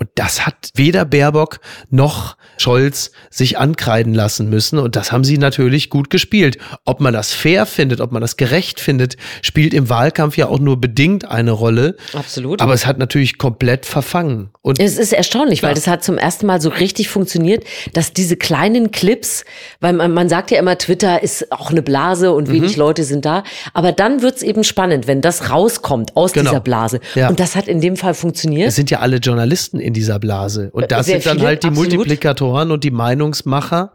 Und 0.00 0.08
das 0.14 0.46
hat 0.46 0.70
weder 0.76 1.04
Baerbock 1.04 1.58
noch 1.90 2.36
Scholz 2.56 3.10
sich 3.30 3.58
ankreiden 3.58 4.14
lassen 4.14 4.48
müssen. 4.48 4.78
Und 4.78 4.94
das 4.94 5.10
haben 5.10 5.24
sie 5.24 5.38
natürlich 5.38 5.90
gut 5.90 6.08
gespielt. 6.08 6.56
Ob 6.84 7.00
man 7.00 7.12
das 7.12 7.32
fair 7.32 7.66
findet, 7.66 8.00
ob 8.00 8.12
man 8.12 8.22
das 8.22 8.36
gerecht 8.36 8.78
findet, 8.78 9.16
spielt 9.42 9.74
im 9.74 9.88
Wahlkampf 9.88 10.36
ja 10.36 10.46
auch 10.46 10.60
nur 10.60 10.80
bedingt 10.80 11.28
eine 11.28 11.50
Rolle. 11.50 11.96
Absolut. 12.12 12.62
Aber 12.62 12.74
es 12.74 12.86
hat 12.86 12.98
natürlich 12.98 13.38
komplett 13.38 13.86
verfangen. 13.86 14.50
Und 14.62 14.78
es 14.78 14.98
ist 14.98 15.12
erstaunlich, 15.12 15.62
ja. 15.62 15.68
weil 15.68 15.74
das 15.74 15.88
hat 15.88 16.04
zum 16.04 16.16
ersten 16.16 16.46
Mal 16.46 16.60
so 16.60 16.68
richtig 16.68 17.08
funktioniert, 17.08 17.64
dass 17.92 18.12
diese 18.12 18.36
kleinen 18.36 18.92
Clips, 18.92 19.44
weil 19.80 19.94
man, 19.94 20.12
man 20.12 20.28
sagt 20.28 20.52
ja 20.52 20.60
immer, 20.60 20.78
Twitter 20.78 21.24
ist 21.24 21.50
auch 21.50 21.72
eine 21.72 21.82
Blase 21.82 22.32
und 22.32 22.52
wenig 22.52 22.76
mhm. 22.76 22.82
Leute 22.82 23.02
sind 23.02 23.24
da. 23.24 23.42
Aber 23.74 23.90
dann 23.90 24.22
wird's 24.22 24.42
eben 24.44 24.62
spannend, 24.62 25.08
wenn 25.08 25.22
das 25.22 25.50
rauskommt 25.50 26.16
aus 26.16 26.32
genau. 26.32 26.50
dieser 26.50 26.60
Blase. 26.60 27.00
Ja. 27.16 27.28
Und 27.28 27.40
das 27.40 27.56
hat 27.56 27.66
in 27.66 27.80
dem 27.80 27.96
Fall 27.96 28.14
funktioniert. 28.14 28.68
Es 28.68 28.76
sind 28.76 28.92
ja 28.92 29.00
alle 29.00 29.16
Journalisten 29.16 29.80
in 29.88 29.94
dieser 29.94 30.18
Blase. 30.18 30.68
Und 30.72 30.92
das 30.92 31.06
Sehr 31.06 31.16
sind 31.16 31.26
dann 31.26 31.38
viele, 31.38 31.48
halt 31.48 31.62
die 31.64 31.68
absolut. 31.68 31.92
Multiplikatoren 31.92 32.70
und 32.70 32.84
die 32.84 32.90
Meinungsmacher. 32.90 33.92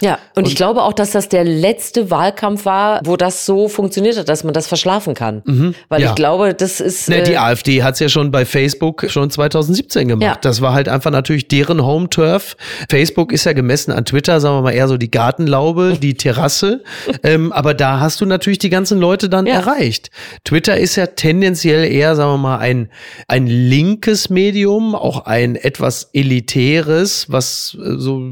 Ja, 0.00 0.18
und, 0.34 0.42
und, 0.42 0.48
ich 0.48 0.56
glaube 0.56 0.82
auch, 0.82 0.92
dass 0.92 1.12
das 1.12 1.28
der 1.28 1.44
letzte 1.44 2.10
Wahlkampf 2.10 2.64
war, 2.64 3.00
wo 3.04 3.16
das 3.16 3.46
so 3.46 3.68
funktioniert 3.68 4.18
hat, 4.18 4.28
dass 4.28 4.42
man 4.44 4.52
das 4.52 4.66
verschlafen 4.66 5.14
kann. 5.14 5.42
Mhm, 5.44 5.74
Weil 5.88 6.02
ja. 6.02 6.08
ich 6.08 6.14
glaube, 6.16 6.52
das 6.52 6.80
ist. 6.80 7.08
Ne, 7.08 7.22
die 7.22 7.34
äh, 7.34 7.36
AfD 7.36 7.82
hat 7.82 7.94
es 7.94 8.00
ja 8.00 8.08
schon 8.08 8.32
bei 8.32 8.44
Facebook 8.44 9.06
schon 9.08 9.30
2017 9.30 10.08
gemacht. 10.08 10.22
Ja. 10.22 10.36
Das 10.40 10.60
war 10.60 10.74
halt 10.74 10.88
einfach 10.88 11.12
natürlich 11.12 11.46
deren 11.46 11.84
Home-Turf. 11.84 12.56
Facebook 12.90 13.32
ist 13.32 13.44
ja 13.44 13.52
gemessen 13.52 13.92
an 13.92 14.04
Twitter, 14.04 14.40
sagen 14.40 14.56
wir 14.56 14.62
mal 14.62 14.72
eher 14.72 14.88
so 14.88 14.96
die 14.96 15.10
Gartenlaube, 15.10 15.96
die 16.02 16.14
Terrasse. 16.14 16.82
ähm, 17.22 17.52
aber 17.52 17.72
da 17.72 18.00
hast 18.00 18.20
du 18.20 18.26
natürlich 18.26 18.58
die 18.58 18.70
ganzen 18.70 18.98
Leute 18.98 19.28
dann 19.28 19.46
ja. 19.46 19.54
erreicht. 19.54 20.10
Twitter 20.44 20.76
ist 20.76 20.96
ja 20.96 21.06
tendenziell 21.06 21.84
eher, 21.90 22.16
sagen 22.16 22.32
wir 22.32 22.38
mal, 22.38 22.58
ein, 22.58 22.88
ein 23.28 23.46
linkes 23.46 24.28
Medium, 24.28 24.96
auch 24.96 25.26
ein 25.26 25.35
etwas 25.42 26.10
elitäres, 26.12 27.26
was 27.30 27.76
äh, 27.80 27.96
so 27.98 28.22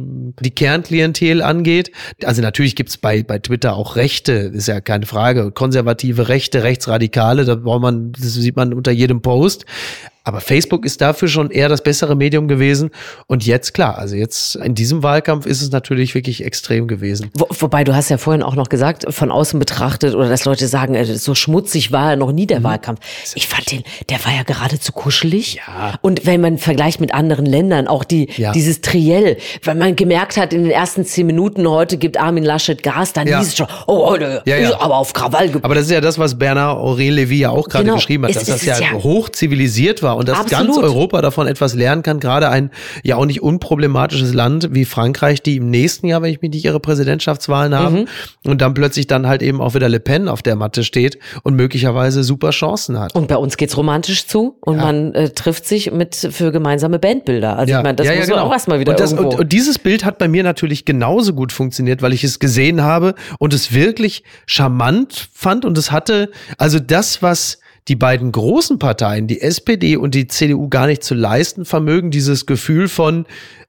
die 0.41 0.51
Kernklientel 0.51 1.43
angeht. 1.43 1.93
Also 2.25 2.43
natürlich 2.43 2.77
gibt's 2.77 2.97
bei, 2.97 3.23
bei 3.23 3.39
Twitter 3.39 3.77
auch 3.77 3.97
Rechte, 3.97 4.33
ist 4.33 4.69
ja 4.69 4.81
keine 4.81 5.07
Frage. 5.07 5.51
Konservative 5.51 6.29
Rechte, 6.29 6.63
Rechtsradikale, 6.63 7.45
da 7.45 7.55
braucht 7.55 7.83
man, 7.83 8.13
das 8.13 8.35
sieht 8.35 8.57
man 8.57 8.73
unter 8.73 8.93
jedem 8.93 9.23
Post. 9.23 9.67
Aber 10.25 10.41
Facebook 10.41 10.87
ist 10.87 11.03
dafür 11.03 11.29
schon 11.29 11.51
eher 11.51 11.69
das 11.69 11.83
bessere 11.83 12.17
Medium 12.17 12.49
gewesen. 12.49 12.91
Und 13.27 13.45
jetzt, 13.45 13.75
klar, 13.75 13.99
also 13.99 14.17
jetzt 14.17 14.57
in 14.57 14.75
diesem 14.75 15.03
Wahlkampf 15.03 15.45
ist 15.45 15.61
es 15.61 15.71
natürlich 15.71 16.15
wirklich 16.15 16.43
extrem 16.43 16.89
gewesen. 16.89 17.31
Wo, 17.35 17.47
wobei, 17.51 17.85
du 17.85 17.95
hast 17.95 18.09
ja 18.09 18.17
vorhin 18.17 18.43
auch 18.43 18.55
noch 18.55 18.71
gesagt, 18.71 19.05
von 19.13 19.31
außen 19.31 19.59
betrachtet, 19.61 20.15
oder 20.15 20.31
dass 20.31 20.47
Leute 20.47 20.67
sagen, 20.67 20.95
äh, 20.95 21.05
so 21.05 21.35
schmutzig 21.35 21.93
war 21.93 22.11
ja 22.11 22.17
noch 22.17 22.33
nie 22.33 22.47
der 22.47 22.61
mhm. 22.61 22.65
Wahlkampf. 22.65 23.01
Ich 23.35 23.49
fand 23.49 23.71
den, 23.71 23.83
der 24.09 24.25
war 24.25 24.33
ja 24.35 24.45
geradezu 24.45 24.93
kuschelig. 24.93 25.57
Ja. 25.67 25.99
Und 26.01 26.25
wenn 26.25 26.41
man 26.41 26.57
vergleicht 26.57 27.01
mit 27.01 27.13
anderen 27.13 27.45
Ländern, 27.45 27.87
auch 27.87 28.05
die, 28.05 28.31
ja. 28.39 28.53
dieses 28.53 28.81
Triell, 28.81 29.37
wenn 29.63 29.77
man 29.77 29.95
gemerkt 29.95 30.39
hat, 30.39 30.55
in 30.55 30.63
den 30.63 30.73
ersten 30.73 31.05
zehn 31.05 31.27
Minuten 31.27 31.69
heute 31.69 31.99
gibt 31.99 32.17
Armin 32.17 32.45
Laschet 32.45 32.83
Gas, 32.83 33.13
dann 33.13 33.29
ja. 33.29 33.41
hieß 33.41 33.49
es 33.49 33.57
schon, 33.57 33.67
oh, 33.87 34.07
heute 34.07 34.43
ja, 34.47 34.57
ja. 34.57 34.81
aber 34.81 34.97
auf 34.97 35.13
Krawall. 35.13 35.51
Aber 35.61 35.75
das 35.75 35.85
ist 35.85 35.91
ja 35.91 36.01
das, 36.01 36.19
was 36.19 36.39
Bernard 36.39 36.79
Aurel 36.79 37.13
Levy 37.13 37.41
ja 37.41 37.51
auch 37.51 37.69
gerade 37.69 37.85
genau. 37.85 37.97
geschrieben 37.97 38.25
hat, 38.25 38.35
dass 38.35 38.49
es, 38.49 38.65
das 38.65 38.81
ja, 38.81 38.81
ja 38.81 38.93
hoch 39.03 39.29
zivilisiert 39.29 40.03
war 40.03 40.14
und 40.17 40.29
dass 40.29 40.41
Absolut. 40.41 40.75
ganz 40.75 40.79
Europa 40.79 41.23
davon 41.23 41.47
etwas 41.47 41.75
lernen 41.75 42.03
kann. 42.03 42.21
Gerade 42.21 42.49
ein 42.49 42.71
ja 43.03 43.17
auch 43.17 43.27
nicht 43.27 43.43
unproblematisches 43.43 44.35
Land 44.35 44.69
wie 44.73 44.85
Frankreich, 44.85 45.43
die 45.43 45.57
im 45.57 45.71
nächsten 45.71 46.07
Jahr, 46.07 46.23
wenn 46.23 46.33
ich 46.33 46.41
mich 46.41 46.51
nicht 46.51 46.65
ihre 46.65 46.81
Präsidentschaftswahlen 46.81 47.75
haben 47.75 48.01
mhm. 48.01 48.07
und 48.45 48.61
dann 48.61 48.75
plötzlich 48.75 49.07
dann 49.07 49.27
halt 49.27 49.43
eben 49.43 49.61
auch 49.61 49.75
wieder 49.75 49.89
Le 49.89 50.01
Pen 50.01 50.29
auf 50.29 50.43
der 50.43 50.57
Matte 50.57 50.85
steht 50.85 51.19
und 51.43 51.55
möglicherweise 51.55 52.23
super 52.25 52.51
Chancen 52.51 52.99
hat. 52.99 53.15
Und 53.15 53.29
bei 53.29 53.37
uns 53.37 53.57
geht's 53.57 53.77
romantisch 53.77 54.27
zu 54.27 54.57
und 54.61 54.77
ja. 54.77 54.85
man 54.85 55.15
äh, 55.15 55.31
trifft 55.31 55.67
sich 55.67 55.93
mit 55.93 56.15
für 56.15 56.53
gemeinsame 56.53 56.99
Bandbilder. 56.99 57.59
Also 57.59 57.73
ja. 57.73 57.79
ich 57.79 57.85
meine, 57.85 57.97
das 57.97 58.07
ja, 58.07 58.15
muss 58.15 58.29
ja, 58.29 58.35
genau. 58.35 58.47
auch 58.47 58.53
erstmal 58.53 58.81
wieder 58.81 58.93
und, 58.93 59.01
das, 59.01 59.13
und, 59.13 59.35
und 59.35 59.53
dieses 59.53 59.79
Bild 59.79 60.05
hat 60.05 60.19
bei 60.19 60.29
mir 60.29 60.43
natürlich 60.43 60.85
genauso 60.85 61.33
gut 61.35 61.53
funktioniert, 61.53 62.03
weil 62.03 62.13
ich 62.13 62.25
es 62.25 62.39
gesehen 62.39 62.83
habe 62.83 63.15
und 63.39 63.55
es 63.55 63.73
wirklich 63.73 64.25
charmant 64.47 65.29
fand 65.33 65.65
und 65.65 65.77
es 65.79 65.91
hatte 65.91 66.31
also 66.59 66.79
das, 66.79 67.23
was 67.23 67.59
die 67.89 67.97
beiden 67.97 68.33
großen 68.33 68.79
Parteien, 68.79 69.27
die 69.27 69.41
SPD 69.41 69.97
und 69.97 70.15
die 70.15 70.27
CDU, 70.27 70.69
gar 70.69 70.87
nicht 70.87 71.05
zu 71.05 71.15
leisten 71.15 71.65
vermögen, 71.65 72.11
dieses 72.11 72.47
Gefühl 72.47 72.89
von 72.89 73.27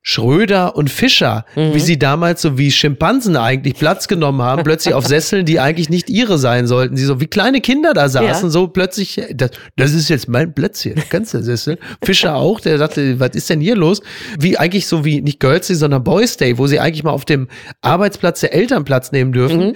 Schröder 0.08 0.76
und 0.76 0.92
Fischer, 0.92 1.46
mhm. 1.56 1.74
wie 1.74 1.80
sie 1.80 1.98
damals 1.98 2.42
so 2.42 2.60
wie 2.60 2.72
Schimpansen 2.72 3.36
eigentlich 3.36 3.74
Platz 3.74 4.08
genommen 4.08 4.42
haben, 4.42 4.64
plötzlich 4.64 4.94
auf 4.94 5.06
Sesseln, 5.08 5.46
die 5.46 5.60
eigentlich 5.60 5.90
nicht 5.90 6.10
ihre 6.10 6.38
sein 6.38 6.68
sollten. 6.68 6.96
Sie 6.96 7.06
so 7.06 7.20
wie 7.20 7.26
kleine 7.26 7.60
Kinder 7.60 7.94
da 7.94 8.08
saßen, 8.08 8.48
ja. 8.48 8.52
so 8.52 8.68
plötzlich, 8.68 9.20
das, 9.34 9.50
das 9.76 9.94
ist 9.94 10.10
jetzt 10.10 10.30
mein 10.30 10.54
Platz 10.54 10.82
hier, 10.82 10.96
ganz 11.10 11.32
der 11.32 11.42
Sessel. 11.44 11.80
Fischer 12.04 12.36
auch, 12.38 12.60
der 12.60 12.78
dachte, 12.78 13.20
was 13.20 13.32
ist 13.32 13.50
denn 13.50 13.60
hier 13.60 13.76
los? 13.76 14.02
Wie 14.40 14.58
eigentlich 14.60 14.86
so 14.86 15.04
wie 15.04 15.22
nicht 15.22 15.40
Girls 15.40 15.68
Day, 15.68 15.76
sondern 15.76 16.04
Boys 16.04 16.38
Day, 16.38 16.58
wo 16.60 16.68
sie 16.68 16.80
eigentlich 16.80 17.04
mal 17.04 17.12
auf 17.12 17.26
dem 17.26 17.48
Arbeitsplatz 17.82 18.42
der 18.42 18.54
Eltern 18.54 18.86
Platz 18.86 19.12
nehmen 19.12 19.34
dürfen. 19.34 19.70
Mhm. 19.70 19.76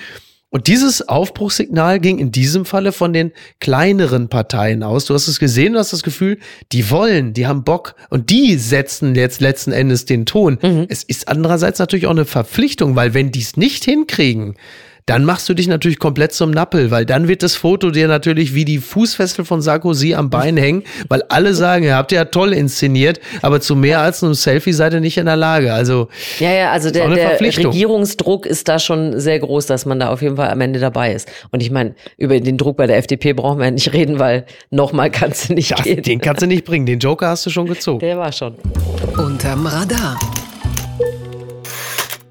Und 0.52 0.66
dieses 0.66 1.08
Aufbruchssignal 1.08 2.00
ging 2.00 2.18
in 2.18 2.32
diesem 2.32 2.66
Falle 2.66 2.92
von 2.92 3.14
den 3.14 3.32
kleineren 3.60 4.30
Parteien 4.30 4.82
aus. 4.82 5.06
Du 5.06 5.14
hast 5.14 5.28
es 5.28 5.40
gesehen, 5.40 5.74
du 5.74 5.80
hast 5.80 5.94
das 5.94 6.02
Gefühl, 6.02 6.40
die 6.72 6.90
wollen, 6.90 7.34
die 7.34 7.46
haben 7.46 7.64
Bock 7.64 7.96
und 8.10 8.32
die 8.32 8.56
setzen 8.56 9.14
jetzt 9.14 9.42
letzten 9.42 9.72
Endes 9.72 10.06
den 10.06 10.26
Ton. 10.26 10.58
Mhm. 10.62 10.88
Es 10.90 11.04
ist 11.04 11.28
andererseits 11.28 11.78
natürlich 11.78 12.08
auch 12.08 12.12
eine 12.12 12.26
Verpflichtung, 12.26 12.96
weil 12.96 13.14
wenn 13.14 13.32
die 13.32 13.42
es 13.42 13.58
nicht 13.58 13.86
hinkriegen, 13.86 14.56
dann 15.10 15.26
machst 15.26 15.50
du 15.50 15.56
dich 15.56 15.68
natürlich 15.68 15.98
komplett 15.98 16.34
zum 16.34 16.52
Nappel, 16.52 16.92
weil 16.92 17.04
dann 17.04 17.28
wird 17.28 17.42
das 17.42 17.56
Foto 17.56 17.90
dir 17.90 18.08
natürlich 18.08 18.54
wie 18.54 18.64
die 18.64 18.78
Fußfessel 18.78 19.44
von 19.44 19.60
Sarkozy 19.60 20.14
am 20.14 20.30
Bein 20.30 20.56
hängen, 20.58 20.84
weil 21.08 21.24
alle 21.30 21.56
sagen, 21.56 21.84
ihr 21.84 21.96
habt 21.96 22.12
ja 22.12 22.26
toll 22.26 22.54
inszeniert, 22.54 23.20
aber 23.42 23.60
zu 23.60 23.76
mehr 23.76 24.02
als 24.02 24.24
einem 24.24 24.36
Selfie 24.36 24.72
seid 24.72 24.94
ihr 24.94 25.00
nicht 25.00 25.18
in 25.18 25.26
der 25.26 25.36
Lage. 25.36 25.74
Also 25.74 26.10
ja, 26.38 26.52
ja, 26.52 26.72
also 26.72 26.92
der, 26.92 27.10
der 27.10 27.42
Regierungsdruck 27.42 28.46
ist 28.46 28.68
da 28.68 28.78
schon 28.78 29.20
sehr 29.20 29.40
groß, 29.40 29.66
dass 29.66 29.88
man 29.88 30.00
da 30.00 30.10
auf 30.10 30.22
jeden 30.22 30.36
Fall 30.36 30.52
am 30.52 30.62
Ende 30.62 30.80
dabei 30.80 31.14
ist. 31.14 31.28
Und 31.50 31.64
ich 31.64 31.72
meine, 31.72 31.96
über 32.18 32.40
den 32.40 32.60
Druck 32.60 32.78
bei 32.78 32.86
der 32.86 32.98
FDP 32.98 33.34
brauchen 33.34 33.58
wir 33.58 33.66
ja 33.66 33.72
nicht 33.72 33.92
reden, 33.94 34.20
weil 34.20 34.46
nochmal 34.70 35.10
kannst 35.10 35.50
du 35.50 35.54
nicht 35.56 35.72
das, 35.72 35.82
gehen. 35.86 36.04
Den 36.04 36.22
kannst 36.22 36.44
du 36.44 36.46
nicht 36.46 36.66
bringen. 36.66 36.86
Den 36.86 37.00
Joker 37.00 37.30
hast 37.30 37.48
du 37.48 37.50
schon 37.50 37.66
gezogen. 37.66 37.98
Der 37.98 38.20
war 38.20 38.32
schon. 38.32 38.54
Unterm 39.18 39.66
Radar. 39.66 40.20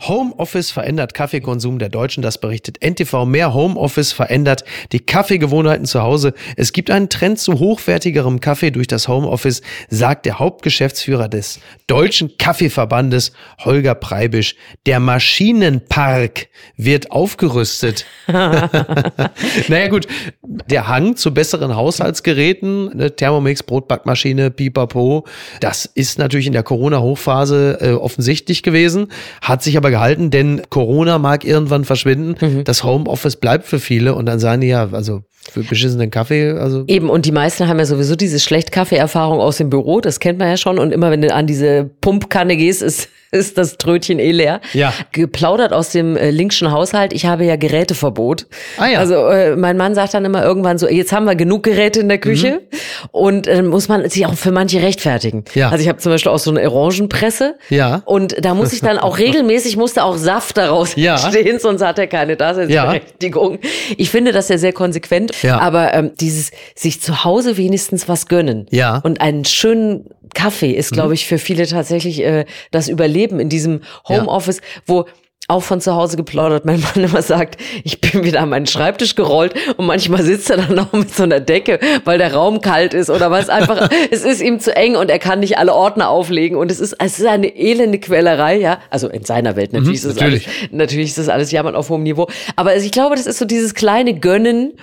Homeoffice 0.09 0.71
verändert 0.71 1.13
Kaffeekonsum 1.15 1.79
der 1.79 1.91
Deutschen, 1.91 2.23
das 2.23 2.39
berichtet 2.39 2.83
NTV. 2.83 3.27
Mehr 3.27 3.53
Homeoffice 3.53 4.13
verändert 4.13 4.65
die 4.93 5.01
Kaffeegewohnheiten 5.01 5.85
zu 5.85 6.03
Hause. 6.03 6.33
Es 6.57 6.73
gibt 6.73 6.91
einen 6.91 7.11
Trend 7.11 7.39
zu 7.39 7.59
hochwertigerem 7.59 8.41
Kaffee 8.41 8.71
durch 8.71 8.87
das 8.87 9.07
Homeoffice, 9.07 9.61
sagt 9.91 10.27
der 10.27 10.39
Hauptgeschäftsführer 10.39 11.29
des 11.29 11.61
Deutschen 11.87 12.39
Kaffeeverbandes, 12.39 13.33
Holger 13.65 13.95
Preibisch. 13.95 14.57
Der 14.87 14.99
Maschinenpark 14.99 16.49
wird 16.77 17.11
aufgerüstet. 17.11 18.07
naja 18.27 19.89
gut, 19.89 20.07
der 20.43 20.89
Hang 20.89 21.17
zu 21.17 21.35
besseren 21.35 21.77
Haushaltsgeräten, 21.77 22.97
ne, 22.97 23.15
Thermomix, 23.15 23.63
Brotbackmaschine, 23.63 24.51
Pipapo, 24.51 25.27
das 25.61 25.85
ist 25.85 26.19
natürlich 26.19 26.47
in 26.47 26.53
der 26.55 26.63
Corona-Hochphase 26.63 27.79
äh, 27.81 27.93
offensichtlich 27.93 28.63
gewesen, 28.63 29.09
hat 29.43 29.63
sich 29.63 29.77
aber 29.77 29.91
gehalten, 29.99 30.31
denn 30.31 30.63
Corona 30.71 31.19
mag 31.19 31.45
irgendwann 31.45 31.85
verschwinden. 31.85 32.37
Mhm. 32.41 32.65
Das 32.65 32.85
Homeoffice 32.85 33.37
bleibt 33.37 33.67
für 33.67 33.81
viele 33.81 34.15
und 34.15 34.27
dann 34.27 34.39
sagen 34.39 34.61
die 34.61 34.69
ja, 34.69 34.89
also 34.93 35.23
für 35.51 35.63
beschissenen 35.63 36.11
Kaffee, 36.11 36.53
also. 36.53 36.85
Eben, 36.87 37.11
und 37.11 37.27
die 37.27 37.33
meisten 37.33 37.69
haben 37.69 37.79
ja 37.79 37.85
sowieso 37.85 38.17
diese 38.17 38.41
schlecht 38.41 38.73
Kaffee-Erfahrung 38.73 39.41
aus 39.41 39.59
dem 39.59 39.71
Büro, 39.71 40.01
das 40.01 40.21
kennt 40.21 40.39
man 40.39 40.49
ja 40.49 40.57
schon. 40.57 40.79
Und 40.79 40.93
immer 40.93 41.11
wenn 41.11 41.23
du 41.23 41.33
an 41.33 41.47
diese 41.47 41.91
Pumpkanne 42.01 42.57
gehst, 42.57 42.83
ist 42.83 43.09
ist 43.31 43.59
das 43.59 43.77
Trötchen 43.77 44.19
eh 44.19 44.33
leer. 44.33 44.61
Ja. 44.73 44.93
Geplaudert 45.13 45.73
aus 45.73 45.91
dem 45.91 46.17
äh, 46.17 46.31
linkschen 46.31 46.71
Haushalt. 46.71 47.13
Ich 47.13 47.27
habe 47.27 47.45
ja 47.45 47.57
Geräteverbot. 47.57 48.47
Ah 48.79 48.87
ja. 48.87 48.99
Also 48.99 49.27
äh, 49.27 49.55
mein 49.57 49.77
Mann 49.77 49.95
sagt 49.95 50.15
dann 50.15 50.25
immer 50.25 50.43
irgendwann 50.43 50.79
so, 50.79 50.89
jetzt 50.89 51.13
haben 51.13 51.27
wir 51.27 51.35
genug 51.35 51.63
Geräte 51.63 52.01
in 52.01 52.09
der 52.09 52.19
Küche 52.19 52.63
mhm. 52.71 52.79
und 53.11 53.47
äh, 53.47 53.63
muss 53.63 53.89
man 53.89 54.09
sich 54.09 54.25
auch 54.25 54.35
für 54.35 54.51
manche 54.51 54.83
rechtfertigen. 54.83 55.45
Ja. 55.55 55.69
Also 55.69 55.83
ich 55.83 55.89
habe 55.89 55.99
zum 55.99 56.13
Beispiel 56.13 56.33
auch 56.33 56.39
so 56.39 56.51
eine 56.51 56.71
Orangenpresse. 56.71 57.57
Ja. 57.69 58.03
Und 58.07 58.37
da 58.43 58.55
muss 58.55 58.73
ich 58.73 58.81
dann 58.81 58.99
auch 58.99 59.19
regelmäßig, 59.19 59.77
musste 59.77 60.05
auch 60.05 60.17
Saft 60.17 60.57
daraus 60.57 60.97
ja. 60.97 61.19
stehen, 61.29 61.59
sonst 61.59 61.83
hat 61.83 61.99
er 61.99 62.07
keine 62.07 62.37
Daseinsberechtigung. 62.37 63.59
Ja. 63.63 63.71
Ich 63.99 64.11
finde 64.11 64.33
das 64.33 64.49
ja 64.49 64.57
sehr 64.57 64.73
konsequent. 64.73 65.35
Ja. 65.43 65.59
Aber 65.59 65.95
ähm, 65.95 66.13
dieses 66.21 66.51
sich 66.75 67.01
zu 67.01 67.25
Hause 67.25 67.57
wenigstens 67.57 68.09
was 68.09 68.27
gönnen 68.27 68.67
ja. 68.71 68.99
und 68.99 69.21
einen 69.21 69.45
schönen 69.45 70.11
Kaffee 70.35 70.73
ist, 70.73 70.93
glaube 70.93 71.09
mhm. 71.09 71.15
ich, 71.15 71.27
für 71.27 71.39
viele 71.39 71.67
tatsächlich 71.67 72.23
äh, 72.23 72.45
das 72.71 72.89
Überleben 72.89 73.41
in 73.41 73.49
diesem 73.49 73.81
Homeoffice, 74.09 74.59
ja. 74.59 74.83
wo 74.87 75.07
auch 75.49 75.63
von 75.63 75.81
zu 75.81 75.95
Hause 75.95 76.19
geplaudert. 76.19 76.67
Mein 76.67 76.81
Mann 76.81 77.03
immer 77.03 77.23
sagt, 77.23 77.59
ich 77.83 78.01
bin 78.03 78.23
wieder 78.23 78.41
an 78.41 78.51
meinen 78.51 78.67
Schreibtisch 78.67 79.15
gerollt 79.15 79.55
und 79.79 79.87
manchmal 79.87 80.23
sitzt 80.23 80.51
er 80.51 80.59
dann 80.59 80.75
noch 80.75 80.93
mit 80.93 81.13
so 81.13 81.23
einer 81.23 81.41
Decke, 81.41 81.81
weil 82.05 82.19
der 82.19 82.35
Raum 82.35 82.61
kalt 82.61 82.93
ist 82.93 83.09
oder 83.09 83.31
was 83.31 83.49
einfach, 83.49 83.89
es 84.11 84.25
ist 84.25 84.43
ihm 84.43 84.61
zu 84.61 84.77
eng 84.77 84.95
und 84.95 85.11
er 85.11 85.19
kann 85.19 85.41
nicht 85.41 85.57
alle 85.57 85.75
Ordner 85.75 86.11
auflegen 86.11 86.59
und 86.59 86.71
es 86.71 86.81
ist, 86.81 86.97
es 86.99 87.19
ist 87.19 87.27
eine 87.27 87.57
elende 87.57 87.99
Quälerei, 87.99 88.59
ja. 88.59 88.79
Also 88.91 89.09
in 89.09 89.25
seiner 89.25 89.57
Welt 89.57 89.73
natürlich 89.73 89.89
mhm, 89.89 89.95
ist 89.95 90.05
das 90.05 90.15
natürlich. 90.17 90.47
alles, 90.47 90.71
natürlich 90.71 91.09
ist 91.09 91.19
das 91.19 91.31
alles 91.31 91.51
Jammern 91.51 91.75
auf 91.75 91.89
hohem 91.89 92.03
Niveau. 92.03 92.29
Aber 92.55 92.77
ich 92.77 92.93
glaube, 92.93 93.17
das 93.17 93.27
ist 93.27 93.39
so 93.39 93.47
dieses 93.47 93.75
kleine 93.75 94.21
Gönnen, 94.21 94.75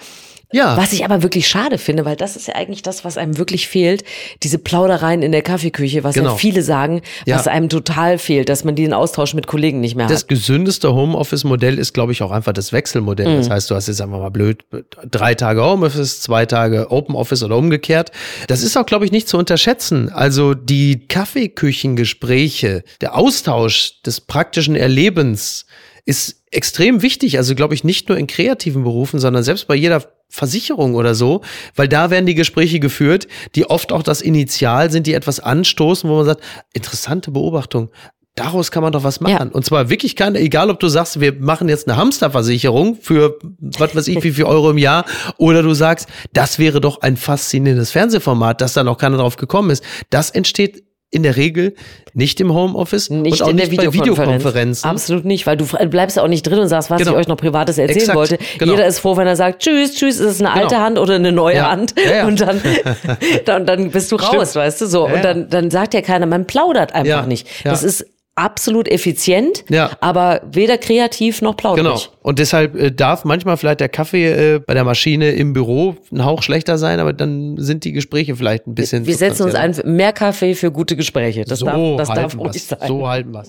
ja. 0.51 0.77
Was 0.77 0.93
ich 0.93 1.03
aber 1.05 1.23
wirklich 1.23 1.47
schade 1.47 1.77
finde, 1.77 2.05
weil 2.05 2.15
das 2.15 2.35
ist 2.35 2.47
ja 2.47 2.55
eigentlich 2.55 2.81
das, 2.81 3.03
was 3.03 3.17
einem 3.17 3.37
wirklich 3.37 3.67
fehlt. 3.67 4.03
Diese 4.43 4.57
Plaudereien 4.57 5.21
in 5.21 5.31
der 5.31 5.41
Kaffeeküche, 5.41 6.03
was 6.03 6.15
genau. 6.15 6.31
ja 6.31 6.35
viele 6.35 6.61
sagen, 6.61 7.01
ja. 7.25 7.37
was 7.37 7.47
einem 7.47 7.69
total 7.69 8.17
fehlt, 8.17 8.49
dass 8.49 8.63
man 8.63 8.75
den 8.75 8.93
Austausch 8.93 9.33
mit 9.33 9.47
Kollegen 9.47 9.79
nicht 9.79 9.95
mehr 9.95 10.07
das 10.07 10.21
hat. 10.21 10.21
Das 10.23 10.27
gesündeste 10.27 10.93
Homeoffice-Modell 10.93 11.79
ist, 11.79 11.93
glaube 11.93 12.11
ich, 12.11 12.21
auch 12.21 12.31
einfach 12.31 12.53
das 12.53 12.71
Wechselmodell. 12.71 13.27
Mhm. 13.27 13.37
Das 13.37 13.49
heißt, 13.49 13.71
du 13.71 13.75
hast 13.75 13.87
jetzt 13.87 14.01
einfach 14.01 14.19
mal 14.19 14.29
blöd 14.29 14.63
drei 15.09 15.35
Tage 15.35 15.63
Homeoffice, 15.63 16.21
zwei 16.21 16.45
Tage 16.45 16.91
Open 16.91 17.15
Office 17.15 17.43
oder 17.43 17.57
umgekehrt. 17.57 18.11
Das 18.47 18.61
ist 18.61 18.77
auch, 18.77 18.85
glaube 18.85 19.05
ich, 19.05 19.11
nicht 19.11 19.27
zu 19.27 19.37
unterschätzen. 19.37 20.09
Also 20.09 20.53
die 20.53 21.07
Kaffeeküchengespräche, 21.07 22.83
der 23.01 23.15
Austausch 23.15 24.01
des 24.03 24.21
praktischen 24.21 24.75
Erlebens 24.75 25.65
ist 26.05 26.43
extrem 26.51 27.01
wichtig. 27.01 27.37
Also 27.37 27.55
glaube 27.55 27.73
ich 27.73 27.83
nicht 27.83 28.09
nur 28.09 28.17
in 28.17 28.27
kreativen 28.27 28.83
Berufen, 28.83 29.19
sondern 29.19 29.43
selbst 29.43 29.67
bei 29.67 29.75
jeder 29.75 30.03
Versicherung 30.29 30.95
oder 30.95 31.15
so, 31.15 31.41
weil 31.75 31.87
da 31.87 32.09
werden 32.09 32.25
die 32.25 32.35
Gespräche 32.35 32.79
geführt, 32.79 33.27
die 33.55 33.69
oft 33.69 33.91
auch 33.91 34.03
das 34.03 34.21
Initial 34.21 34.91
sind, 34.91 35.07
die 35.07 35.13
etwas 35.13 35.39
anstoßen, 35.39 36.09
wo 36.09 36.17
man 36.17 36.25
sagt, 36.25 36.41
interessante 36.73 37.31
Beobachtung. 37.31 37.89
Daraus 38.35 38.69
kann 38.69 38.83
man 38.83 38.91
doch 38.91 39.05
was 39.05 39.21
machen. 39.21 39.47
Ja. 39.47 39.53
Und 39.53 39.63
zwar 39.63 39.89
wirklich 39.89 40.17
kein, 40.17 40.35
egal 40.35 40.69
ob 40.69 40.81
du 40.81 40.89
sagst, 40.89 41.21
wir 41.21 41.33
machen 41.33 41.69
jetzt 41.69 41.87
eine 41.87 41.95
Hamsterversicherung 41.95 42.97
für, 43.01 43.39
was 43.59 43.95
weiß 43.95 44.09
ich, 44.09 44.21
wie 44.23 44.31
viel 44.31 44.43
Euro 44.43 44.71
im 44.71 44.77
Jahr, 44.77 45.05
oder 45.37 45.63
du 45.63 45.73
sagst, 45.73 46.09
das 46.33 46.59
wäre 46.59 46.81
doch 46.81 47.01
ein 47.01 47.15
faszinierendes 47.15 47.91
Fernsehformat, 47.91 48.59
dass 48.59 48.73
da 48.73 48.83
noch 48.83 48.97
keiner 48.97 49.17
drauf 49.17 49.37
gekommen 49.37 49.69
ist. 49.69 49.85
Das 50.09 50.31
entsteht 50.31 50.83
in 51.11 51.23
der 51.23 51.37
Regel 51.37 51.75
nicht 52.13 52.41
im 52.41 52.53
Homeoffice 52.53 53.09
nicht 53.09 53.41
und 53.41 53.43
auch 53.43 53.49
in 53.49 53.55
nicht 53.55 53.71
der 53.71 53.93
Videokonferenz. 53.93 54.43
Videokonferenzen. 54.43 54.89
Absolut 54.89 55.25
nicht, 55.25 55.45
weil 55.47 55.57
du 55.57 55.65
bleibst 55.65 56.17
ja 56.17 56.23
auch 56.23 56.27
nicht 56.27 56.43
drin 56.43 56.59
und 56.59 56.67
sagst, 56.67 56.89
was 56.89 56.99
genau. 56.99 57.11
ich 57.11 57.17
euch 57.17 57.27
noch 57.27 57.37
Privates 57.37 57.77
erzählen 57.77 57.99
Exakt. 57.99 58.17
wollte. 58.17 58.37
Genau. 58.57 58.71
Jeder 58.71 58.87
ist 58.87 58.99
froh, 58.99 59.15
wenn 59.15 59.27
er 59.27 59.35
sagt, 59.35 59.61
tschüss, 59.61 59.95
tschüss, 59.95 60.19
ist 60.19 60.31
es 60.31 60.39
eine 60.39 60.51
alte 60.51 60.75
genau. 60.75 60.81
Hand 60.81 60.99
oder 60.99 61.15
eine 61.15 61.31
neue 61.31 61.57
ja. 61.57 61.71
Hand? 61.71 61.93
Ja, 62.03 62.17
ja. 62.17 62.27
Und 62.27 62.41
dann, 62.41 62.61
dann, 63.45 63.65
dann 63.65 63.91
bist 63.91 64.11
du 64.11 64.17
raus, 64.17 64.51
Stimmt. 64.51 64.55
weißt 64.55 64.81
du 64.81 64.87
so. 64.87 65.05
Und 65.05 65.23
dann, 65.23 65.49
dann 65.49 65.71
sagt 65.71 65.93
ja 65.93 66.01
keiner, 66.01 66.25
man 66.25 66.45
plaudert 66.45 66.93
einfach 66.93 67.25
nicht. 67.25 67.47
Das 67.63 67.83
ist 67.83 68.05
absolut 68.35 68.89
effizient, 68.89 69.63
ja. 69.69 69.91
aber 70.01 70.41
weder 70.51 70.77
kreativ 70.77 71.41
noch 71.41 71.55
plaudrig. 71.55 71.85
Genau. 71.85 71.99
Und 72.21 72.39
deshalb 72.39 72.75
äh, 72.75 72.91
darf 72.91 73.23
manchmal 73.23 73.55
vielleicht 73.55 73.79
der 73.79 73.89
Kaffee 73.89 74.55
äh, 74.55 74.59
bei 74.59 74.73
der 74.73 74.83
Maschine 74.83 75.31
im 75.31 75.53
Büro 75.53 75.95
ein 76.11 76.25
Hauch 76.25 76.43
schlechter 76.43 76.77
sein, 76.77 76.99
aber 76.99 77.13
dann 77.13 77.55
sind 77.57 77.85
die 77.85 77.93
Gespräche 77.93 78.35
vielleicht 78.35 78.67
ein 78.67 78.75
bisschen. 78.75 79.05
Wir 79.05 79.15
setzen 79.15 79.43
uns 79.43 79.55
ein 79.55 79.75
mehr 79.85 80.11
Kaffee 80.11 80.53
für 80.53 80.71
gute 80.71 80.97
Gespräche. 80.97 81.45
Das 81.45 81.59
so 81.59 81.65
darf, 81.65 81.97
das 81.97 82.09
darf 82.09 82.37
ruhig 82.37 82.61
sein. 82.61 82.79
So 82.87 83.07
halten 83.07 83.31
wir 83.31 83.43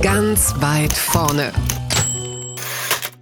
Ganz 0.00 0.54
weit 0.60 0.92
vorne. 0.92 1.52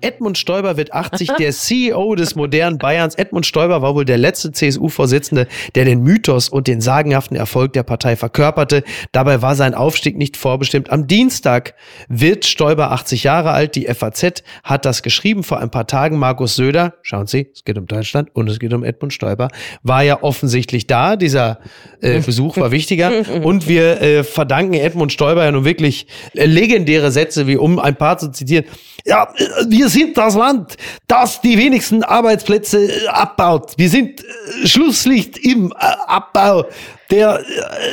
Edmund 0.01 0.37
Stoiber 0.37 0.77
wird 0.77 0.93
80, 0.93 1.31
der 1.39 1.53
CEO 1.53 2.15
des 2.15 2.35
modernen 2.35 2.79
Bayerns. 2.79 3.15
Edmund 3.15 3.47
Stoiber 3.47 3.81
war 3.83 3.95
wohl 3.95 4.05
der 4.05 4.19
letzte 4.19 4.53
CSU-Vorsitzende, 4.53 5.47
der 5.75 5.85
den 5.85 6.03
Mythos 6.03 6.49
und 6.49 6.69
den 6.69 6.81
sagenhaften 6.81 7.37
Erfolg 7.37 7.73
der 7.73 7.83
Partei 7.83 8.17
verkörperte. 8.17 8.85
Dabei 9.13 9.43
war 9.43 9.55
sein 9.55 9.75
Aufstieg 9.75 10.17
nicht 10.17 10.37
vorbestimmt. 10.37 10.91
Am 10.91 11.07
Dienstag 11.07 11.75
wird 12.09 12.45
Stoiber 12.45 12.93
80 12.93 13.25
Jahre 13.25 13.53
alt. 13.53 13.75
Die 13.75 13.87
FAZ 13.87 14.43
hat 14.63 14.85
das 14.85 15.03
geschrieben 15.03 15.43
vor 15.43 15.61
ein 15.61 15.71
paar 15.71 15.87
Tagen. 15.87 16.19
Markus 16.19 16.57
Söder, 16.57 16.95
schauen 17.03 17.27
Sie, 17.27 17.49
es 17.55 17.65
geht 17.65 17.79
um 17.79 17.87
Deutschland 17.87 18.29
und 18.35 18.49
es 18.51 18.59
geht 18.59 18.75
um 18.75 18.85
Edmund 18.85 19.13
Stoiber, 19.13 19.49
war 19.83 20.03
ja 20.03 20.23
offensichtlich 20.23 20.87
da. 20.87 21.17
Dieser 21.17 21.59
äh, 22.01 22.21
Besuch 22.27 22.59
war 22.59 22.71
wichtiger. 22.71 23.13
Und 23.43 23.67
wir 23.67 24.01
äh, 24.03 24.25
verdanken 24.25 24.75
Edmund 24.75 25.13
Stoiber 25.13 25.45
ja 25.45 25.53
nun 25.53 25.65
wirklich 25.65 26.07
legendäre 26.35 27.11
Sätze, 27.11 27.47
wie 27.47 27.57
um 27.57 27.79
ein 27.79 27.97
paar 27.97 28.19
zu 28.19 28.31
zitieren. 28.31 28.67
Ja, 29.07 29.33
äh, 29.37 29.65
wir 29.87 29.91
sind 29.91 30.19
das 30.19 30.35
Land, 30.35 30.77
das 31.07 31.41
die 31.41 31.57
wenigsten 31.57 32.03
Arbeitsplätze 32.03 32.91
äh, 32.91 33.07
abbaut. 33.07 33.75
Wir 33.77 33.89
sind 33.89 34.21
äh, 34.21 34.67
Schlusslicht 34.67 35.39
im 35.39 35.73
Abbau 35.73 36.65
der 37.09 37.41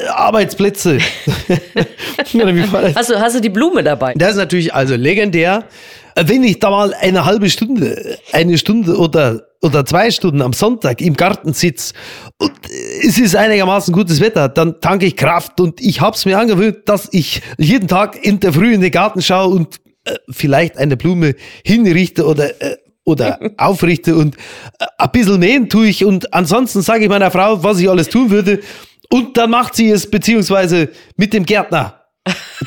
Arbeitsplätze. 0.09 0.97
hast, 2.17 2.33
du, 3.11 3.19
hast 3.19 3.35
du 3.35 3.41
die 3.41 3.49
Blume 3.49 3.83
dabei? 3.83 4.15
Das 4.17 4.31
ist 4.31 4.37
natürlich 4.37 4.73
also 4.73 4.95
legendär. 4.95 5.65
Wenn 6.15 6.43
ich 6.43 6.57
da 6.59 6.71
mal 6.71 6.95
eine 6.95 7.25
halbe 7.25 7.47
Stunde, 7.51 8.17
eine 8.31 8.57
Stunde 8.57 8.97
oder 8.97 9.43
oder 9.61 9.85
zwei 9.85 10.11
Stunden 10.11 10.41
am 10.41 10.51
Sonntag 10.51 10.99
im 10.99 11.15
Garten 11.15 11.53
sitze 11.53 11.93
und 12.37 12.51
es 13.01 13.17
ist 13.17 13.35
einigermaßen 13.35 13.93
gutes 13.93 14.19
Wetter, 14.19 14.49
dann 14.49 14.81
tanke 14.81 15.05
ich 15.05 15.15
Kraft 15.15 15.61
und 15.61 15.79
ich 15.79 16.01
hab's 16.01 16.25
mir 16.25 16.37
angewöhnt, 16.37 16.79
dass 16.85 17.07
ich 17.11 17.41
jeden 17.57 17.87
Tag 17.87 18.25
in 18.25 18.41
der 18.41 18.51
Früh 18.51 18.73
in 18.73 18.81
den 18.81 18.91
Garten 18.91 19.21
schaue 19.21 19.53
und 19.55 19.79
äh, 20.05 20.15
vielleicht 20.29 20.77
eine 20.77 20.97
Blume 20.97 21.35
hinrichte 21.63 22.25
oder 22.25 22.61
äh, 22.61 22.77
oder 23.05 23.39
aufrichte 23.57 24.15
und 24.15 24.35
äh, 24.79 24.85
ein 24.97 25.11
bisschen 25.11 25.39
nähen 25.39 25.69
tue 25.69 25.87
ich 25.87 26.05
und 26.05 26.33
ansonsten 26.33 26.81
sage 26.81 27.03
ich 27.03 27.09
meiner 27.09 27.31
Frau, 27.31 27.63
was 27.63 27.79
ich 27.79 27.89
alles 27.89 28.09
tun 28.09 28.29
würde. 28.29 28.59
Und 29.09 29.37
dann 29.37 29.51
macht 29.51 29.75
sie 29.75 29.89
es 29.89 30.09
beziehungsweise 30.09 30.89
mit 31.17 31.33
dem 31.33 31.45
Gärtner 31.45 32.02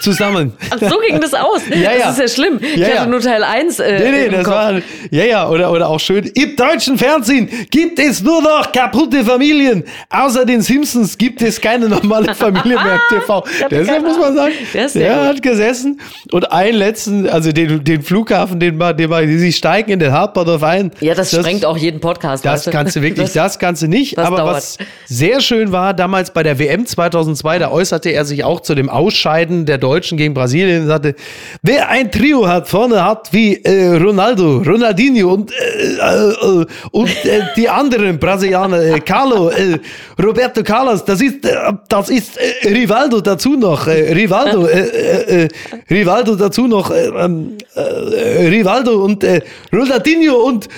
zusammen. 0.00 0.52
Ach, 0.70 0.78
so 0.78 0.98
ging 0.98 1.20
das 1.20 1.34
aus. 1.34 1.62
Ja, 1.70 1.92
ja. 1.92 1.98
Das 1.98 2.18
ist 2.18 2.20
ja 2.20 2.28
schlimm. 2.28 2.60
Ich 2.60 2.76
ja, 2.76 3.00
hatte 3.00 3.10
nur 3.10 3.20
Teil 3.20 3.42
1. 3.42 3.78
Äh, 3.78 3.98
nee, 3.98 4.10
nee, 4.10 4.28
das 4.28 4.44
Kopf. 4.44 4.54
war. 4.54 4.80
Ja, 5.10 5.24
ja, 5.24 5.48
oder, 5.48 5.72
oder 5.72 5.88
auch 5.88 6.00
schön. 6.00 6.30
Im 6.34 6.56
deutschen 6.56 6.98
Fernsehen 6.98 7.48
gibt 7.70 7.98
es 7.98 8.22
nur 8.22 8.42
noch 8.42 8.70
kaputte 8.72 9.24
Familien. 9.24 9.84
Außer 10.10 10.44
den 10.44 10.62
Simpsons 10.62 11.16
gibt 11.16 11.42
es 11.42 11.60
keine 11.60 11.88
normale 11.88 12.34
Familie 12.34 12.74
mehr 12.74 13.00
TV. 13.08 13.44
Deshalb 13.70 14.02
muss 14.02 14.18
man 14.18 14.34
sagen, 14.34 14.52
der, 14.72 14.88
der 14.88 15.24
hat 15.24 15.42
gesessen 15.42 16.00
und 16.32 16.52
einen 16.52 16.76
letzten, 16.76 17.28
also 17.28 17.52
den, 17.52 17.82
den 17.82 18.02
Flughafen, 18.02 18.60
den 18.60 18.76
man, 18.76 18.96
den 18.96 19.10
man, 19.10 19.26
sie 19.26 19.52
steigen 19.52 19.92
in 19.92 19.98
den 19.98 20.12
Hauptbahnhof 20.12 20.62
ein. 20.62 20.90
Ja, 21.00 21.14
das, 21.14 21.30
das 21.30 21.40
sprengt 21.40 21.64
auch 21.64 21.76
jeden 21.76 22.00
Podcast. 22.00 22.44
Das 22.44 22.52
weißt 22.52 22.66
du? 22.66 22.70
kannst 22.70 22.96
du 22.96 23.02
wirklich, 23.02 23.26
das, 23.32 23.32
das 23.32 23.58
kannst 23.58 23.82
du 23.82 23.88
nicht. 23.88 24.18
Aber 24.18 24.36
dauert. 24.36 24.56
was 24.56 24.78
sehr 25.06 25.40
schön 25.40 25.72
war, 25.72 25.94
damals 25.94 26.32
bei 26.32 26.42
der 26.42 26.58
WM 26.58 26.86
2002, 26.86 27.58
da 27.58 27.70
äußerte 27.70 28.10
er 28.10 28.24
sich 28.24 28.44
auch 28.44 28.60
zu 28.60 28.74
dem 28.74 28.90
Ausscheiden 28.90 29.45
der 29.50 29.78
Deutschen 29.78 30.18
gegen 30.18 30.34
Brasilien 30.34 30.86
sagte, 30.86 31.14
wer 31.62 31.88
ein 31.88 32.10
Trio 32.10 32.46
hat, 32.46 32.68
vorne 32.68 33.04
hat 33.04 33.32
wie 33.32 33.54
äh, 33.56 33.96
Ronaldo, 33.96 34.58
Ronaldinho 34.58 35.32
und, 35.32 35.52
äh, 35.52 35.94
äh, 35.94 36.66
und 36.90 37.08
äh, 37.24 37.42
die 37.56 37.68
anderen 37.68 38.18
Brasilianer, 38.18 38.80
äh, 38.80 39.00
Carlo, 39.00 39.50
äh, 39.50 39.78
Roberto 40.22 40.62
Carlos, 40.62 41.04
das 41.04 41.20
ist, 41.20 41.38
das 41.88 42.10
ist 42.10 42.38
Rivaldo 42.64 43.20
dazu 43.20 43.56
noch, 43.56 43.86
Rivaldo, 43.86 44.68
Rivaldo 45.90 46.34
dazu 46.34 46.66
noch, 46.66 46.90
ähm, 46.90 47.56
Rivaldo 47.76 49.04
und 49.04 49.24
Ronaldinho 49.72 50.34
und 50.34 50.68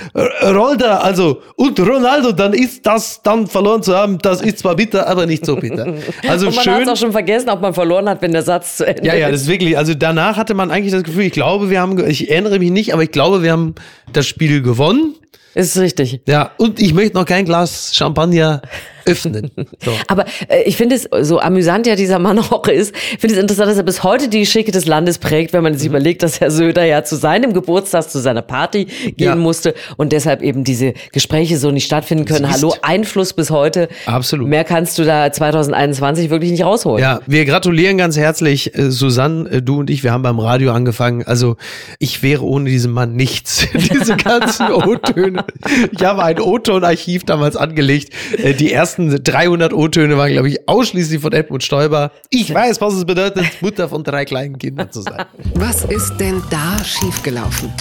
Rolda, 0.42 0.98
also 0.98 1.42
und 1.56 1.78
Ronaldo, 1.80 2.32
dann 2.32 2.52
ist 2.52 2.84
das 2.84 3.22
dann 3.22 3.46
verloren 3.46 3.82
zu 3.82 3.94
haben, 3.96 4.18
das 4.18 4.42
ist 4.42 4.58
zwar 4.58 4.74
bitter, 4.74 5.06
aber 5.06 5.26
nicht 5.26 5.46
so 5.46 5.56
bitter. 5.56 5.94
Also 6.28 6.48
und 6.48 6.56
man 6.56 6.66
hat 6.66 6.88
auch 6.88 6.96
schon 6.96 7.12
vergessen, 7.12 7.48
ob 7.50 7.60
man 7.60 7.72
verloren 7.72 8.08
hat, 8.08 8.20
wenn 8.22 8.32
der 8.32 8.42
Satz 8.42 8.57
zu 8.60 8.86
Ende 8.86 9.04
ja, 9.04 9.14
ja, 9.14 9.30
das 9.30 9.42
ist 9.42 9.48
wirklich, 9.48 9.76
also 9.76 9.94
danach 9.94 10.36
hatte 10.36 10.54
man 10.54 10.70
eigentlich 10.70 10.92
das 10.92 11.02
Gefühl, 11.02 11.24
ich 11.24 11.32
glaube, 11.32 11.70
wir 11.70 11.80
haben, 11.80 11.98
ich 12.08 12.30
erinnere 12.30 12.58
mich 12.58 12.70
nicht, 12.70 12.92
aber 12.92 13.02
ich 13.02 13.10
glaube, 13.10 13.42
wir 13.42 13.52
haben 13.52 13.74
das 14.12 14.26
Spiel 14.26 14.62
gewonnen. 14.62 15.14
Ist 15.54 15.76
richtig. 15.78 16.20
Ja, 16.28 16.52
und 16.56 16.80
ich 16.80 16.94
möchte 16.94 17.16
noch 17.16 17.24
kein 17.24 17.44
Glas 17.44 17.92
Champagner 17.94 18.62
öffnen. 19.08 19.50
So. 19.80 19.92
Aber 20.08 20.24
äh, 20.48 20.62
ich 20.64 20.76
finde 20.76 20.96
es 20.96 21.08
so 21.22 21.38
amüsant 21.38 21.86
ja 21.86 21.94
dieser 21.94 22.18
Mann 22.18 22.38
auch 22.38 22.66
ist. 22.66 22.94
Ich 23.12 23.20
finde 23.20 23.36
es 23.36 23.40
interessant, 23.40 23.70
dass 23.70 23.76
er 23.76 23.84
bis 23.84 24.02
heute 24.02 24.28
die 24.28 24.44
Schicke 24.44 24.72
des 24.72 24.86
Landes 24.86 25.18
prägt, 25.18 25.52
wenn 25.52 25.62
man 25.62 25.74
sich 25.74 25.88
mhm. 25.88 25.94
überlegt, 25.94 26.22
dass 26.22 26.40
Herr 26.40 26.50
Söder 26.50 26.84
ja 26.84 27.04
zu 27.04 27.16
seinem 27.16 27.52
Geburtstag, 27.52 28.10
zu 28.10 28.18
seiner 28.18 28.42
Party 28.42 28.86
gehen 28.86 29.14
ja. 29.18 29.36
musste 29.36 29.74
und 29.96 30.12
deshalb 30.12 30.42
eben 30.42 30.64
diese 30.64 30.94
Gespräche 31.12 31.58
so 31.58 31.70
nicht 31.70 31.84
stattfinden 31.84 32.24
können. 32.24 32.50
Hallo, 32.50 32.74
Einfluss 32.82 33.34
bis 33.34 33.50
heute. 33.50 33.88
Absolut. 34.06 34.48
Mehr 34.48 34.64
kannst 34.64 34.98
du 34.98 35.04
da 35.04 35.30
2021 35.30 36.30
wirklich 36.30 36.50
nicht 36.50 36.64
rausholen. 36.64 37.02
Ja, 37.02 37.20
wir 37.26 37.44
gratulieren 37.44 37.98
ganz 37.98 38.16
herzlich, 38.16 38.74
äh, 38.76 38.90
Susanne, 38.90 39.48
äh, 39.50 39.62
du 39.62 39.80
und 39.80 39.90
ich, 39.90 40.02
wir 40.02 40.12
haben 40.12 40.22
beim 40.22 40.38
Radio 40.38 40.72
angefangen. 40.72 41.22
Also 41.24 41.56
ich 41.98 42.22
wäre 42.22 42.44
ohne 42.44 42.68
diesen 42.68 42.92
Mann 42.92 43.14
nichts. 43.14 43.66
Diese 43.74 44.16
ganzen 44.16 44.72
O-Töne. 44.72 45.44
Ich 45.92 46.04
habe 46.04 46.22
ein 46.22 46.40
O-Ton-Archiv 46.40 47.24
damals 47.24 47.56
angelegt. 47.56 48.12
Äh, 48.36 48.54
die 48.54 48.72
ersten 48.72 48.97
ersten 48.98 49.22
300 49.22 49.72
O-Töne 49.72 50.16
waren, 50.16 50.32
glaube 50.32 50.48
ich, 50.48 50.68
ausschließlich 50.68 51.20
von 51.20 51.32
Edmund 51.32 51.62
Stoiber. 51.62 52.10
Ich 52.30 52.52
weiß, 52.52 52.80
was 52.80 52.94
es 52.94 53.04
bedeutet, 53.04 53.44
Mutter 53.60 53.88
von 53.88 54.02
drei 54.02 54.24
kleinen 54.24 54.58
Kindern 54.58 54.90
zu 54.90 55.02
sein. 55.02 55.24
Was 55.54 55.84
ist 55.84 56.16
denn 56.18 56.42
da 56.50 56.82
schiefgelaufen? 56.84 57.72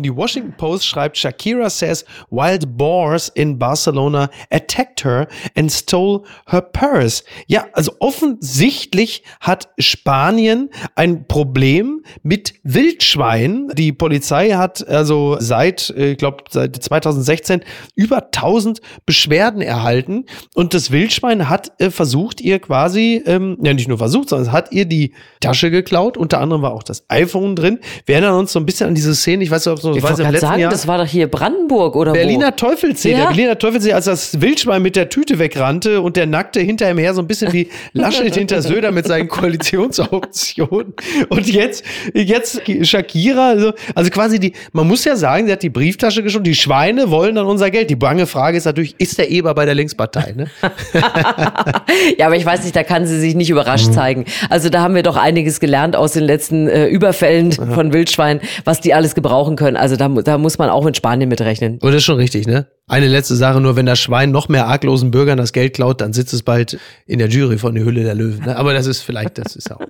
Die 0.00 0.14
Washington 0.14 0.54
Post 0.56 0.86
schreibt, 0.86 1.16
Shakira 1.16 1.68
says 1.68 2.04
wild 2.30 2.76
boars 2.76 3.28
in 3.28 3.58
Barcelona 3.58 4.30
attacked 4.50 5.04
her 5.04 5.28
and 5.54 5.70
stole 5.70 6.22
her 6.46 6.62
purse. 6.62 7.22
Ja, 7.46 7.66
also 7.72 7.92
offensichtlich 7.98 9.22
hat 9.40 9.68
Spanien 9.78 10.70
ein 10.94 11.26
Problem 11.28 12.04
mit 12.22 12.54
Wildschweinen. 12.62 13.68
Die 13.74 13.92
Polizei 13.92 14.50
hat 14.50 14.86
also 14.88 15.36
seit, 15.40 15.90
ich 15.90 16.16
glaube, 16.16 16.44
seit 16.50 16.76
2016 16.76 17.62
über 17.94 18.24
1000 18.24 18.80
Beschwerden 19.04 19.60
erhalten 19.60 20.24
und 20.54 20.74
das 20.74 20.90
Wildschwein 20.90 21.48
hat 21.48 21.72
äh, 21.80 21.90
versucht, 21.90 22.40
ihr 22.40 22.58
quasi, 22.58 23.22
ähm, 23.26 23.58
ja 23.62 23.74
nicht 23.74 23.88
nur 23.88 23.98
versucht, 23.98 24.30
sondern 24.30 24.48
es 24.48 24.52
hat 24.52 24.72
ihr 24.72 24.86
die 24.86 25.12
Tasche 25.40 25.70
geklaut. 25.70 26.16
Unter 26.16 26.40
anderem 26.40 26.62
war 26.62 26.72
auch 26.72 26.82
das 26.82 27.04
iPhone 27.08 27.56
drin. 27.56 27.78
Wir 28.06 28.16
erinnern 28.16 28.38
uns 28.38 28.52
so 28.52 28.58
ein 28.58 28.66
bisschen 28.66 28.88
an 28.88 28.94
diese 28.94 29.14
Szene, 29.14 29.44
ich 29.44 29.50
weiß 29.50 29.66
nicht, 29.66 29.72
ob 29.72 29.80
so, 29.80 29.91
ich 29.96 30.02
weiß, 30.02 30.18
im 30.18 30.30
letzten 30.30 30.46
sagen, 30.46 30.60
Jahr. 30.60 30.70
Das 30.70 30.86
war 30.86 30.98
doch 30.98 31.06
hier 31.06 31.28
Brandenburg 31.28 31.96
oder 31.96 32.12
Berliner 32.12 32.48
wo? 32.48 32.68
Teufelssee. 32.68 33.12
Ja. 33.12 33.18
Der 33.18 33.26
Berliner 33.26 33.58
Teufelsee, 33.58 33.92
als 33.92 34.06
das 34.06 34.40
Wildschwein 34.40 34.82
mit 34.82 34.96
der 34.96 35.08
Tüte 35.08 35.38
wegrannte 35.38 36.00
und 36.00 36.16
der 36.16 36.26
nackte 36.26 36.60
hinter 36.60 36.90
ihm 36.90 36.98
her, 36.98 37.14
so 37.14 37.20
ein 37.20 37.26
bisschen 37.26 37.52
wie 37.52 37.68
Laschet 37.92 38.34
hinter 38.34 38.62
Söder 38.62 38.92
mit 38.92 39.06
seinen 39.06 39.28
Koalitionsoptionen. 39.28 40.94
Und 41.28 41.48
jetzt, 41.48 41.84
jetzt 42.14 42.62
Shakira, 42.82 43.48
also, 43.48 43.72
also 43.94 44.10
quasi 44.10 44.38
die, 44.38 44.52
man 44.72 44.86
muss 44.86 45.04
ja 45.04 45.16
sagen, 45.16 45.46
sie 45.46 45.52
hat 45.52 45.62
die 45.62 45.70
Brieftasche 45.70 46.22
geschoben, 46.22 46.44
die 46.44 46.54
Schweine 46.54 47.10
wollen 47.10 47.34
dann 47.34 47.46
unser 47.46 47.70
Geld. 47.70 47.90
Die 47.90 47.96
bange 47.96 48.26
Frage 48.26 48.56
ist 48.56 48.64
natürlich, 48.64 48.94
ist 48.98 49.18
der 49.18 49.30
Eber 49.30 49.54
bei 49.54 49.64
der 49.64 49.74
Linkspartei? 49.74 50.34
Ne? 50.36 50.46
ja, 52.18 52.26
aber 52.26 52.36
ich 52.36 52.44
weiß 52.44 52.64
nicht, 52.64 52.76
da 52.76 52.82
kann 52.82 53.06
sie 53.06 53.18
sich 53.20 53.34
nicht 53.34 53.50
überrascht 53.50 53.88
mhm. 53.88 53.92
zeigen. 53.92 54.24
Also 54.50 54.68
da 54.68 54.80
haben 54.80 54.94
wir 54.94 55.02
doch 55.02 55.16
einiges 55.16 55.60
gelernt 55.60 55.96
aus 55.96 56.12
den 56.12 56.24
letzten 56.24 56.68
äh, 56.68 56.86
Überfällen 56.86 57.52
von 57.52 57.92
Wildschweinen, 57.92 58.42
was 58.64 58.80
die 58.80 58.94
alles 58.94 59.14
gebrauchen 59.14 59.56
können 59.56 59.71
können. 59.72 59.82
Also 59.82 59.96
da, 59.96 60.08
da 60.08 60.38
muss 60.38 60.58
man 60.58 60.70
auch 60.70 60.84
mit 60.84 60.96
Spanien 60.96 61.28
mitrechnen. 61.28 61.74
Und 61.74 61.88
das 61.88 61.96
ist 61.96 62.04
schon 62.04 62.16
richtig, 62.16 62.46
ne? 62.46 62.66
Eine 62.88 63.08
letzte 63.08 63.36
Sache 63.36 63.60
nur, 63.60 63.76
wenn 63.76 63.86
das 63.86 63.98
Schwein 63.98 64.30
noch 64.30 64.48
mehr 64.48 64.66
arglosen 64.66 65.10
Bürgern 65.10 65.38
das 65.38 65.52
Geld 65.52 65.74
klaut, 65.74 66.00
dann 66.00 66.12
sitzt 66.12 66.34
es 66.34 66.42
bald 66.42 66.78
in 67.06 67.18
der 67.18 67.28
Jury 67.28 67.58
von 67.58 67.74
der 67.74 67.84
Hülle 67.84 68.02
der 68.02 68.14
Löwen. 68.14 68.44
Ne? 68.44 68.56
Aber 68.56 68.72
das 68.72 68.86
ist 68.86 69.02
vielleicht, 69.02 69.38
das 69.38 69.56
ist 69.56 69.70
auch 69.72 69.80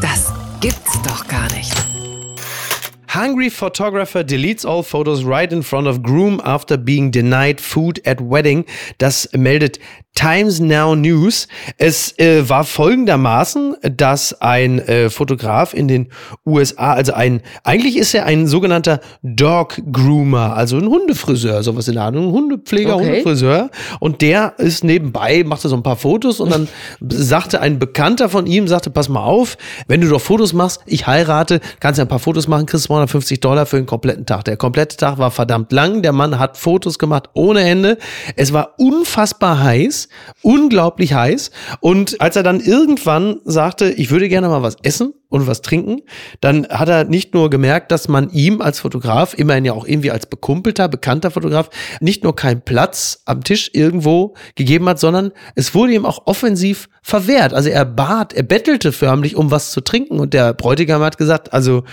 Das 0.00 0.32
gibt's 0.60 1.02
doch 1.02 1.26
gar 1.28 1.52
nicht. 1.52 1.72
Hungry 3.14 3.48
photographer 3.48 4.24
deletes 4.24 4.66
all 4.66 4.82
photos 4.82 5.24
right 5.24 5.52
in 5.52 5.62
front 5.62 5.86
of 5.86 6.02
groom 6.02 6.40
after 6.40 6.76
being 6.76 7.12
denied 7.12 7.60
food 7.60 8.04
at 8.04 8.18
wedding. 8.20 8.64
Das 8.98 9.28
meldet 9.32 9.78
Times 10.14 10.60
Now 10.60 10.94
News. 10.94 11.48
Es 11.76 12.16
äh, 12.18 12.48
war 12.48 12.64
folgendermaßen, 12.64 13.76
dass 13.96 14.40
ein 14.40 14.78
äh, 14.78 15.10
Fotograf 15.10 15.74
in 15.74 15.88
den 15.88 16.08
USA, 16.46 16.92
also 16.92 17.12
ein, 17.12 17.42
eigentlich 17.64 17.96
ist 17.96 18.14
er 18.14 18.24
ein 18.24 18.46
sogenannter 18.46 19.00
Dog 19.22 19.80
Groomer, 19.90 20.56
also 20.56 20.76
ein 20.76 20.86
Hundefriseur, 20.86 21.62
sowas 21.62 21.88
in 21.88 21.94
der 21.94 22.04
ein 22.06 22.16
Hundepfleger, 22.16 22.96
okay. 22.96 23.08
Hundefriseur. 23.08 23.70
Und 23.98 24.22
der 24.22 24.54
ist 24.58 24.84
nebenbei, 24.84 25.42
machte 25.44 25.68
so 25.68 25.76
ein 25.76 25.82
paar 25.82 25.96
Fotos 25.96 26.38
und 26.38 26.50
dann 26.50 26.68
sagte 27.00 27.60
ein 27.60 27.78
Bekannter 27.78 28.28
von 28.28 28.46
ihm, 28.46 28.68
sagte, 28.68 28.90
pass 28.90 29.08
mal 29.08 29.24
auf, 29.24 29.58
wenn 29.88 30.00
du 30.00 30.08
doch 30.08 30.20
Fotos 30.20 30.52
machst, 30.52 30.80
ich 30.86 31.06
heirate, 31.06 31.60
kannst 31.80 31.98
ja 31.98 32.04
ein 32.04 32.08
paar 32.08 32.20
Fotos 32.20 32.46
machen, 32.46 32.66
kriegst 32.66 32.84
250 32.84 33.40
Dollar 33.40 33.66
für 33.66 33.76
den 33.76 33.86
kompletten 33.86 34.26
Tag. 34.26 34.44
Der 34.44 34.56
komplette 34.56 34.96
Tag 34.96 35.18
war 35.18 35.32
verdammt 35.32 35.72
lang, 35.72 36.02
der 36.02 36.12
Mann 36.12 36.38
hat 36.38 36.56
Fotos 36.56 36.98
gemacht 36.98 37.30
ohne 37.34 37.62
Ende. 37.62 37.98
Es 38.36 38.52
war 38.52 38.74
unfassbar 38.78 39.62
heiß 39.62 40.03
unglaublich 40.42 41.14
heiß. 41.14 41.50
Und 41.80 42.20
als 42.20 42.36
er 42.36 42.42
dann 42.42 42.60
irgendwann 42.60 43.40
sagte, 43.44 43.90
ich 43.90 44.10
würde 44.10 44.28
gerne 44.28 44.48
mal 44.48 44.62
was 44.62 44.76
essen 44.82 45.14
und 45.28 45.46
was 45.46 45.62
trinken, 45.62 46.02
dann 46.40 46.66
hat 46.68 46.88
er 46.88 47.04
nicht 47.04 47.34
nur 47.34 47.50
gemerkt, 47.50 47.90
dass 47.90 48.08
man 48.08 48.30
ihm 48.30 48.60
als 48.60 48.80
Fotograf, 48.80 49.34
immerhin 49.34 49.64
ja 49.64 49.72
auch 49.72 49.86
irgendwie 49.86 50.10
als 50.10 50.26
bekumpelter, 50.26 50.88
bekannter 50.88 51.30
Fotograf, 51.30 51.70
nicht 52.00 52.24
nur 52.24 52.36
keinen 52.36 52.62
Platz 52.62 53.22
am 53.24 53.42
Tisch 53.42 53.70
irgendwo 53.72 54.34
gegeben 54.54 54.88
hat, 54.88 55.00
sondern 55.00 55.32
es 55.54 55.74
wurde 55.74 55.94
ihm 55.94 56.06
auch 56.06 56.26
offensiv 56.26 56.88
verwehrt. 57.02 57.52
Also 57.52 57.68
er 57.68 57.84
bat, 57.84 58.32
er 58.32 58.44
bettelte 58.44 58.92
förmlich, 58.92 59.36
um 59.36 59.50
was 59.50 59.72
zu 59.72 59.80
trinken. 59.80 60.20
Und 60.20 60.34
der 60.34 60.54
Bräutigam 60.54 61.02
hat 61.02 61.18
gesagt, 61.18 61.52
also 61.52 61.84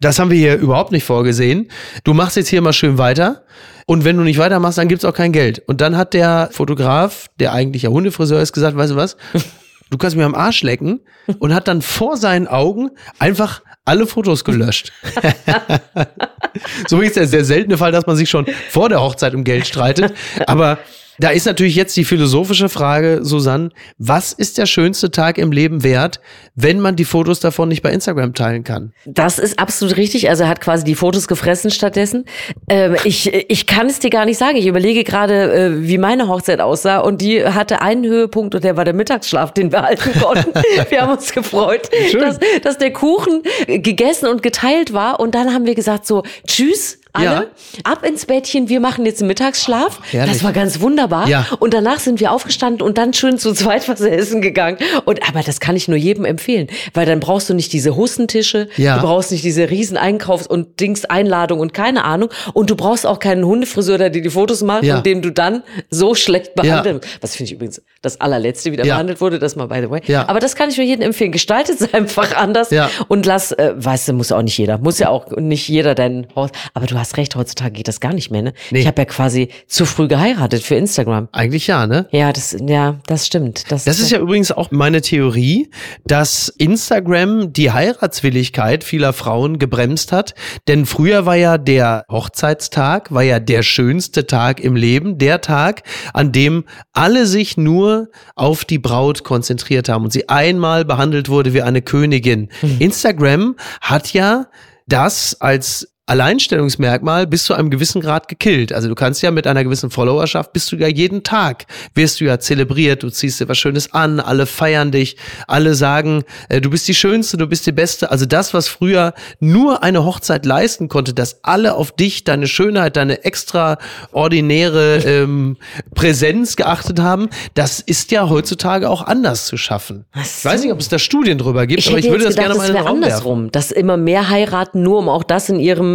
das 0.00 0.18
haben 0.18 0.30
wir 0.30 0.38
hier 0.38 0.56
überhaupt 0.56 0.92
nicht 0.92 1.04
vorgesehen. 1.04 1.68
Du 2.04 2.14
machst 2.14 2.36
jetzt 2.36 2.48
hier 2.48 2.60
mal 2.60 2.72
schön 2.72 2.98
weiter. 2.98 3.44
Und 3.86 4.04
wenn 4.04 4.16
du 4.16 4.22
nicht 4.22 4.38
weitermachst, 4.38 4.78
dann 4.78 4.88
gibt's 4.88 5.04
auch 5.04 5.14
kein 5.14 5.32
Geld. 5.32 5.62
Und 5.66 5.80
dann 5.80 5.96
hat 5.96 6.14
der 6.14 6.48
Fotograf, 6.52 7.28
der 7.38 7.52
eigentlich 7.52 7.82
ja 7.82 7.90
Hundefriseur 7.90 8.40
ist, 8.40 8.52
gesagt, 8.52 8.76
weißt 8.76 8.92
du 8.92 8.96
was? 8.96 9.16
Du 9.90 9.98
kannst 9.98 10.16
mir 10.16 10.24
am 10.24 10.34
Arsch 10.34 10.62
lecken. 10.62 11.00
Und 11.38 11.54
hat 11.54 11.68
dann 11.68 11.80
vor 11.82 12.16
seinen 12.16 12.48
Augen 12.48 12.90
einfach 13.18 13.62
alle 13.84 14.06
Fotos 14.06 14.42
gelöscht. 14.42 14.92
so 16.88 17.00
ist 17.00 17.16
der 17.16 17.28
sehr 17.28 17.44
seltene 17.44 17.78
Fall, 17.78 17.92
dass 17.92 18.06
man 18.06 18.16
sich 18.16 18.28
schon 18.30 18.46
vor 18.70 18.88
der 18.88 19.00
Hochzeit 19.02 19.34
um 19.34 19.44
Geld 19.44 19.66
streitet. 19.66 20.14
Aber 20.46 20.78
da 21.18 21.30
ist 21.30 21.46
natürlich 21.46 21.76
jetzt 21.76 21.96
die 21.96 22.04
philosophische 22.04 22.68
Frage, 22.68 23.20
Susanne, 23.22 23.70
was 23.98 24.32
ist 24.32 24.58
der 24.58 24.66
schönste 24.66 25.10
Tag 25.10 25.38
im 25.38 25.52
Leben 25.52 25.82
wert, 25.82 26.20
wenn 26.54 26.80
man 26.80 26.96
die 26.96 27.04
Fotos 27.04 27.40
davon 27.40 27.68
nicht 27.68 27.82
bei 27.82 27.90
Instagram 27.90 28.34
teilen 28.34 28.64
kann? 28.64 28.92
Das 29.06 29.38
ist 29.38 29.58
absolut 29.58 29.96
richtig. 29.96 30.28
Also 30.28 30.44
er 30.44 30.48
hat 30.48 30.60
quasi 30.60 30.84
die 30.84 30.94
Fotos 30.94 31.28
gefressen 31.28 31.70
stattdessen. 31.70 32.24
Ähm, 32.68 32.96
ich, 33.04 33.32
ich 33.32 33.66
kann 33.66 33.86
es 33.86 33.98
dir 33.98 34.10
gar 34.10 34.24
nicht 34.24 34.38
sagen. 34.38 34.56
Ich 34.56 34.66
überlege 34.66 35.04
gerade, 35.04 35.52
äh, 35.52 35.88
wie 35.88 35.98
meine 35.98 36.28
Hochzeit 36.28 36.60
aussah 36.60 36.98
und 36.98 37.20
die 37.20 37.44
hatte 37.44 37.80
einen 37.80 38.04
Höhepunkt 38.04 38.54
und 38.54 38.64
der 38.64 38.76
war 38.76 38.84
der 38.84 38.94
Mittagsschlaf, 38.94 39.52
den 39.52 39.70
wir 39.72 39.82
halten 39.82 40.12
konnten. 40.20 40.52
wir 40.88 41.00
haben 41.00 41.12
uns 41.12 41.32
gefreut, 41.32 41.88
dass, 42.12 42.38
dass 42.62 42.78
der 42.78 42.92
Kuchen 42.92 43.42
gegessen 43.66 44.26
und 44.28 44.42
geteilt 44.42 44.92
war 44.92 45.20
und 45.20 45.34
dann 45.34 45.52
haben 45.52 45.66
wir 45.66 45.74
gesagt 45.74 46.06
so, 46.06 46.22
tschüss, 46.46 46.98
alle 47.14 47.24
ja. 47.24 47.44
ab 47.84 48.04
ins 48.04 48.26
Bettchen, 48.26 48.68
wir 48.68 48.80
machen 48.80 49.06
jetzt 49.06 49.22
einen 49.22 49.28
Mittagsschlaf. 49.28 50.00
Ach, 50.00 50.26
das 50.26 50.42
war 50.42 50.52
ganz 50.52 50.80
wunderbar. 50.80 51.28
Ja. 51.28 51.46
Und 51.60 51.72
danach 51.72 52.00
sind 52.00 52.18
wir 52.18 52.32
aufgestanden 52.32 52.82
und 52.82 52.98
dann 52.98 53.14
schön 53.14 53.38
zu 53.38 53.52
zweit 53.52 53.88
was 53.88 54.00
essen 54.00 54.42
gegangen. 54.42 54.78
Und 55.04 55.26
aber 55.28 55.42
das 55.42 55.60
kann 55.60 55.76
ich 55.76 55.86
nur 55.86 55.96
jedem 55.96 56.24
empfehlen, 56.24 56.66
weil 56.92 57.06
dann 57.06 57.20
brauchst 57.20 57.48
du 57.48 57.54
nicht 57.54 57.72
diese 57.72 57.96
Hussentische, 57.96 58.68
ja. 58.76 58.96
du 58.96 59.02
brauchst 59.02 59.30
nicht 59.30 59.44
diese 59.44 59.70
riesen 59.70 59.96
Einkaufs- 59.96 60.48
und 60.48 60.80
Dings 60.80 61.04
Einladung 61.04 61.60
und 61.60 61.72
keine 61.72 62.02
Ahnung 62.02 62.30
und 62.52 62.70
du 62.70 62.74
brauchst 62.74 63.06
auch 63.06 63.20
keinen 63.20 63.44
Hundefriseur, 63.44 63.96
der 63.96 64.10
dir 64.10 64.22
die 64.22 64.30
Fotos 64.30 64.62
macht 64.62 64.82
ja. 64.82 64.96
und 64.96 65.06
dem 65.06 65.22
du 65.22 65.30
dann 65.30 65.62
so 65.90 66.16
schlecht 66.16 66.56
behandelst. 66.56 67.08
Was 67.20 67.36
finde 67.36 67.50
ich 67.50 67.54
übrigens 67.54 67.80
das 68.02 68.20
allerletzte 68.20 68.72
wieder 68.72 68.82
behandelt 68.82 69.20
wurde, 69.20 69.38
das 69.38 69.54
mal 69.54 69.68
by 69.68 69.82
the 69.82 69.90
way. 69.90 70.02
Aber 70.26 70.40
das 70.40 70.56
kann 70.56 70.68
ich 70.68 70.76
nur 70.76 70.86
jedem 70.86 71.02
empfehlen. 71.02 71.30
Gestaltet 71.30 71.80
es 71.80 71.94
einfach 71.94 72.34
anders 72.34 72.70
und 73.06 73.24
lass, 73.24 73.52
äh, 73.52 73.72
weißt 73.76 74.08
du, 74.08 74.14
muss 74.14 74.32
auch 74.32 74.42
nicht 74.42 74.58
jeder, 74.58 74.78
muss 74.78 74.98
ja 74.98 75.10
auch 75.10 75.30
nicht 75.36 75.68
jeder 75.68 75.94
dein 75.94 76.26
Haus, 76.34 76.50
aber 76.72 76.86
du 76.86 76.98
hast 76.98 77.03
hast 77.04 77.16
recht, 77.18 77.36
heutzutage 77.36 77.72
geht 77.72 77.88
das 77.88 78.00
gar 78.00 78.14
nicht 78.14 78.30
mehr, 78.30 78.42
ne? 78.42 78.54
Nee. 78.70 78.80
Ich 78.80 78.86
habe 78.86 79.02
ja 79.02 79.04
quasi 79.04 79.48
zu 79.66 79.84
früh 79.84 80.08
geheiratet 80.08 80.62
für 80.62 80.74
Instagram. 80.74 81.28
Eigentlich 81.32 81.66
ja, 81.66 81.86
ne? 81.86 82.08
Ja, 82.10 82.32
das, 82.32 82.56
ja, 82.66 82.98
das 83.06 83.26
stimmt. 83.26 83.70
Das, 83.70 83.84
das 83.84 83.98
ist 83.98 84.10
ja 84.10 84.18
übrigens 84.18 84.50
auch 84.50 84.70
meine 84.70 85.02
Theorie, 85.02 85.70
dass 86.04 86.48
Instagram 86.48 87.52
die 87.52 87.70
Heiratswilligkeit 87.70 88.84
vieler 88.84 89.12
Frauen 89.12 89.58
gebremst 89.58 90.12
hat. 90.12 90.34
Denn 90.66 90.86
früher 90.86 91.26
war 91.26 91.36
ja 91.36 91.58
der 91.58 92.04
Hochzeitstag, 92.10 93.12
war 93.12 93.22
ja 93.22 93.38
der 93.38 93.62
schönste 93.62 94.26
Tag 94.26 94.60
im 94.60 94.74
Leben, 94.74 95.18
der 95.18 95.40
Tag, 95.42 95.82
an 96.14 96.32
dem 96.32 96.64
alle 96.92 97.26
sich 97.26 97.56
nur 97.56 98.08
auf 98.34 98.64
die 98.64 98.78
Braut 98.78 99.24
konzentriert 99.24 99.88
haben 99.88 100.04
und 100.04 100.12
sie 100.12 100.28
einmal 100.28 100.84
behandelt 100.84 101.28
wurde 101.28 101.52
wie 101.52 101.62
eine 101.62 101.82
Königin. 101.82 102.48
Mhm. 102.62 102.76
Instagram 102.78 103.56
hat 103.80 104.12
ja 104.12 104.46
das 104.86 105.40
als 105.40 105.93
Alleinstellungsmerkmal 106.06 107.26
bis 107.26 107.44
zu 107.44 107.54
einem 107.54 107.70
gewissen 107.70 108.02
Grad 108.02 108.28
gekillt. 108.28 108.74
Also 108.74 108.88
du 108.88 108.94
kannst 108.94 109.22
ja 109.22 109.30
mit 109.30 109.46
einer 109.46 109.64
gewissen 109.64 109.88
Followerschaft 109.88 110.52
bist 110.52 110.70
du 110.70 110.76
ja 110.76 110.86
jeden 110.86 111.22
Tag, 111.22 111.64
wirst 111.94 112.20
du 112.20 112.26
ja 112.26 112.38
zelebriert, 112.38 113.02
du 113.02 113.08
ziehst 113.08 113.40
dir 113.40 113.48
was 113.48 113.56
Schönes 113.56 113.94
an, 113.94 114.20
alle 114.20 114.44
feiern 114.44 114.92
dich, 114.92 115.16
alle 115.46 115.74
sagen, 115.74 116.24
äh, 116.50 116.60
du 116.60 116.68
bist 116.68 116.86
die 116.88 116.94
Schönste, 116.94 117.38
du 117.38 117.46
bist 117.46 117.66
die 117.66 117.72
Beste. 117.72 118.10
Also 118.10 118.26
das, 118.26 118.52
was 118.52 118.68
früher 118.68 119.14
nur 119.40 119.82
eine 119.82 120.04
Hochzeit 120.04 120.44
leisten 120.44 120.88
konnte, 120.88 121.14
dass 121.14 121.42
alle 121.42 121.74
auf 121.74 121.90
dich, 121.90 122.24
deine 122.24 122.48
Schönheit, 122.48 122.96
deine 122.96 123.24
extraordinäre 123.24 124.98
ähm, 124.98 125.56
Präsenz 125.94 126.56
geachtet 126.56 127.00
haben, 127.00 127.30
das 127.54 127.80
ist 127.80 128.10
ja 128.10 128.28
heutzutage 128.28 128.90
auch 128.90 129.00
anders 129.00 129.46
zu 129.46 129.56
schaffen. 129.56 130.04
So. 130.14 130.20
Ich 130.20 130.44
weiß 130.44 130.62
nicht, 130.64 130.72
ob 130.72 130.80
es 130.80 130.88
da 130.90 130.98
Studien 130.98 131.38
drüber 131.38 131.66
gibt, 131.66 131.80
ich 131.80 131.88
aber 131.88 131.98
ich 131.98 132.10
würde 132.10 132.24
das 132.24 132.36
gedacht, 132.36 132.48
gerne 132.48 132.58
mal 132.58 132.68
in 132.68 132.74
den 132.74 132.82
Raum 132.82 133.02
andersrum, 133.02 133.38
werfen. 133.44 133.52
dass 133.52 133.70
immer 133.70 133.96
mehr 133.96 134.28
heiraten, 134.28 134.82
nur 134.82 134.98
um 134.98 135.08
auch 135.08 135.22
das 135.22 135.48
in 135.48 135.58
ihrem 135.58 135.93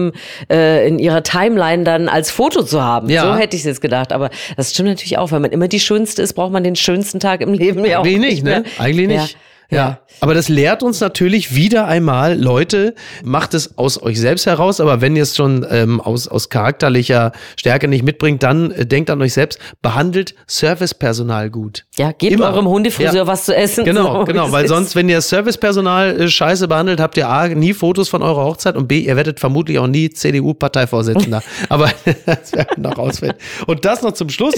äh, 0.51 0.87
in 0.87 0.99
ihrer 0.99 1.23
Timeline 1.23 1.83
dann 1.83 2.07
als 2.07 2.31
Foto 2.31 2.63
zu 2.63 2.83
haben. 2.83 3.09
Ja. 3.09 3.23
So 3.23 3.35
hätte 3.35 3.55
ich 3.55 3.61
es 3.61 3.65
jetzt 3.65 3.81
gedacht. 3.81 4.11
Aber 4.11 4.29
das 4.57 4.71
stimmt 4.71 4.89
natürlich 4.89 5.17
auch. 5.17 5.31
Wenn 5.31 5.41
man 5.41 5.51
immer 5.51 5.67
die 5.67 5.79
Schönste 5.79 6.21
ist, 6.21 6.33
braucht 6.33 6.51
man 6.51 6.63
den 6.63 6.75
schönsten 6.75 7.19
Tag 7.19 7.41
im 7.41 7.53
Leben 7.53 7.85
ja 7.85 7.99
auch 7.99 8.05
Eigentlich 8.05 8.43
nicht, 8.43 8.43
ne? 8.43 8.63
Eigentlich 8.77 9.07
nicht. 9.07 9.33
Ja. 9.33 9.39
Ja. 9.69 9.99
Aber 10.21 10.33
das 10.33 10.49
lehrt 10.49 10.83
uns 10.83 10.99
natürlich 10.99 11.55
wieder 11.55 11.87
einmal, 11.87 12.37
Leute, 12.37 12.95
macht 13.23 13.53
es 13.53 13.77
aus 13.77 14.01
euch 14.01 14.19
selbst 14.19 14.47
heraus, 14.47 14.81
aber 14.81 14.99
wenn 14.99 15.15
ihr 15.15 15.23
es 15.23 15.35
schon 15.35 15.65
ähm, 15.69 16.01
aus, 16.01 16.27
aus 16.27 16.49
charakterlicher 16.49 17.31
Stärke 17.55 17.87
nicht 17.87 18.03
mitbringt, 18.03 18.43
dann 18.43 18.71
äh, 18.71 18.85
denkt 18.85 19.09
an 19.09 19.21
euch 19.21 19.33
selbst, 19.33 19.59
behandelt 19.81 20.35
Servicepersonal 20.47 21.49
gut. 21.49 21.85
Ja, 21.97 22.11
gebt 22.11 22.33
Immer. 22.33 22.47
eurem 22.47 22.67
Hundefriseur 22.67 23.13
ja. 23.13 23.27
was 23.27 23.45
zu 23.45 23.55
essen. 23.55 23.85
Genau, 23.85 24.19
so, 24.19 24.25
genau, 24.25 24.51
weil 24.51 24.67
sonst, 24.67 24.95
wenn 24.95 25.07
ihr 25.07 25.21
Servicepersonal 25.21 26.21
äh, 26.21 26.27
scheiße 26.27 26.67
behandelt, 26.67 26.99
habt 26.99 27.15
ihr 27.15 27.29
A, 27.29 27.47
nie 27.47 27.73
Fotos 27.73 28.09
von 28.09 28.23
eurer 28.23 28.43
Hochzeit 28.43 28.75
und 28.75 28.87
B, 28.87 28.99
ihr 28.99 29.15
werdet 29.15 29.39
vermutlich 29.39 29.79
auch 29.79 29.87
nie 29.87 30.09
CDU-Parteivorsitzender. 30.09 31.43
aber 31.69 31.91
das 32.25 32.51
werden 32.51 32.81
noch 32.81 32.97
ausfällt. 32.97 33.35
Und 33.67 33.85
das 33.85 34.01
noch 34.01 34.13
zum 34.13 34.29
Schluss. 34.29 34.55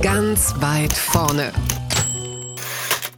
Ganz 0.00 0.54
weit 0.60 0.92
vorne. 0.92 1.52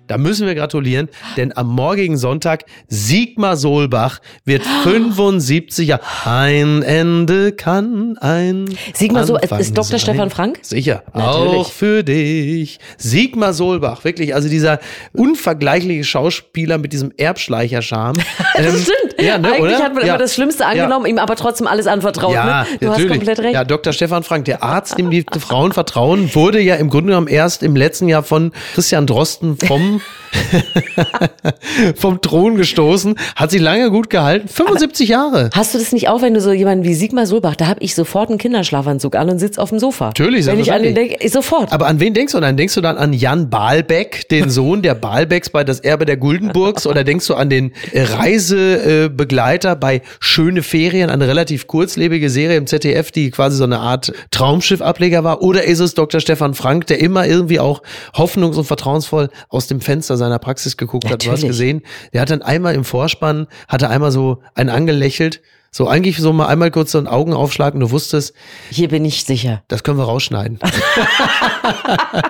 Da 0.06 0.18
müssen 0.18 0.46
wir 0.46 0.54
gratulieren, 0.54 1.08
denn 1.36 1.56
am 1.56 1.68
morgigen 1.68 2.18
Sonntag 2.18 2.64
Sigmar 2.88 3.56
Solbach 3.56 4.20
wird 4.44 4.62
75 4.84 5.88
Jahre. 5.88 6.02
Ein 6.24 6.82
Ende 6.82 7.52
kann 7.52 8.18
ein. 8.18 8.66
Sigmar 8.92 9.24
Solbach 9.24 9.58
ist 9.58 9.76
Dr. 9.76 9.84
Sein. 9.84 10.00
Stefan 10.00 10.30
Frank? 10.30 10.58
Sicher. 10.62 11.04
Natürlich. 11.14 11.54
Auch 11.54 11.70
für 11.70 12.02
dich. 12.02 12.78
Sigmar 12.98 13.54
Solbach, 13.54 14.04
wirklich, 14.04 14.34
also 14.34 14.48
dieser 14.48 14.78
unvergleichliche 15.14 16.04
Schauspieler 16.04 16.76
mit 16.78 16.92
diesem 16.92 17.12
Erbschleicherscham. 17.16 18.16
das 18.54 18.66
ähm, 18.66 18.82
stimmt. 18.82 19.13
Ja, 19.24 19.38
ne, 19.38 19.48
Eigentlich 19.48 19.76
oder? 19.76 19.84
hat 19.84 19.94
man 19.94 20.02
ja. 20.04 20.14
immer 20.14 20.18
das 20.18 20.34
Schlimmste 20.34 20.66
angenommen, 20.66 21.06
ja. 21.06 21.10
ihm 21.12 21.18
aber 21.18 21.36
trotzdem 21.36 21.66
alles 21.66 21.86
anvertraut. 21.86 22.34
Ja, 22.34 22.44
ne? 22.44 22.66
Du 22.80 22.86
natürlich. 22.86 23.10
hast 23.10 23.16
komplett 23.16 23.38
recht. 23.40 23.54
Ja, 23.54 23.64
Dr. 23.64 23.92
Stefan 23.92 24.22
Frank, 24.22 24.44
der 24.44 24.62
Arzt, 24.62 24.98
dem 24.98 25.10
die 25.10 25.24
Frauen 25.38 25.72
vertrauen, 25.72 26.34
wurde 26.34 26.60
ja 26.60 26.76
im 26.76 26.90
Grunde 26.90 27.10
genommen 27.10 27.28
erst 27.28 27.62
im 27.62 27.76
letzten 27.76 28.08
Jahr 28.08 28.22
von 28.22 28.52
Christian 28.74 29.06
Drosten 29.06 29.56
vom 29.56 30.00
vom 31.96 32.20
Thron 32.20 32.56
gestoßen, 32.56 33.16
hat 33.36 33.50
sie 33.50 33.58
lange 33.58 33.90
gut 33.90 34.10
gehalten. 34.10 34.48
75 34.48 35.14
Aber 35.14 35.22
Jahre. 35.22 35.50
Hast 35.54 35.74
du 35.74 35.78
das 35.78 35.92
nicht 35.92 36.08
auch, 36.08 36.22
wenn 36.22 36.34
du 36.34 36.40
so 36.40 36.52
jemanden 36.52 36.84
wie 36.84 36.94
Sigmar 36.94 37.26
Solbach, 37.26 37.56
da 37.56 37.66
habe 37.66 37.80
ich 37.82 37.94
sofort 37.94 38.30
einen 38.30 38.38
Kinderschlafanzug 38.38 39.14
an 39.16 39.30
und 39.30 39.38
sitze 39.38 39.60
auf 39.60 39.70
dem 39.70 39.78
Sofa. 39.78 40.06
Natürlich, 40.06 40.46
Wenn 40.46 40.60
ich 40.60 40.72
an 40.72 40.82
den 40.82 40.94
denke, 40.94 41.28
sofort. 41.28 41.72
Aber 41.72 41.86
an 41.86 42.00
wen 42.00 42.14
denkst 42.14 42.32
du 42.32 42.40
dann? 42.40 42.56
Denkst 42.56 42.74
du 42.74 42.80
dann 42.80 42.96
an 42.96 43.12
Jan 43.12 43.50
Baalbeck, 43.50 44.28
den 44.28 44.50
Sohn 44.54 44.82
der 44.82 44.94
Baalbecks 44.94 45.50
bei 45.50 45.64
das 45.64 45.80
Erbe 45.80 46.04
der 46.04 46.16
Guldenburgs? 46.16 46.86
oder 46.86 47.04
denkst 47.04 47.26
du 47.26 47.34
an 47.34 47.50
den 47.50 47.72
Reiseberater 47.94 49.13
Begleiter 49.16 49.76
bei 49.76 50.02
Schöne 50.20 50.62
Ferien, 50.62 51.10
eine 51.10 51.28
relativ 51.28 51.66
kurzlebige 51.66 52.30
Serie 52.30 52.56
im 52.56 52.66
ZDF, 52.66 53.10
die 53.10 53.30
quasi 53.30 53.56
so 53.56 53.64
eine 53.64 53.78
Art 53.78 54.12
Traumschiff-Ableger 54.30 55.24
war? 55.24 55.42
Oder 55.42 55.64
ist 55.64 55.80
es 55.80 55.94
Dr. 55.94 56.20
Stefan 56.20 56.54
Frank, 56.54 56.86
der 56.86 57.00
immer 57.00 57.26
irgendwie 57.26 57.60
auch 57.60 57.82
hoffnungs- 58.14 58.56
und 58.56 58.64
vertrauensvoll 58.64 59.30
aus 59.48 59.66
dem 59.66 59.80
Fenster 59.80 60.16
seiner 60.16 60.38
Praxis 60.38 60.76
geguckt 60.76 61.04
Natürlich. 61.04 61.26
hat? 61.26 61.42
Du 61.42 61.46
hast 61.46 61.46
gesehen, 61.46 61.82
der 62.12 62.20
hat 62.22 62.30
dann 62.30 62.42
einmal 62.42 62.74
im 62.74 62.84
Vorspann, 62.84 63.46
hatte 63.68 63.88
einmal 63.88 64.10
so 64.10 64.42
einen 64.54 64.70
angelächelt 64.70 65.40
so 65.74 65.88
eigentlich 65.88 66.18
so 66.18 66.32
mal 66.32 66.46
einmal 66.46 66.70
kurz 66.70 66.92
so 66.92 66.98
einen 66.98 67.08
Augenaufschlag 67.08 67.74
und 67.74 67.80
du 67.80 67.90
wusstest. 67.90 68.32
Hier 68.70 68.88
bin 68.88 69.04
ich 69.04 69.24
sicher. 69.24 69.64
Das 69.66 69.82
können 69.82 69.98
wir 69.98 70.04
rausschneiden. 70.04 70.60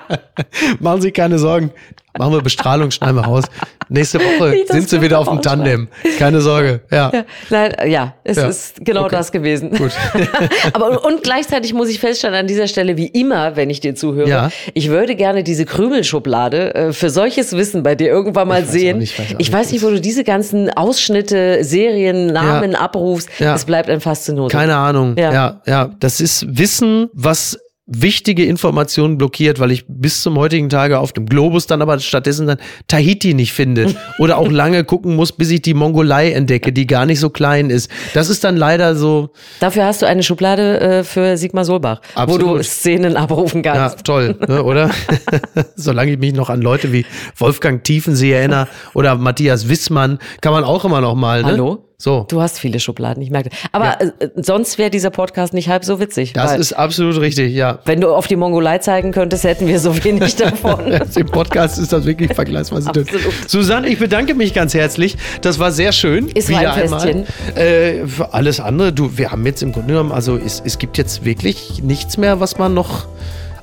Machen 0.81 1.03
Sie 1.03 1.13
keine 1.13 1.39
Sorgen. 1.39 1.71
Machen 2.17 2.33
wir 2.33 2.43
Bestrahlung, 2.43 2.93
schneiden 2.93 3.17
wir 3.17 3.25
raus. 3.25 3.45
Nächste 3.89 4.21
Woche 4.21 4.65
sind 4.69 4.89
sie 4.89 5.03
wieder 5.03 5.19
auf 5.19 5.29
dem 5.29 5.43
Tandem. 5.43 5.89
Keine 6.19 6.41
Sorge. 6.41 6.81
Ja. 6.91 7.11
Ja, 7.13 7.25
nein, 7.51 7.75
ja 7.89 8.15
es 8.23 8.37
ja. 8.37 8.47
ist 8.47 8.85
genau 8.85 9.07
okay. 9.07 9.17
das 9.17 9.33
gewesen. 9.33 9.71
Gut. 9.71 9.93
Aber 10.73 11.05
und 11.05 11.23
gleichzeitig 11.23 11.75
muss 11.75 11.89
ich 11.89 11.99
feststellen 11.99 12.37
an 12.37 12.47
dieser 12.47 12.69
Stelle, 12.69 12.97
wie 12.97 13.09
immer, 13.09 13.57
wenn 13.57 13.69
ich 13.69 13.81
dir 13.81 13.95
zuhöre, 13.95 14.29
ja. 14.29 14.51
ich 14.75 14.91
würde 14.91 15.17
gerne 15.17 15.43
diese 15.43 15.65
Krümelschublade 15.65 16.75
äh, 16.75 16.93
für 16.93 17.11
solches 17.11 17.57
Wissen 17.57 17.83
bei 17.83 17.95
dir 17.97 18.09
irgendwann 18.09 18.49
mal 18.49 18.63
ich 18.63 18.69
sehen. 18.69 18.99
Nicht, 18.99 19.19
ich 19.19 19.19
weiß, 19.19 19.37
ich 19.39 19.53
weiß 19.53 19.73
nicht, 19.73 19.83
wo 19.83 19.91
du 19.91 20.01
diese 20.01 20.23
ganzen 20.23 20.71
Ausschnitte, 20.71 21.65
Serien, 21.65 22.29
Namen 22.29 22.73
ja. 22.73 22.79
abrufst. 22.79 23.29
Es 23.41 23.65
bleibt 23.65 23.91
ein 23.91 24.01
Faszinot. 24.01 24.53
Keine 24.53 24.77
Ahnung. 24.77 25.17
Ja. 25.19 25.33
ja, 25.33 25.63
ja. 25.67 25.91
Das 25.99 26.21
ist 26.21 26.47
Wissen, 26.57 27.11
was 27.13 27.59
wichtige 27.87 28.47
Informationen 28.47 29.19
blockiert, 29.19 29.61
weil 29.61 29.71
ich 29.71 29.85
bis 29.87 30.23
zum 30.23 30.39
heutigen 30.39 30.71
Tage 30.71 30.99
auf 30.99 31.13
dem 31.13 31.27
Globus 31.27 31.67
dann 31.67 31.83
aber 31.83 31.99
stattdessen 31.99 32.47
dann 32.47 32.59
Tahiti 32.89 33.35
nicht 33.35 33.53
finde 33.53 33.95
oder 34.19 34.39
auch 34.39 34.51
lange 34.51 34.85
gucken 34.85 35.17
muss, 35.17 35.33
bis 35.33 35.51
ich 35.51 35.61
die 35.61 35.75
Mongolei 35.75 36.33
entdecke, 36.33 36.73
die 36.73 36.87
gar 36.87 37.05
nicht 37.05 37.21
so 37.21 37.29
klein 37.29 37.69
ist. 37.69 37.91
Das 38.15 38.31
ist 38.31 38.43
dann 38.43 38.57
leider 38.57 38.97
so. 38.97 39.31
Dafür 39.61 39.85
hast 39.85 40.01
du 40.01 40.07
eine 40.07 40.23
Schublade 40.23 40.81
äh, 40.81 41.05
für 41.05 41.37
Sigmar 41.37 41.67
Solbach, 41.67 42.01
Absolut. 42.15 42.47
wo 42.47 42.57
du 42.57 42.63
Szenen 42.63 43.17
abrufen 43.17 43.63
kannst. 43.63 43.99
Ja, 43.99 44.03
toll, 44.03 44.37
ne, 44.49 44.63
oder? 44.63 44.91
Solange 45.77 46.13
ich 46.13 46.19
mich 46.19 46.33
noch 46.33 46.49
an 46.49 46.63
Leute 46.63 46.93
wie 46.93 47.05
Wolfgang 47.37 47.85
Tiefensee 47.85 48.33
erinnere 48.33 48.69
oder 48.95 49.17
Matthias 49.17 49.69
Wissmann, 49.69 50.19
kann 50.41 50.53
man 50.53 50.65
auch 50.65 50.87
immer 50.87 51.03
noch 51.03 51.15
mal. 51.15 51.43
Ne? 51.43 51.49
Hallo? 51.49 51.94
So. 51.97 52.27
Du 52.29 52.41
hast 52.41 52.59
viele 52.59 52.81
Schubladen, 52.81 53.23
ich 53.23 53.31
merke. 53.31 53.51
Aber 53.71 54.03
ja. 54.03 54.11
äh, 54.19 54.29
sonst 54.37 54.79
wäre 54.79 54.91
dieser 54.91 55.11
Podcast 55.11 55.55
nicht 55.55 55.69
halb 55.69 55.85
so 55.85 56.01
witzig. 56.01 56.33
Das 56.33 56.57
ist 56.57 56.73
absolut 56.73 57.21
richtig, 57.21 57.55
ja. 57.55 57.79
Wenn 57.85 58.01
du 58.01 58.13
auf 58.13 58.27
die 58.27 58.37
Mongolei 58.37 58.79
zeigen 58.79 59.13
könntest, 59.13 59.45
hätten 59.45 59.69
wir 59.69 59.79
so 59.79 60.03
wenig 60.05 60.37
davon. 60.37 60.93
Im 60.93 61.27
Podcast 61.27 61.79
ist 61.79 61.93
das 61.93 62.05
wirklich 62.05 62.35
vergleichsweise 62.35 62.91
dünn. 62.91 63.07
Susanne, 63.47 63.89
ich 63.89 63.99
bedanke 63.99 64.35
mich 64.35 64.55
ganz 64.55 64.75
herzlich. 64.75 65.17
Das 65.41 65.59
war 65.59 65.71
sehr 65.71 65.93
schön. 65.93 66.29
Ist 66.29 66.49
wieder 66.49 66.75
ein 66.75 66.89
Festchen. 66.89 67.27
Äh, 67.55 68.07
für 68.07 68.35
alles 68.35 68.59
andere, 68.59 68.93
du, 68.93 69.17
wir 69.17 69.31
haben 69.31 69.47
jetzt 69.47 69.63
im 69.63 69.73
Grunde 69.73 69.95
genommen, 69.95 70.13
also 70.13 70.37
es, 70.37 70.63
es 70.65 70.79
gibt 70.79 70.99
jetzt 70.99 71.25
wirklich 71.25 71.83
nichts 71.83 72.17
mehr, 72.17 72.41
was 72.41 72.59
man 72.59 72.75
noch 72.75 73.07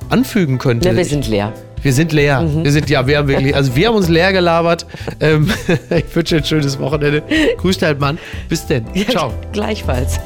anfügen 0.08 0.58
könnte. 0.58 0.88
Ja, 0.88 0.96
wir 0.96 1.04
sind 1.04 1.28
leer. 1.28 1.52
Wir 1.82 1.92
sind 1.92 2.12
leer. 2.12 2.42
Mhm. 2.42 2.64
Wir 2.64 2.72
sind, 2.72 2.88
ja, 2.90 3.06
wir 3.06 3.18
haben 3.18 3.28
wirklich, 3.28 3.54
also 3.54 3.74
wir 3.74 3.88
haben 3.88 3.96
uns 3.96 4.08
leer 4.08 4.32
gelabert. 4.32 4.86
Ähm, 5.20 5.50
ich 5.90 6.14
wünsche 6.14 6.36
dir 6.36 6.42
ein 6.42 6.44
schönes 6.44 6.78
Wochenende. 6.78 7.22
Grüß 7.58 7.78
dein 7.78 7.98
Mann. 7.98 8.18
Bis 8.48 8.66
denn. 8.66 8.84
Ciao. 9.10 9.32
Gleichfalls. 9.52 10.20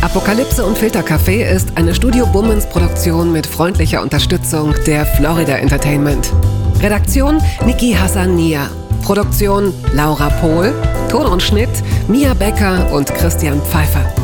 Apokalypse 0.00 0.64
und 0.64 0.76
Filtercafé 0.76 1.44
ist 1.44 1.76
eine 1.76 1.94
Studio 1.94 2.26
Bummens 2.26 2.66
Produktion 2.66 3.32
mit 3.32 3.46
freundlicher 3.46 4.02
Unterstützung 4.02 4.74
der 4.86 5.06
Florida 5.06 5.56
Entertainment. 5.56 6.30
Redaktion 6.82 7.40
Niki 7.64 7.92
Hassania. 7.92 8.68
Produktion 9.02 9.72
Laura 9.94 10.30
Pohl. 10.40 10.74
Ton 11.10 11.26
und 11.26 11.42
Schnitt 11.42 11.70
Mia 12.08 12.34
Becker 12.34 12.90
und 12.92 13.14
Christian 13.14 13.60
Pfeiffer. 13.62 14.23